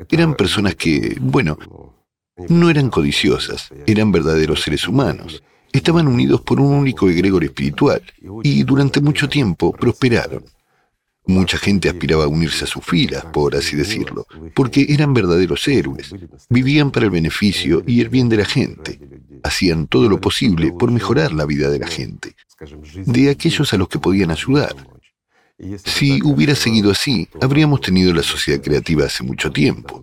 Eran 0.10 0.36
personas 0.36 0.76
que, 0.76 1.18
bueno, 1.20 1.58
no 2.50 2.70
eran 2.70 2.90
codiciosas, 2.90 3.70
eran 3.86 4.12
verdaderos 4.12 4.62
seres 4.62 4.88
humanos. 4.88 5.44
Estaban 5.72 6.08
unidos 6.08 6.42
por 6.42 6.60
un 6.60 6.74
único 6.74 7.10
egregor 7.10 7.44
espiritual, 7.44 8.02
y 8.44 8.64
durante 8.64 9.02
mucho 9.02 9.28
tiempo 9.28 9.72
prosperaron. 9.72 10.44
Mucha 11.26 11.58
gente 11.58 11.90
aspiraba 11.90 12.24
a 12.24 12.28
unirse 12.28 12.64
a 12.64 12.68
sus 12.68 12.86
filas, 12.86 13.26
por 13.26 13.54
así 13.56 13.76
decirlo, 13.76 14.26
porque 14.56 14.86
eran 14.88 15.14
verdaderos 15.14 15.68
héroes. 15.68 16.14
Vivían 16.50 16.90
para 16.90 17.06
el 17.06 17.12
beneficio 17.12 17.84
y 17.86 18.00
el 18.00 18.08
bien 18.08 18.30
de 18.30 18.38
la 18.38 18.46
gente. 18.46 19.00
Hacían 19.44 19.88
todo 19.88 20.08
lo 20.08 20.22
posible 20.22 20.72
por 20.72 20.90
mejorar 20.90 21.34
la 21.34 21.46
vida 21.46 21.70
de 21.70 21.80
la 21.80 21.88
gente, 21.88 22.34
de 23.06 23.30
aquellos 23.30 23.74
a 23.74 23.78
los 23.78 23.90
que 23.90 24.00
podían 24.00 24.32
ayudar. 24.32 24.74
Si 25.84 26.22
hubiera 26.24 26.56
seguido 26.56 26.92
así, 26.92 27.28
habríamos 27.42 27.82
tenido 27.82 28.14
la 28.14 28.24
sociedad 28.24 28.62
creativa 28.62 29.06
hace 29.06 29.24
mucho 29.24 29.52
tiempo. 29.52 30.02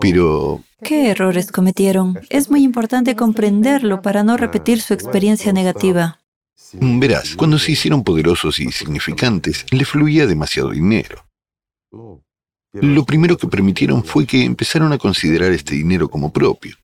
Pero 0.00 0.62
¿Qué 0.82 1.10
errores 1.10 1.50
cometieron? 1.50 2.20
Es 2.28 2.50
muy 2.50 2.62
importante 2.62 3.16
comprenderlo 3.16 4.02
para 4.02 4.22
no 4.22 4.36
repetir 4.36 4.80
su 4.80 4.94
experiencia 4.94 5.52
negativa. 5.52 6.20
verás, 6.72 7.36
cuando 7.36 7.58
se 7.58 7.72
hicieron 7.72 8.04
poderosos 8.04 8.60
y 8.60 8.70
significantes, 8.70 9.64
les 9.70 9.88
fluía 9.88 10.26
demasiado 10.26 10.70
dinero. 10.70 11.24
Lo 12.72 13.04
primero 13.04 13.36
que 13.36 13.48
permitieron 13.48 14.02
fue 14.04 14.26
que 14.26 14.44
empezaron 14.44 14.92
a 14.92 14.98
considerar 14.98 15.52
este 15.52 15.74
dinero 15.74 16.08
como 16.08 16.32
propio. 16.32 16.76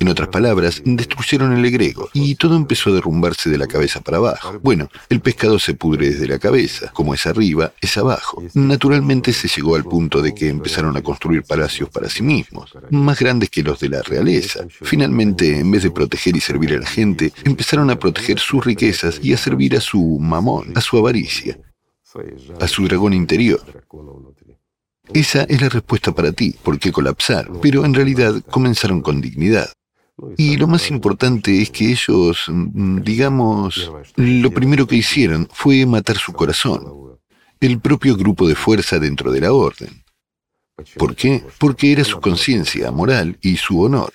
En 0.00 0.08
otras 0.08 0.28
palabras, 0.28 0.82
destruyeron 0.84 1.52
el 1.52 1.64
egregor 1.64 2.10
y 2.12 2.34
todo 2.34 2.56
empezó 2.56 2.90
a 2.90 2.94
derrumbarse 2.94 3.50
de 3.50 3.58
la 3.58 3.68
cabeza 3.68 4.00
para 4.00 4.16
abajo. 4.16 4.58
Bueno, 4.60 4.88
el 5.08 5.20
pescado 5.20 5.60
se 5.60 5.74
pudre 5.74 6.10
desde 6.10 6.26
la 6.26 6.40
cabeza, 6.40 6.90
como 6.92 7.14
es 7.14 7.24
arriba, 7.24 7.72
es 7.80 7.96
abajo. 7.96 8.42
Naturalmente 8.54 9.32
se 9.32 9.46
llegó 9.46 9.76
al 9.76 9.84
punto 9.84 10.22
de 10.22 10.34
que 10.34 10.48
empezaron 10.48 10.96
a 10.96 11.02
construir 11.02 11.44
palacios 11.44 11.88
para 11.88 12.10
sí 12.10 12.24
mismos, 12.24 12.72
más 12.90 13.20
grandes 13.20 13.48
que 13.48 13.62
los 13.62 13.78
de 13.78 13.90
la 13.90 14.02
realeza. 14.02 14.66
Finalmente, 14.68 15.60
en 15.60 15.70
vez 15.70 15.84
de 15.84 15.92
proteger 15.92 16.36
y 16.36 16.40
servir 16.40 16.74
a 16.74 16.80
la 16.80 16.86
gente, 16.86 17.32
empezaron 17.44 17.88
a 17.90 17.98
proteger 17.98 18.40
sus 18.40 18.64
riquezas 18.64 19.20
y 19.22 19.34
a 19.34 19.36
servir 19.36 19.76
a 19.76 19.80
su 19.80 20.18
mamón, 20.18 20.72
a 20.74 20.80
su 20.80 20.98
avaricia, 20.98 21.60
a 22.60 22.66
su 22.66 22.88
dragón 22.88 23.12
interior. 23.12 23.60
Esa 25.12 25.42
es 25.44 25.60
la 25.60 25.68
respuesta 25.68 26.12
para 26.12 26.32
ti, 26.32 26.56
por 26.64 26.80
qué 26.80 26.90
colapsar, 26.90 27.48
pero 27.62 27.84
en 27.84 27.94
realidad 27.94 28.42
comenzaron 28.50 29.00
con 29.00 29.20
dignidad. 29.20 29.70
Y 30.36 30.56
lo 30.56 30.66
más 30.66 30.90
importante 30.90 31.60
es 31.60 31.70
que 31.70 31.90
ellos, 31.90 32.46
mm, 32.48 33.00
digamos, 33.00 33.92
lo 34.16 34.50
primero 34.50 34.86
que 34.86 34.96
hicieron 34.96 35.46
fue 35.52 35.84
matar 35.84 36.16
su 36.16 36.32
corazón, 36.32 37.18
el 37.60 37.80
propio 37.80 38.16
grupo 38.16 38.48
de 38.48 38.54
fuerza 38.54 38.98
dentro 38.98 39.30
de 39.30 39.40
la 39.40 39.52
orden. 39.52 40.04
¿Por 40.96 41.14
qué? 41.14 41.44
Porque 41.58 41.92
era 41.92 42.04
su 42.04 42.20
conciencia 42.20 42.90
moral 42.90 43.38
y 43.40 43.56
su 43.56 43.80
honor. 43.80 44.12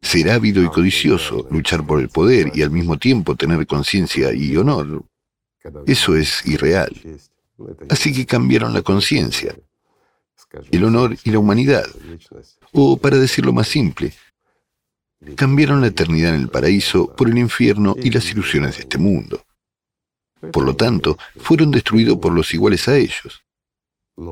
Ser 0.00 0.30
ávido 0.30 0.62
y 0.62 0.68
codicioso, 0.68 1.46
luchar 1.50 1.84
por 1.86 2.00
el 2.00 2.08
poder 2.08 2.52
y 2.54 2.62
al 2.62 2.70
mismo 2.70 2.98
tiempo 2.98 3.36
tener 3.36 3.66
conciencia 3.66 4.32
y 4.32 4.56
honor, 4.56 5.04
eso 5.86 6.14
es 6.14 6.46
irreal. 6.46 6.92
Así 7.88 8.12
que 8.12 8.24
cambiaron 8.24 8.72
la 8.72 8.82
conciencia, 8.82 9.54
el 10.70 10.84
honor 10.84 11.16
y 11.24 11.30
la 11.30 11.38
humanidad. 11.38 11.86
O, 12.72 12.96
para 12.96 13.16
decirlo 13.16 13.52
más 13.52 13.68
simple, 13.68 14.12
cambiaron 15.34 15.80
la 15.80 15.88
eternidad 15.88 16.34
en 16.34 16.42
el 16.42 16.48
paraíso 16.48 17.14
por 17.14 17.28
el 17.28 17.38
infierno 17.38 17.96
y 18.00 18.10
las 18.10 18.30
ilusiones 18.30 18.76
de 18.76 18.82
este 18.82 18.98
mundo. 18.98 19.44
Por 20.52 20.64
lo 20.64 20.76
tanto, 20.76 21.18
fueron 21.36 21.70
destruidos 21.70 22.18
por 22.18 22.32
los 22.32 22.52
iguales 22.54 22.86
a 22.88 22.96
ellos. 22.96 23.42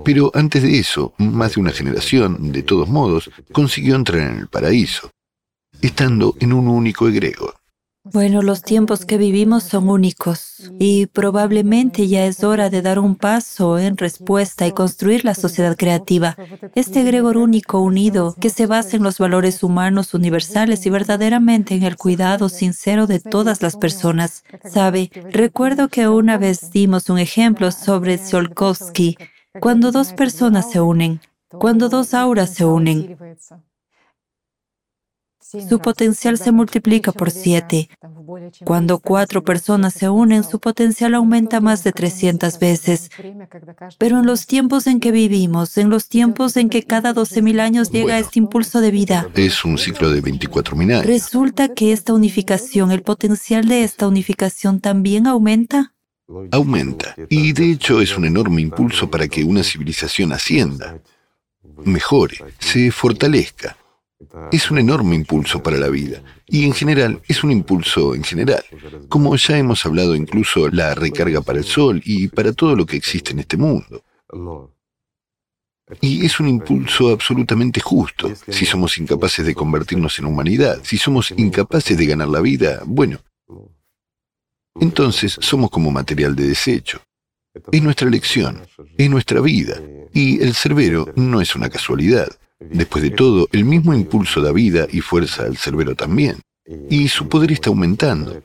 Pero 0.04 0.30
antes 0.34 0.62
de 0.62 0.78
eso, 0.78 1.14
más 1.18 1.54
de 1.54 1.60
una 1.60 1.70
generación, 1.70 2.52
de 2.52 2.62
todos 2.62 2.88
modos, 2.88 3.30
consiguió 3.52 3.94
entrar 3.94 4.30
en 4.30 4.38
el 4.38 4.48
paraíso, 4.48 5.10
estando 5.80 6.34
en 6.40 6.52
un 6.52 6.68
único 6.68 7.08
egregor. 7.08 7.54
Bueno, 8.12 8.42
los 8.42 8.62
tiempos 8.62 9.04
que 9.04 9.18
vivimos 9.18 9.64
son 9.64 9.88
únicos 9.88 10.70
y 10.78 11.06
probablemente 11.06 12.06
ya 12.06 12.24
es 12.24 12.44
hora 12.44 12.70
de 12.70 12.80
dar 12.80 12.98
un 12.98 13.16
paso 13.16 13.78
en 13.78 13.96
respuesta 13.96 14.66
y 14.66 14.72
construir 14.72 15.24
la 15.24 15.34
sociedad 15.34 15.76
creativa, 15.76 16.36
este 16.74 17.00
egregor 17.00 17.36
único, 17.36 17.80
unido, 17.80 18.36
que 18.40 18.50
se 18.50 18.66
basa 18.66 18.96
en 18.96 19.02
los 19.02 19.18
valores 19.18 19.62
humanos 19.62 20.14
universales 20.14 20.86
y 20.86 20.90
verdaderamente 20.90 21.74
en 21.74 21.82
el 21.82 21.96
cuidado 21.96 22.48
sincero 22.48 23.06
de 23.06 23.18
todas 23.18 23.60
las 23.60 23.76
personas. 23.76 24.44
Sabe, 24.64 25.10
recuerdo 25.32 25.88
que 25.88 26.08
una 26.08 26.38
vez 26.38 26.70
dimos 26.70 27.10
un 27.10 27.18
ejemplo 27.18 27.72
sobre 27.72 28.18
Tsiolkovsky, 28.18 29.16
cuando 29.60 29.90
dos 29.90 30.12
personas 30.12 30.70
se 30.70 30.80
unen, 30.80 31.20
cuando 31.48 31.88
dos 31.88 32.14
auras 32.14 32.50
se 32.50 32.64
unen, 32.64 33.16
su 35.68 35.78
potencial 35.78 36.38
se 36.38 36.52
multiplica 36.52 37.12
por 37.12 37.30
siete. 37.30 37.88
Cuando 38.64 38.98
cuatro 38.98 39.44
personas 39.44 39.94
se 39.94 40.08
unen, 40.08 40.42
su 40.44 40.58
potencial 40.58 41.14
aumenta 41.14 41.60
más 41.60 41.84
de 41.84 41.92
300 41.92 42.58
veces. 42.58 43.10
Pero 43.98 44.18
en 44.20 44.26
los 44.26 44.46
tiempos 44.46 44.86
en 44.86 44.98
que 45.00 45.12
vivimos, 45.12 45.78
en 45.78 45.88
los 45.90 46.08
tiempos 46.08 46.56
en 46.56 46.68
que 46.68 46.82
cada 46.82 47.14
12.000 47.14 47.60
años 47.60 47.90
llega 47.90 48.06
Bueno. 48.14 48.18
este 48.26 48.38
impulso 48.38 48.80
de 48.80 48.90
vida, 48.90 49.28
Es 49.34 49.64
un 49.64 49.78
ciclo 49.78 50.10
de 50.10 50.22
24.000 50.22 50.92
años. 50.92 51.06
resulta 51.06 51.68
que 51.74 51.92
esta 51.92 52.12
unificación, 52.12 52.90
el 52.90 53.02
potencial 53.02 53.66
de 53.68 53.84
esta 53.84 54.08
unificación 54.08 54.80
también 54.80 55.26
aumenta. 55.26 55.94
Aumenta. 56.50 57.14
Y 57.28 57.52
de 57.52 57.70
hecho 57.70 58.00
es 58.00 58.16
un 58.18 58.24
enorme 58.24 58.60
impulso 58.60 59.08
para 59.08 59.28
que 59.28 59.44
una 59.44 59.62
civilización 59.62 60.32
ascienda, 60.32 60.98
mejore, 61.84 62.38
se 62.58 62.90
fortalezca. 62.90 63.76
Es 64.50 64.70
un 64.70 64.78
enorme 64.78 65.14
impulso 65.14 65.62
para 65.62 65.76
la 65.76 65.88
vida. 65.88 66.22
Y 66.46 66.64
en 66.64 66.72
general, 66.72 67.20
es 67.28 67.44
un 67.44 67.52
impulso 67.52 68.14
en 68.14 68.24
general. 68.24 68.64
Como 69.08 69.36
ya 69.36 69.58
hemos 69.58 69.84
hablado 69.84 70.14
incluso 70.14 70.68
la 70.68 70.94
recarga 70.94 71.42
para 71.42 71.58
el 71.58 71.64
sol 71.64 72.00
y 72.04 72.28
para 72.28 72.52
todo 72.52 72.74
lo 72.74 72.86
que 72.86 72.96
existe 72.96 73.32
en 73.32 73.40
este 73.40 73.56
mundo. 73.56 74.02
Y 76.00 76.24
es 76.24 76.40
un 76.40 76.48
impulso 76.48 77.10
absolutamente 77.10 77.80
justo. 77.80 78.32
Si 78.48 78.64
somos 78.64 78.98
incapaces 78.98 79.44
de 79.46 79.54
convertirnos 79.54 80.18
en 80.18 80.24
humanidad, 80.24 80.80
si 80.82 80.96
somos 80.96 81.32
incapaces 81.36 81.96
de 81.96 82.06
ganar 82.06 82.28
la 82.28 82.40
vida, 82.40 82.82
bueno, 82.86 83.20
entonces 84.80 85.38
somos 85.40 85.70
como 85.70 85.90
material 85.90 86.34
de 86.34 86.48
desecho. 86.48 87.00
Es 87.70 87.82
nuestra 87.82 88.08
elección, 88.08 88.66
es 88.98 89.10
nuestra 89.10 89.40
vida. 89.40 89.80
Y 90.12 90.42
el 90.42 90.54
cerbero 90.54 91.12
no 91.16 91.40
es 91.40 91.54
una 91.54 91.70
casualidad. 91.70 92.28
Después 92.58 93.02
de 93.02 93.10
todo, 93.10 93.48
el 93.52 93.64
mismo 93.64 93.94
impulso 93.94 94.40
da 94.40 94.52
vida 94.52 94.86
y 94.90 95.00
fuerza 95.00 95.44
al 95.44 95.56
cerbero 95.56 95.94
también. 95.94 96.40
Y 96.90 97.08
su 97.08 97.28
poder 97.28 97.52
está 97.52 97.70
aumentando. 97.70 98.42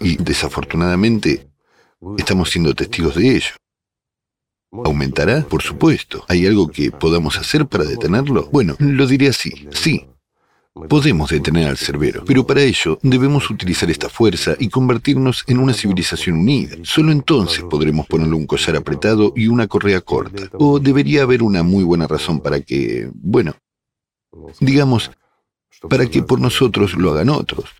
Y 0.00 0.16
desafortunadamente, 0.16 1.48
estamos 2.18 2.50
siendo 2.50 2.74
testigos 2.74 3.16
de 3.16 3.36
ello. 3.36 3.54
¿Aumentará? 4.70 5.42
Por 5.42 5.62
supuesto. 5.62 6.24
¿Hay 6.28 6.46
algo 6.46 6.68
que 6.68 6.90
podamos 6.90 7.38
hacer 7.38 7.66
para 7.66 7.84
detenerlo? 7.84 8.48
Bueno, 8.50 8.76
lo 8.78 9.06
diré 9.06 9.28
así, 9.28 9.68
sí. 9.70 10.06
Podemos 10.88 11.30
detener 11.30 11.68
al 11.68 11.76
cerbero, 11.76 12.24
pero 12.24 12.44
para 12.44 12.60
ello 12.60 12.98
debemos 13.00 13.48
utilizar 13.48 13.88
esta 13.92 14.08
fuerza 14.08 14.56
y 14.58 14.68
convertirnos 14.68 15.44
en 15.46 15.60
una 15.60 15.72
civilización 15.72 16.36
unida. 16.36 16.76
Solo 16.82 17.12
entonces 17.12 17.62
podremos 17.70 18.08
ponerle 18.08 18.34
un 18.34 18.46
collar 18.46 18.74
apretado 18.74 19.32
y 19.36 19.46
una 19.46 19.68
correa 19.68 20.00
corta. 20.00 20.50
O 20.54 20.80
debería 20.80 21.22
haber 21.22 21.44
una 21.44 21.62
muy 21.62 21.84
buena 21.84 22.08
razón 22.08 22.40
para 22.40 22.60
que, 22.60 23.08
bueno, 23.14 23.54
digamos, 24.58 25.12
para 25.88 26.06
que 26.06 26.24
por 26.24 26.40
nosotros 26.40 26.94
lo 26.94 27.12
hagan 27.12 27.28
otros. 27.28 27.70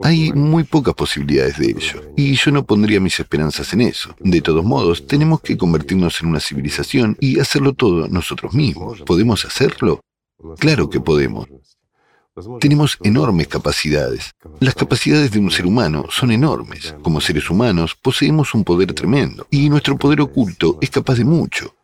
Hay 0.00 0.32
muy 0.32 0.64
pocas 0.64 0.94
posibilidades 0.94 1.58
de 1.58 1.70
ello, 1.70 2.12
y 2.16 2.34
yo 2.34 2.50
no 2.50 2.64
pondría 2.64 2.98
mis 2.98 3.20
esperanzas 3.20 3.74
en 3.74 3.82
eso. 3.82 4.14
De 4.20 4.40
todos 4.40 4.64
modos, 4.64 5.06
tenemos 5.06 5.42
que 5.42 5.58
convertirnos 5.58 6.22
en 6.22 6.28
una 6.28 6.40
civilización 6.40 7.14
y 7.20 7.40
hacerlo 7.40 7.74
todo 7.74 8.08
nosotros 8.08 8.54
mismos. 8.54 9.02
¿Podemos 9.02 9.44
hacerlo? 9.44 10.00
Claro 10.58 10.88
que 10.88 11.00
podemos. 11.00 11.48
Tenemos 12.60 12.98
enormes 13.02 13.48
capacidades. 13.48 14.34
Las 14.60 14.74
capacidades 14.74 15.32
de 15.32 15.40
un 15.40 15.50
ser 15.50 15.66
humano 15.66 16.06
son 16.10 16.30
enormes. 16.30 16.94
Como 17.02 17.20
seres 17.20 17.50
humanos 17.50 17.96
poseemos 17.96 18.54
un 18.54 18.64
poder 18.64 18.92
tremendo 18.92 19.46
y 19.50 19.68
nuestro 19.68 19.96
poder 19.98 20.20
oculto 20.20 20.78
es 20.80 20.90
capaz 20.90 21.16
de 21.16 21.24
mucho. 21.24 21.74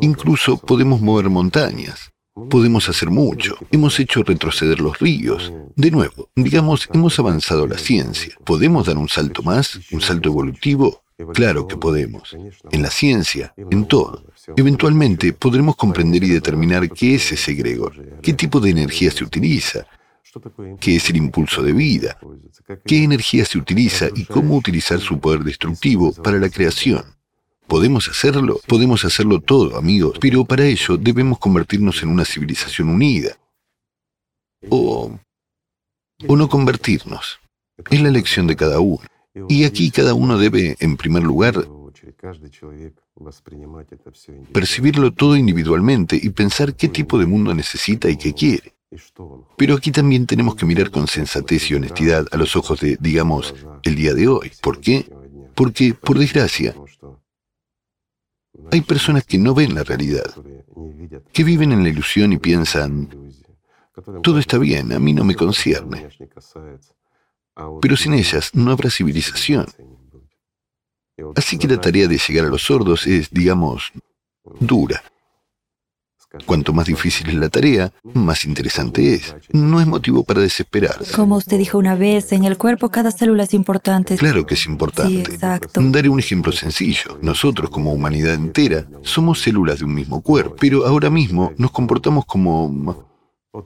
Incluso 0.00 0.58
podemos 0.58 1.00
mover 1.00 1.30
montañas. 1.30 2.12
Podemos 2.50 2.88
hacer 2.88 3.10
mucho. 3.10 3.56
Hemos 3.70 3.98
hecho 3.98 4.22
retroceder 4.22 4.80
los 4.80 4.98
ríos. 4.98 5.52
De 5.74 5.90
nuevo, 5.90 6.30
digamos, 6.36 6.88
hemos 6.92 7.18
avanzado 7.18 7.66
la 7.66 7.78
ciencia. 7.78 8.34
¿Podemos 8.44 8.86
dar 8.86 8.98
un 8.98 9.08
salto 9.08 9.42
más? 9.42 9.80
¿Un 9.90 10.00
salto 10.00 10.28
evolutivo? 10.28 11.02
Claro 11.34 11.66
que 11.66 11.76
podemos. 11.76 12.36
En 12.70 12.82
la 12.82 12.90
ciencia, 12.90 13.52
en 13.56 13.86
todo. 13.86 14.22
Eventualmente 14.56 15.32
podremos 15.32 15.76
comprender 15.76 16.22
y 16.24 16.28
determinar 16.28 16.88
qué 16.90 17.16
es 17.16 17.32
ese 17.32 17.52
egregor, 17.52 18.20
qué 18.22 18.32
tipo 18.32 18.60
de 18.60 18.70
energía 18.70 19.10
se 19.10 19.24
utiliza, 19.24 19.86
qué 20.80 20.96
es 20.96 21.10
el 21.10 21.16
impulso 21.16 21.62
de 21.62 21.72
vida, 21.72 22.18
qué 22.84 23.02
energía 23.04 23.44
se 23.44 23.58
utiliza 23.58 24.08
y 24.14 24.24
cómo 24.24 24.56
utilizar 24.56 25.00
su 25.00 25.18
poder 25.18 25.40
destructivo 25.40 26.12
para 26.12 26.38
la 26.38 26.48
creación. 26.48 27.04
¿Podemos 27.66 28.08
hacerlo? 28.08 28.60
Podemos 28.66 29.04
hacerlo 29.04 29.40
todo, 29.40 29.76
amigos, 29.76 30.18
pero 30.20 30.44
para 30.44 30.64
ello 30.64 30.96
debemos 30.96 31.38
convertirnos 31.38 32.02
en 32.02 32.08
una 32.08 32.24
civilización 32.24 32.88
unida. 32.88 33.36
O, 34.70 35.12
o 36.26 36.36
no 36.36 36.48
convertirnos. 36.48 37.38
Es 37.90 38.00
la 38.00 38.08
elección 38.08 38.46
de 38.46 38.56
cada 38.56 38.80
uno. 38.80 39.02
Y 39.48 39.64
aquí 39.64 39.90
cada 39.90 40.14
uno 40.14 40.38
debe, 40.38 40.76
en 40.80 40.96
primer 40.96 41.22
lugar, 41.22 41.54
percibirlo 44.52 45.12
todo 45.12 45.36
individualmente 45.36 46.18
y 46.20 46.30
pensar 46.30 46.74
qué 46.74 46.88
tipo 46.88 47.18
de 47.18 47.26
mundo 47.26 47.54
necesita 47.54 48.08
y 48.08 48.16
qué 48.16 48.32
quiere. 48.32 48.74
Pero 49.56 49.74
aquí 49.74 49.92
también 49.92 50.26
tenemos 50.26 50.54
que 50.54 50.64
mirar 50.64 50.90
con 50.90 51.06
sensatez 51.06 51.70
y 51.70 51.74
honestidad 51.74 52.26
a 52.30 52.36
los 52.36 52.56
ojos 52.56 52.80
de, 52.80 52.96
digamos, 53.00 53.54
el 53.82 53.94
día 53.94 54.14
de 54.14 54.28
hoy. 54.28 54.52
¿Por 54.62 54.80
qué? 54.80 55.10
Porque, 55.54 55.94
por 55.94 56.18
desgracia, 56.18 56.74
hay 58.70 58.80
personas 58.80 59.24
que 59.24 59.38
no 59.38 59.54
ven 59.54 59.74
la 59.74 59.84
realidad, 59.84 60.34
que 61.32 61.44
viven 61.44 61.72
en 61.72 61.82
la 61.82 61.88
ilusión 61.88 62.32
y 62.32 62.38
piensan, 62.38 63.08
todo 64.22 64.38
está 64.38 64.58
bien, 64.58 64.92
a 64.92 64.98
mí 64.98 65.12
no 65.12 65.24
me 65.24 65.34
concierne. 65.34 66.08
Pero 67.80 67.96
sin 67.96 68.14
ellas 68.14 68.54
no 68.54 68.70
habrá 68.70 68.88
civilización. 68.90 69.66
Así 71.36 71.58
que 71.58 71.68
la 71.68 71.80
tarea 71.80 72.06
de 72.06 72.18
llegar 72.18 72.46
a 72.46 72.48
los 72.48 72.62
sordos 72.62 73.06
es, 73.06 73.30
digamos, 73.30 73.92
dura. 74.60 75.02
Cuanto 76.44 76.74
más 76.74 76.86
difícil 76.86 77.30
es 77.30 77.36
la 77.36 77.48
tarea, 77.48 77.90
más 78.12 78.44
interesante 78.44 79.14
es. 79.14 79.34
No 79.50 79.80
es 79.80 79.86
motivo 79.86 80.24
para 80.24 80.42
desesperarse. 80.42 81.12
Como 81.14 81.36
usted 81.36 81.56
dijo 81.56 81.78
una 81.78 81.94
vez, 81.94 82.32
en 82.32 82.44
el 82.44 82.58
cuerpo 82.58 82.90
cada 82.90 83.10
célula 83.10 83.44
es 83.44 83.54
importante. 83.54 84.16
Claro 84.16 84.44
que 84.44 84.52
es 84.52 84.66
importante. 84.66 85.24
Sí, 85.24 85.32
exacto. 85.32 85.80
Daré 85.84 86.10
un 86.10 86.18
ejemplo 86.18 86.52
sencillo. 86.52 87.18
Nosotros, 87.22 87.70
como 87.70 87.92
humanidad 87.92 88.34
entera, 88.34 88.86
somos 89.02 89.40
células 89.40 89.78
de 89.78 89.86
un 89.86 89.94
mismo 89.94 90.20
cuerpo, 90.20 90.56
pero 90.60 90.86
ahora 90.86 91.08
mismo 91.08 91.52
nos 91.56 91.70
comportamos 91.70 92.26
como... 92.26 93.08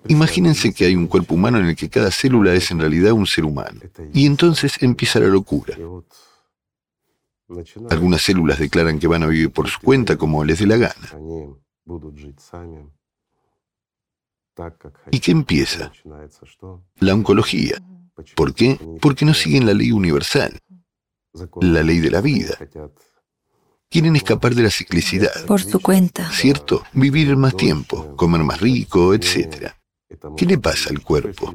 Imagínense 0.06 0.72
que 0.72 0.84
hay 0.84 0.94
un 0.94 1.08
cuerpo 1.08 1.34
humano 1.34 1.58
en 1.58 1.66
el 1.66 1.76
que 1.76 1.90
cada 1.90 2.12
célula 2.12 2.54
es 2.54 2.70
en 2.70 2.78
realidad 2.78 3.12
un 3.12 3.26
ser 3.26 3.44
humano. 3.44 3.80
Y 4.14 4.24
entonces 4.26 4.80
empieza 4.80 5.18
la 5.18 5.26
locura. 5.26 5.76
Algunas 7.90 8.22
células 8.22 8.58
declaran 8.58 8.98
que 8.98 9.06
van 9.06 9.22
a 9.22 9.26
vivir 9.26 9.50
por 9.50 9.68
su 9.68 9.80
cuenta 9.80 10.16
como 10.16 10.44
les 10.44 10.58
dé 10.58 10.66
la 10.66 10.76
gana. 10.76 11.08
¿Y 15.10 15.20
qué 15.20 15.32
empieza? 15.32 15.92
La 16.98 17.14
oncología. 17.14 17.82
¿Por 18.34 18.54
qué? 18.54 18.78
Porque 19.00 19.24
no 19.24 19.34
siguen 19.34 19.66
la 19.66 19.74
ley 19.74 19.90
universal, 19.90 20.58
la 21.60 21.82
ley 21.82 22.00
de 22.00 22.10
la 22.10 22.20
vida. 22.20 22.56
Quieren 23.88 24.16
escapar 24.16 24.54
de 24.54 24.62
la 24.62 24.70
ciclicidad. 24.70 25.44
Por 25.46 25.62
su 25.62 25.80
cuenta. 25.80 26.30
¿Cierto? 26.30 26.82
Vivir 26.92 27.36
más 27.36 27.56
tiempo, 27.56 28.16
comer 28.16 28.42
más 28.42 28.60
rico, 28.60 29.12
etc. 29.14 29.72
¿Qué 30.36 30.46
le 30.46 30.58
pasa 30.58 30.90
al 30.90 31.02
cuerpo? 31.02 31.54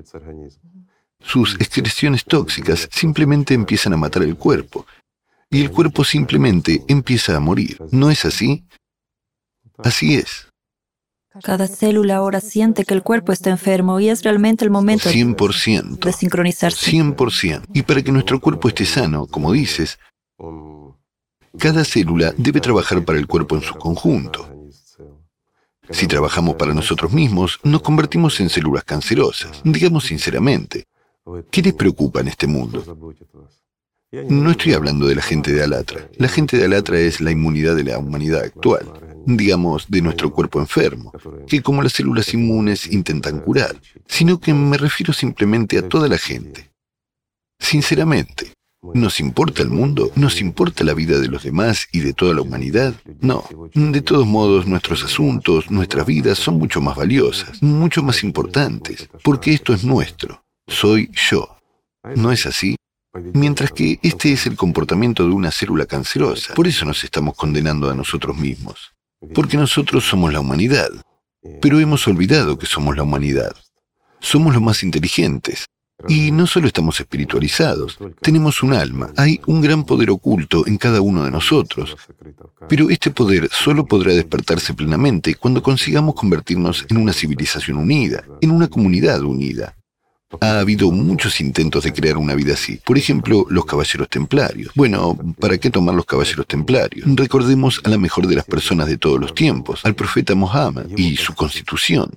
Sus 1.20 1.56
excreciones 1.56 2.26
tóxicas 2.26 2.88
simplemente 2.92 3.54
empiezan 3.54 3.94
a 3.94 3.98
matar 3.98 4.24
el 4.24 4.36
cuerpo 4.36 4.86
y 5.50 5.62
el 5.62 5.72
cuerpo 5.72 6.04
simplemente 6.04 6.84
empieza 6.88 7.36
a 7.36 7.40
morir. 7.40 7.78
¿No 7.92 8.10
es 8.10 8.26
así? 8.26 8.66
Así 9.78 10.16
es. 10.16 10.48
Cada 11.44 11.68
célula 11.68 12.16
ahora 12.16 12.42
siente 12.42 12.84
que 12.84 12.96
el 12.96 13.04
cuerpo 13.04 13.32
está 13.32 13.52
enfermo 13.52 14.00
y 14.00 14.10
es 14.10 14.24
realmente 14.24 14.66
el 14.66 14.72
momento 14.72 15.10
100%, 15.10 16.00
de 16.00 16.12
sincronizarse. 16.12 16.92
100%. 16.92 17.64
Y 17.74 17.84
para 17.84 18.02
que 18.02 18.12
nuestro 18.12 18.40
cuerpo 18.42 18.68
esté 18.70 18.86
sano, 18.86 19.28
como 19.28 19.52
dices, 19.52 20.00
cada 21.60 21.86
célula 21.86 22.34
debe 22.38 22.60
trabajar 22.60 23.06
para 23.06 23.20
el 23.20 23.28
cuerpo 23.28 23.56
en 23.56 23.62
su 23.62 23.76
conjunto. 23.76 24.50
Si 25.92 26.08
trabajamos 26.08 26.56
para 26.56 26.74
nosotros 26.74 27.14
mismos, 27.14 27.60
nos 27.64 27.82
convertimos 27.82 28.40
en 28.40 28.50
células 28.50 28.84
cancerosas. 28.84 29.62
Digamos 29.64 30.06
sinceramente, 30.06 30.86
¿qué 31.52 31.62
les 31.62 31.74
preocupa 31.74 32.20
en 32.22 32.30
este 32.30 32.48
mundo? 32.48 32.84
No 34.12 34.52
estoy 34.52 34.72
hablando 34.72 35.06
de 35.06 35.16
la 35.16 35.22
gente 35.22 35.52
de 35.52 35.64
Alatra. 35.64 36.10
La 36.18 36.30
gente 36.30 36.56
de 36.56 36.64
Alatra 36.64 36.98
es 36.98 37.20
la 37.20 37.32
inmunidad 37.32 37.76
de 37.76 37.84
la 37.84 37.98
humanidad 37.98 38.42
actual, 38.42 38.90
digamos, 39.26 39.86
de 39.90 40.02
nuestro 40.02 40.32
cuerpo 40.32 40.62
enfermo, 40.62 41.12
que 41.46 41.62
como 41.62 41.82
las 41.82 41.92
células 41.92 42.34
inmunes 42.34 42.88
intentan 42.88 43.42
curar, 43.42 43.76
sino 44.08 44.40
que 44.40 44.54
me 44.54 44.78
refiero 44.78 45.12
simplemente 45.12 45.78
a 45.78 45.90
toda 45.90 46.08
la 46.08 46.18
gente. 46.18 46.72
Sinceramente, 47.60 48.54
¿nos 48.94 49.20
importa 49.20 49.62
el 49.62 49.70
mundo? 49.70 50.10
¿Nos 50.16 50.40
importa 50.40 50.86
la 50.86 50.94
vida 50.94 51.20
de 51.20 51.28
los 51.28 51.44
demás 51.44 51.90
y 51.92 52.00
de 52.00 52.14
toda 52.14 52.34
la 52.34 52.42
humanidad? 52.42 52.94
No. 53.20 53.44
De 53.74 54.02
todos 54.02 54.26
modos, 54.26 54.68
nuestros 54.68 55.04
asuntos, 55.04 55.70
nuestras 55.70 56.06
vidas 56.06 56.38
son 56.38 56.58
mucho 56.58 56.80
más 56.80 56.96
valiosas, 56.96 57.62
mucho 57.62 58.04
más 58.04 58.24
importantes, 58.24 59.10
porque 59.22 59.54
esto 59.54 59.74
es 59.74 59.84
nuestro. 59.84 60.46
Soy 60.66 61.12
yo. 61.30 61.58
¿No 62.16 62.32
es 62.32 62.46
así? 62.46 62.78
Mientras 63.34 63.72
que 63.72 64.00
este 64.02 64.32
es 64.34 64.46
el 64.48 64.56
comportamiento 64.56 65.24
de 65.24 65.34
una 65.34 65.52
célula 65.52 65.86
cancerosa. 65.86 66.54
Por 66.54 66.68
eso 66.68 66.86
nos 66.86 67.04
estamos 67.04 67.36
condenando 67.36 67.90
a 67.90 67.96
nosotros 67.96 68.38
mismos. 68.38 68.94
Porque 69.34 69.58
nosotros 69.58 70.04
somos 70.04 70.32
la 70.34 70.40
humanidad. 70.40 70.90
Pero 71.62 71.80
hemos 71.80 72.08
olvidado 72.08 72.58
que 72.58 72.66
somos 72.66 72.96
la 72.96 73.04
humanidad. 73.04 73.56
Somos 74.20 74.54
los 74.54 74.62
más 74.62 74.84
inteligentes. 74.84 75.66
Y 76.08 76.32
no 76.32 76.46
solo 76.46 76.68
estamos 76.68 77.00
espiritualizados, 77.00 77.98
tenemos 78.22 78.62
un 78.62 78.74
alma, 78.74 79.12
hay 79.18 79.42
un 79.48 79.62
gran 79.62 79.84
poder 79.84 80.12
oculto 80.12 80.68
en 80.68 80.78
cada 80.78 81.02
uno 81.02 81.24
de 81.24 81.32
nosotros. 81.32 81.98
Pero 82.70 82.92
este 82.92 83.10
poder 83.10 83.50
solo 83.52 83.86
podrá 83.86 84.14
despertarse 84.14 84.76
plenamente 84.76 85.34
cuando 85.34 85.64
consigamos 85.64 86.14
convertirnos 86.14 86.86
en 86.90 86.98
una 86.98 87.14
civilización 87.14 87.78
unida, 87.78 88.24
en 88.42 88.52
una 88.52 88.68
comunidad 88.68 89.22
unida. 89.22 89.76
Ha 90.42 90.60
habido 90.60 90.92
muchos 90.92 91.40
intentos 91.40 91.86
de 91.86 91.94
crear 91.94 92.18
una 92.18 92.36
vida 92.36 92.54
así. 92.54 92.82
Por 92.84 92.98
ejemplo, 92.98 93.46
los 93.50 93.66
caballeros 93.66 94.10
templarios. 94.10 94.74
Bueno, 94.76 95.18
¿para 95.40 95.58
qué 95.58 95.70
tomar 95.70 95.96
los 95.96 96.06
caballeros 96.06 96.46
templarios? 96.46 97.08
Recordemos 97.16 97.80
a 97.86 97.90
la 97.90 97.98
mejor 97.98 98.28
de 98.28 98.36
las 98.36 98.44
personas 98.44 98.88
de 98.88 98.98
todos 98.98 99.20
los 99.20 99.34
tiempos, 99.34 99.86
al 99.86 99.96
profeta 99.96 100.36
Mohammed 100.36 100.98
y 100.98 101.16
su 101.16 101.34
constitución. 101.34 102.12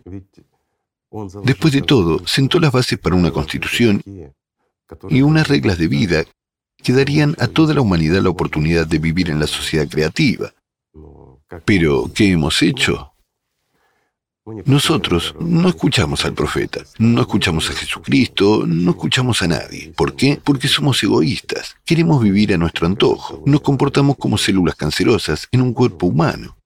Después 1.45 1.73
de 1.73 1.83
todo, 1.83 2.27
sentó 2.27 2.59
las 2.59 2.73
bases 2.73 2.99
para 2.99 3.15
una 3.15 3.31
constitución 3.31 4.03
y 5.09 5.23
unas 5.23 5.47
reglas 5.47 5.79
de 5.79 5.87
vida 5.87 6.25
que 6.83 6.93
darían 6.93 7.37
a 7.39 7.47
toda 7.47 7.75
la 7.75 7.81
humanidad 7.81 8.23
la 8.23 8.31
oportunidad 8.31 8.87
de 8.87 8.99
vivir 8.99 9.31
en 9.31 9.39
la 9.39 9.47
sociedad 9.47 9.89
creativa. 9.89 10.53
Pero, 11.65 12.11
¿qué 12.15 12.33
hemos 12.33 12.63
hecho? 12.63 13.13
Nosotros 14.65 15.35
no 15.41 15.69
escuchamos 15.69 16.25
al 16.25 16.35
profeta, 16.35 16.81
no 16.99 17.21
escuchamos 17.21 17.71
a 17.71 17.75
Jesucristo, 17.75 18.65
no 18.67 18.93
escuchamos 18.93 19.43
a 19.43 19.49
nadie. 19.49 19.93
¿Por 19.97 20.15
qué? 20.15 20.41
Porque 20.43 20.69
somos 20.69 21.03
egoístas. 21.03 21.77
Queremos 21.85 22.23
vivir 22.23 22.55
a 22.55 22.59
nuestro 22.59 22.87
antojo. 22.87 23.43
Nos 23.47 23.61
comportamos 23.61 24.17
como 24.17 24.39
células 24.39 24.75
cancerosas 24.75 25.49
en 25.53 25.63
un 25.63 25.73
cuerpo 25.73 26.07
humano. 26.07 26.57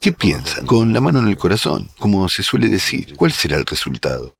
¿Qué 0.00 0.12
piensan? 0.12 0.66
Con 0.66 0.92
la 0.92 1.00
mano 1.00 1.18
en 1.20 1.28
el 1.28 1.36
corazón, 1.36 1.90
como 1.98 2.28
se 2.28 2.42
suele 2.42 2.68
decir. 2.68 3.14
¿Cuál 3.16 3.32
será 3.32 3.56
el 3.56 3.66
resultado? 3.66 4.34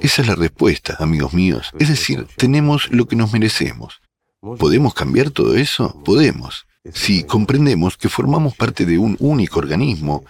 Esa 0.00 0.22
es 0.22 0.28
la 0.28 0.34
respuesta, 0.34 0.96
amigos 1.00 1.34
míos. 1.34 1.70
Es 1.78 1.88
decir, 1.88 2.26
tenemos 2.36 2.90
lo 2.90 3.06
que 3.06 3.16
nos 3.16 3.32
merecemos. 3.32 4.00
¿Podemos 4.40 4.94
cambiar 4.94 5.30
todo 5.30 5.56
eso? 5.56 6.02
Podemos. 6.04 6.66
Si 6.92 7.22
comprendemos 7.24 7.96
que 7.96 8.08
formamos 8.08 8.56
parte 8.56 8.84
de 8.84 8.98
un 8.98 9.16
único 9.20 9.60
organismo 9.60 10.24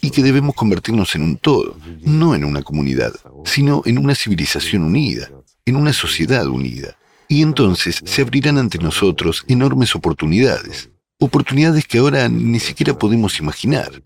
y 0.00 0.10
que 0.10 0.22
debemos 0.22 0.54
convertirnos 0.54 1.14
en 1.16 1.22
un 1.22 1.36
todo, 1.36 1.76
no 2.02 2.34
en 2.34 2.44
una 2.44 2.62
comunidad, 2.62 3.12
sino 3.44 3.82
en 3.84 3.98
una 3.98 4.14
civilización 4.14 4.84
unida, 4.84 5.30
en 5.66 5.76
una 5.76 5.92
sociedad 5.92 6.46
unida. 6.46 6.96
Y 7.28 7.42
entonces 7.42 8.00
se 8.04 8.22
abrirán 8.22 8.58
ante 8.58 8.78
nosotros 8.78 9.44
enormes 9.48 9.96
oportunidades, 9.96 10.90
oportunidades 11.18 11.86
que 11.86 11.98
ahora 11.98 12.28
ni 12.28 12.60
siquiera 12.60 12.96
podemos 12.96 13.40
imaginar. 13.40 14.02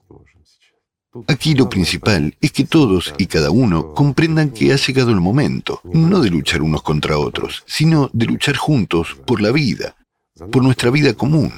Aquí 1.29 1.55
lo 1.55 1.69
principal 1.69 2.35
es 2.41 2.53
que 2.53 2.65
todos 2.65 3.15
y 3.19 3.27
cada 3.27 3.51
uno 3.51 3.95
comprendan 3.95 4.51
que 4.51 4.73
ha 4.73 4.77
llegado 4.77 5.11
el 5.11 5.21
momento, 5.21 5.81
no 5.85 6.21
de 6.21 6.31
luchar 6.31 6.63
unos 6.63 6.83
contra 6.83 7.19
otros, 7.19 7.63
sino 7.67 8.11
de 8.13 8.27
luchar 8.27 8.57
juntos 8.57 9.17
por 9.27 9.41
la 9.41 9.51
vida, 9.51 9.97
por 10.51 10.63
nuestra 10.63 10.91
vida 10.91 11.15
común. 11.15 11.53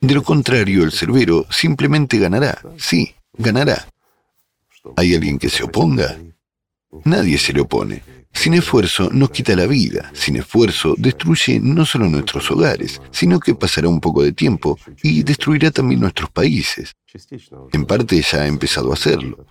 De 0.00 0.14
lo 0.14 0.22
contrario, 0.22 0.84
el 0.84 0.92
cerbero 0.92 1.46
simplemente 1.50 2.18
ganará, 2.18 2.62
sí, 2.78 3.14
ganará. 3.34 3.86
¿Hay 4.96 5.14
alguien 5.14 5.38
que 5.38 5.50
se 5.50 5.62
oponga? 5.62 6.18
Nadie 7.04 7.38
se 7.38 7.52
le 7.52 7.60
opone. 7.60 8.02
Sin 8.32 8.54
esfuerzo 8.54 9.10
nos 9.10 9.30
quita 9.30 9.54
la 9.56 9.66
vida, 9.66 10.10
sin 10.14 10.36
esfuerzo 10.36 10.94
destruye 10.96 11.60
no 11.60 11.84
solo 11.84 12.08
nuestros 12.08 12.50
hogares, 12.50 13.02
sino 13.10 13.40
que 13.40 13.54
pasará 13.54 13.88
un 13.88 14.00
poco 14.00 14.22
de 14.22 14.32
tiempo 14.32 14.78
y 15.02 15.22
destruirá 15.22 15.70
también 15.70 16.00
nuestros 16.00 16.30
países. 16.30 16.94
En 17.72 17.84
parte 17.84 18.22
ya 18.22 18.42
ha 18.42 18.46
empezado 18.46 18.90
a 18.90 18.94
hacerlo. 18.94 19.44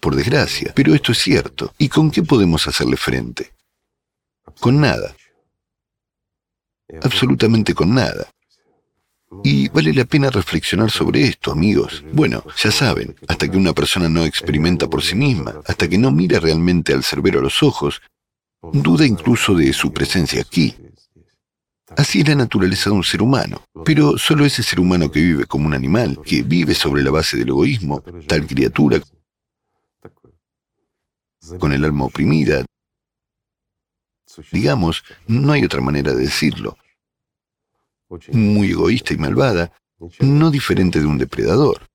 Por 0.00 0.16
desgracia, 0.16 0.72
pero 0.74 0.94
esto 0.94 1.12
es 1.12 1.18
cierto. 1.18 1.72
¿Y 1.78 1.88
con 1.88 2.10
qué 2.10 2.22
podemos 2.22 2.66
hacerle 2.66 2.96
frente? 2.96 3.52
Con 4.60 4.80
nada. 4.80 5.14
Absolutamente 7.02 7.74
con 7.74 7.94
nada. 7.94 8.28
Y 9.44 9.68
vale 9.68 9.92
la 9.92 10.04
pena 10.04 10.30
reflexionar 10.30 10.90
sobre 10.90 11.24
esto, 11.24 11.52
amigos. 11.52 12.02
Bueno, 12.12 12.42
ya 12.56 12.70
saben, 12.70 13.14
hasta 13.28 13.50
que 13.50 13.56
una 13.56 13.74
persona 13.74 14.08
no 14.08 14.24
experimenta 14.24 14.88
por 14.88 15.02
sí 15.02 15.14
misma, 15.14 15.60
hasta 15.66 15.86
que 15.88 15.98
no 15.98 16.10
mira 16.10 16.40
realmente 16.40 16.94
al 16.94 17.04
cerbero 17.04 17.40
a 17.40 17.42
los 17.42 17.62
ojos, 17.62 18.00
duda 18.72 19.06
incluso 19.06 19.54
de 19.54 19.72
su 19.72 19.92
presencia 19.92 20.40
aquí. 20.40 20.74
Así 21.96 22.20
es 22.20 22.28
la 22.28 22.34
naturaleza 22.34 22.90
de 22.90 22.96
un 22.96 23.04
ser 23.04 23.22
humano, 23.22 23.62
pero 23.84 24.18
solo 24.18 24.44
ese 24.44 24.62
ser 24.62 24.80
humano 24.80 25.10
que 25.10 25.20
vive 25.20 25.46
como 25.46 25.66
un 25.66 25.74
animal, 25.74 26.20
que 26.24 26.42
vive 26.42 26.74
sobre 26.74 27.02
la 27.02 27.10
base 27.10 27.36
del 27.36 27.48
egoísmo, 27.48 28.02
tal 28.26 28.46
criatura, 28.46 29.00
con 31.58 31.72
el 31.72 31.84
alma 31.84 32.04
oprimida, 32.04 32.64
digamos, 34.52 35.04
no 35.26 35.52
hay 35.52 35.64
otra 35.64 35.80
manera 35.80 36.12
de 36.12 36.22
decirlo, 36.22 36.76
muy 38.32 38.70
egoísta 38.70 39.14
y 39.14 39.18
malvada, 39.18 39.72
no 40.20 40.50
diferente 40.50 41.00
de 41.00 41.06
un 41.06 41.18
depredador. 41.18 41.88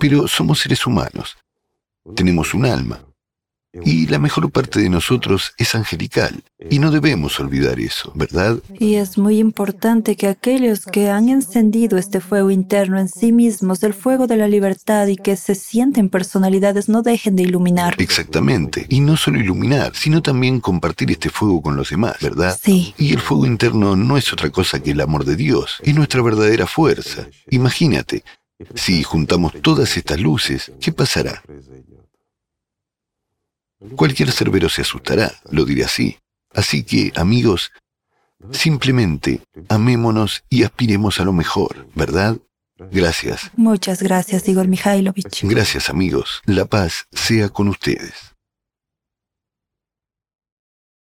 Pero 0.00 0.26
somos 0.26 0.60
seres 0.60 0.86
humanos. 0.86 1.36
Tenemos 2.16 2.54
un 2.54 2.66
alma. 2.66 3.04
Y 3.84 4.06
la 4.06 4.18
mejor 4.18 4.50
parte 4.50 4.80
de 4.80 4.90
nosotros 4.90 5.54
es 5.56 5.74
angelical. 5.74 6.42
Y 6.70 6.78
no 6.78 6.90
debemos 6.90 7.40
olvidar 7.40 7.80
eso, 7.80 8.12
¿verdad? 8.14 8.58
Y 8.78 8.94
es 8.96 9.16
muy 9.16 9.38
importante 9.38 10.14
que 10.14 10.28
aquellos 10.28 10.84
que 10.84 11.08
han 11.10 11.28
encendido 11.28 11.96
este 11.96 12.20
fuego 12.20 12.50
interno 12.50 12.98
en 12.98 13.08
sí 13.08 13.32
mismos, 13.32 13.82
el 13.82 13.94
fuego 13.94 14.26
de 14.26 14.36
la 14.36 14.46
libertad 14.46 15.06
y 15.06 15.16
que 15.16 15.36
se 15.36 15.54
sienten 15.54 16.10
personalidades, 16.10 16.88
no 16.88 17.02
dejen 17.02 17.34
de 17.36 17.44
iluminar. 17.44 17.94
Exactamente. 17.98 18.86
Y 18.90 19.00
no 19.00 19.16
solo 19.16 19.40
iluminar, 19.40 19.92
sino 19.94 20.22
también 20.22 20.60
compartir 20.60 21.10
este 21.10 21.30
fuego 21.30 21.62
con 21.62 21.74
los 21.76 21.90
demás, 21.90 22.16
¿verdad? 22.20 22.58
Sí. 22.62 22.94
Y 22.98 23.12
el 23.12 23.20
fuego 23.20 23.46
interno 23.46 23.96
no 23.96 24.18
es 24.18 24.32
otra 24.32 24.50
cosa 24.50 24.80
que 24.80 24.90
el 24.90 25.00
amor 25.00 25.24
de 25.24 25.36
Dios. 25.36 25.76
Es 25.82 25.94
nuestra 25.94 26.20
verdadera 26.20 26.66
fuerza. 26.66 27.26
Imagínate, 27.50 28.22
si 28.74 29.02
juntamos 29.02 29.52
todas 29.62 29.96
estas 29.96 30.20
luces, 30.20 30.72
¿qué 30.80 30.92
pasará? 30.92 31.42
Cualquier 33.96 34.30
cerbero 34.32 34.68
se 34.68 34.82
asustará, 34.82 35.32
lo 35.50 35.64
diré 35.64 35.84
así. 35.84 36.18
Así 36.54 36.82
que, 36.84 37.12
amigos, 37.16 37.72
simplemente 38.50 39.40
amémonos 39.68 40.44
y 40.48 40.64
aspiremos 40.64 41.20
a 41.20 41.24
lo 41.24 41.32
mejor, 41.32 41.86
¿verdad? 41.94 42.38
Gracias. 42.90 43.50
Muchas 43.56 44.02
gracias, 44.02 44.48
Igor 44.48 44.66
Mikhailovich. 44.66 45.44
Gracias, 45.44 45.88
amigos. 45.88 46.42
La 46.46 46.64
paz 46.64 47.06
sea 47.12 47.48
con 47.48 47.68
ustedes. 47.68 48.31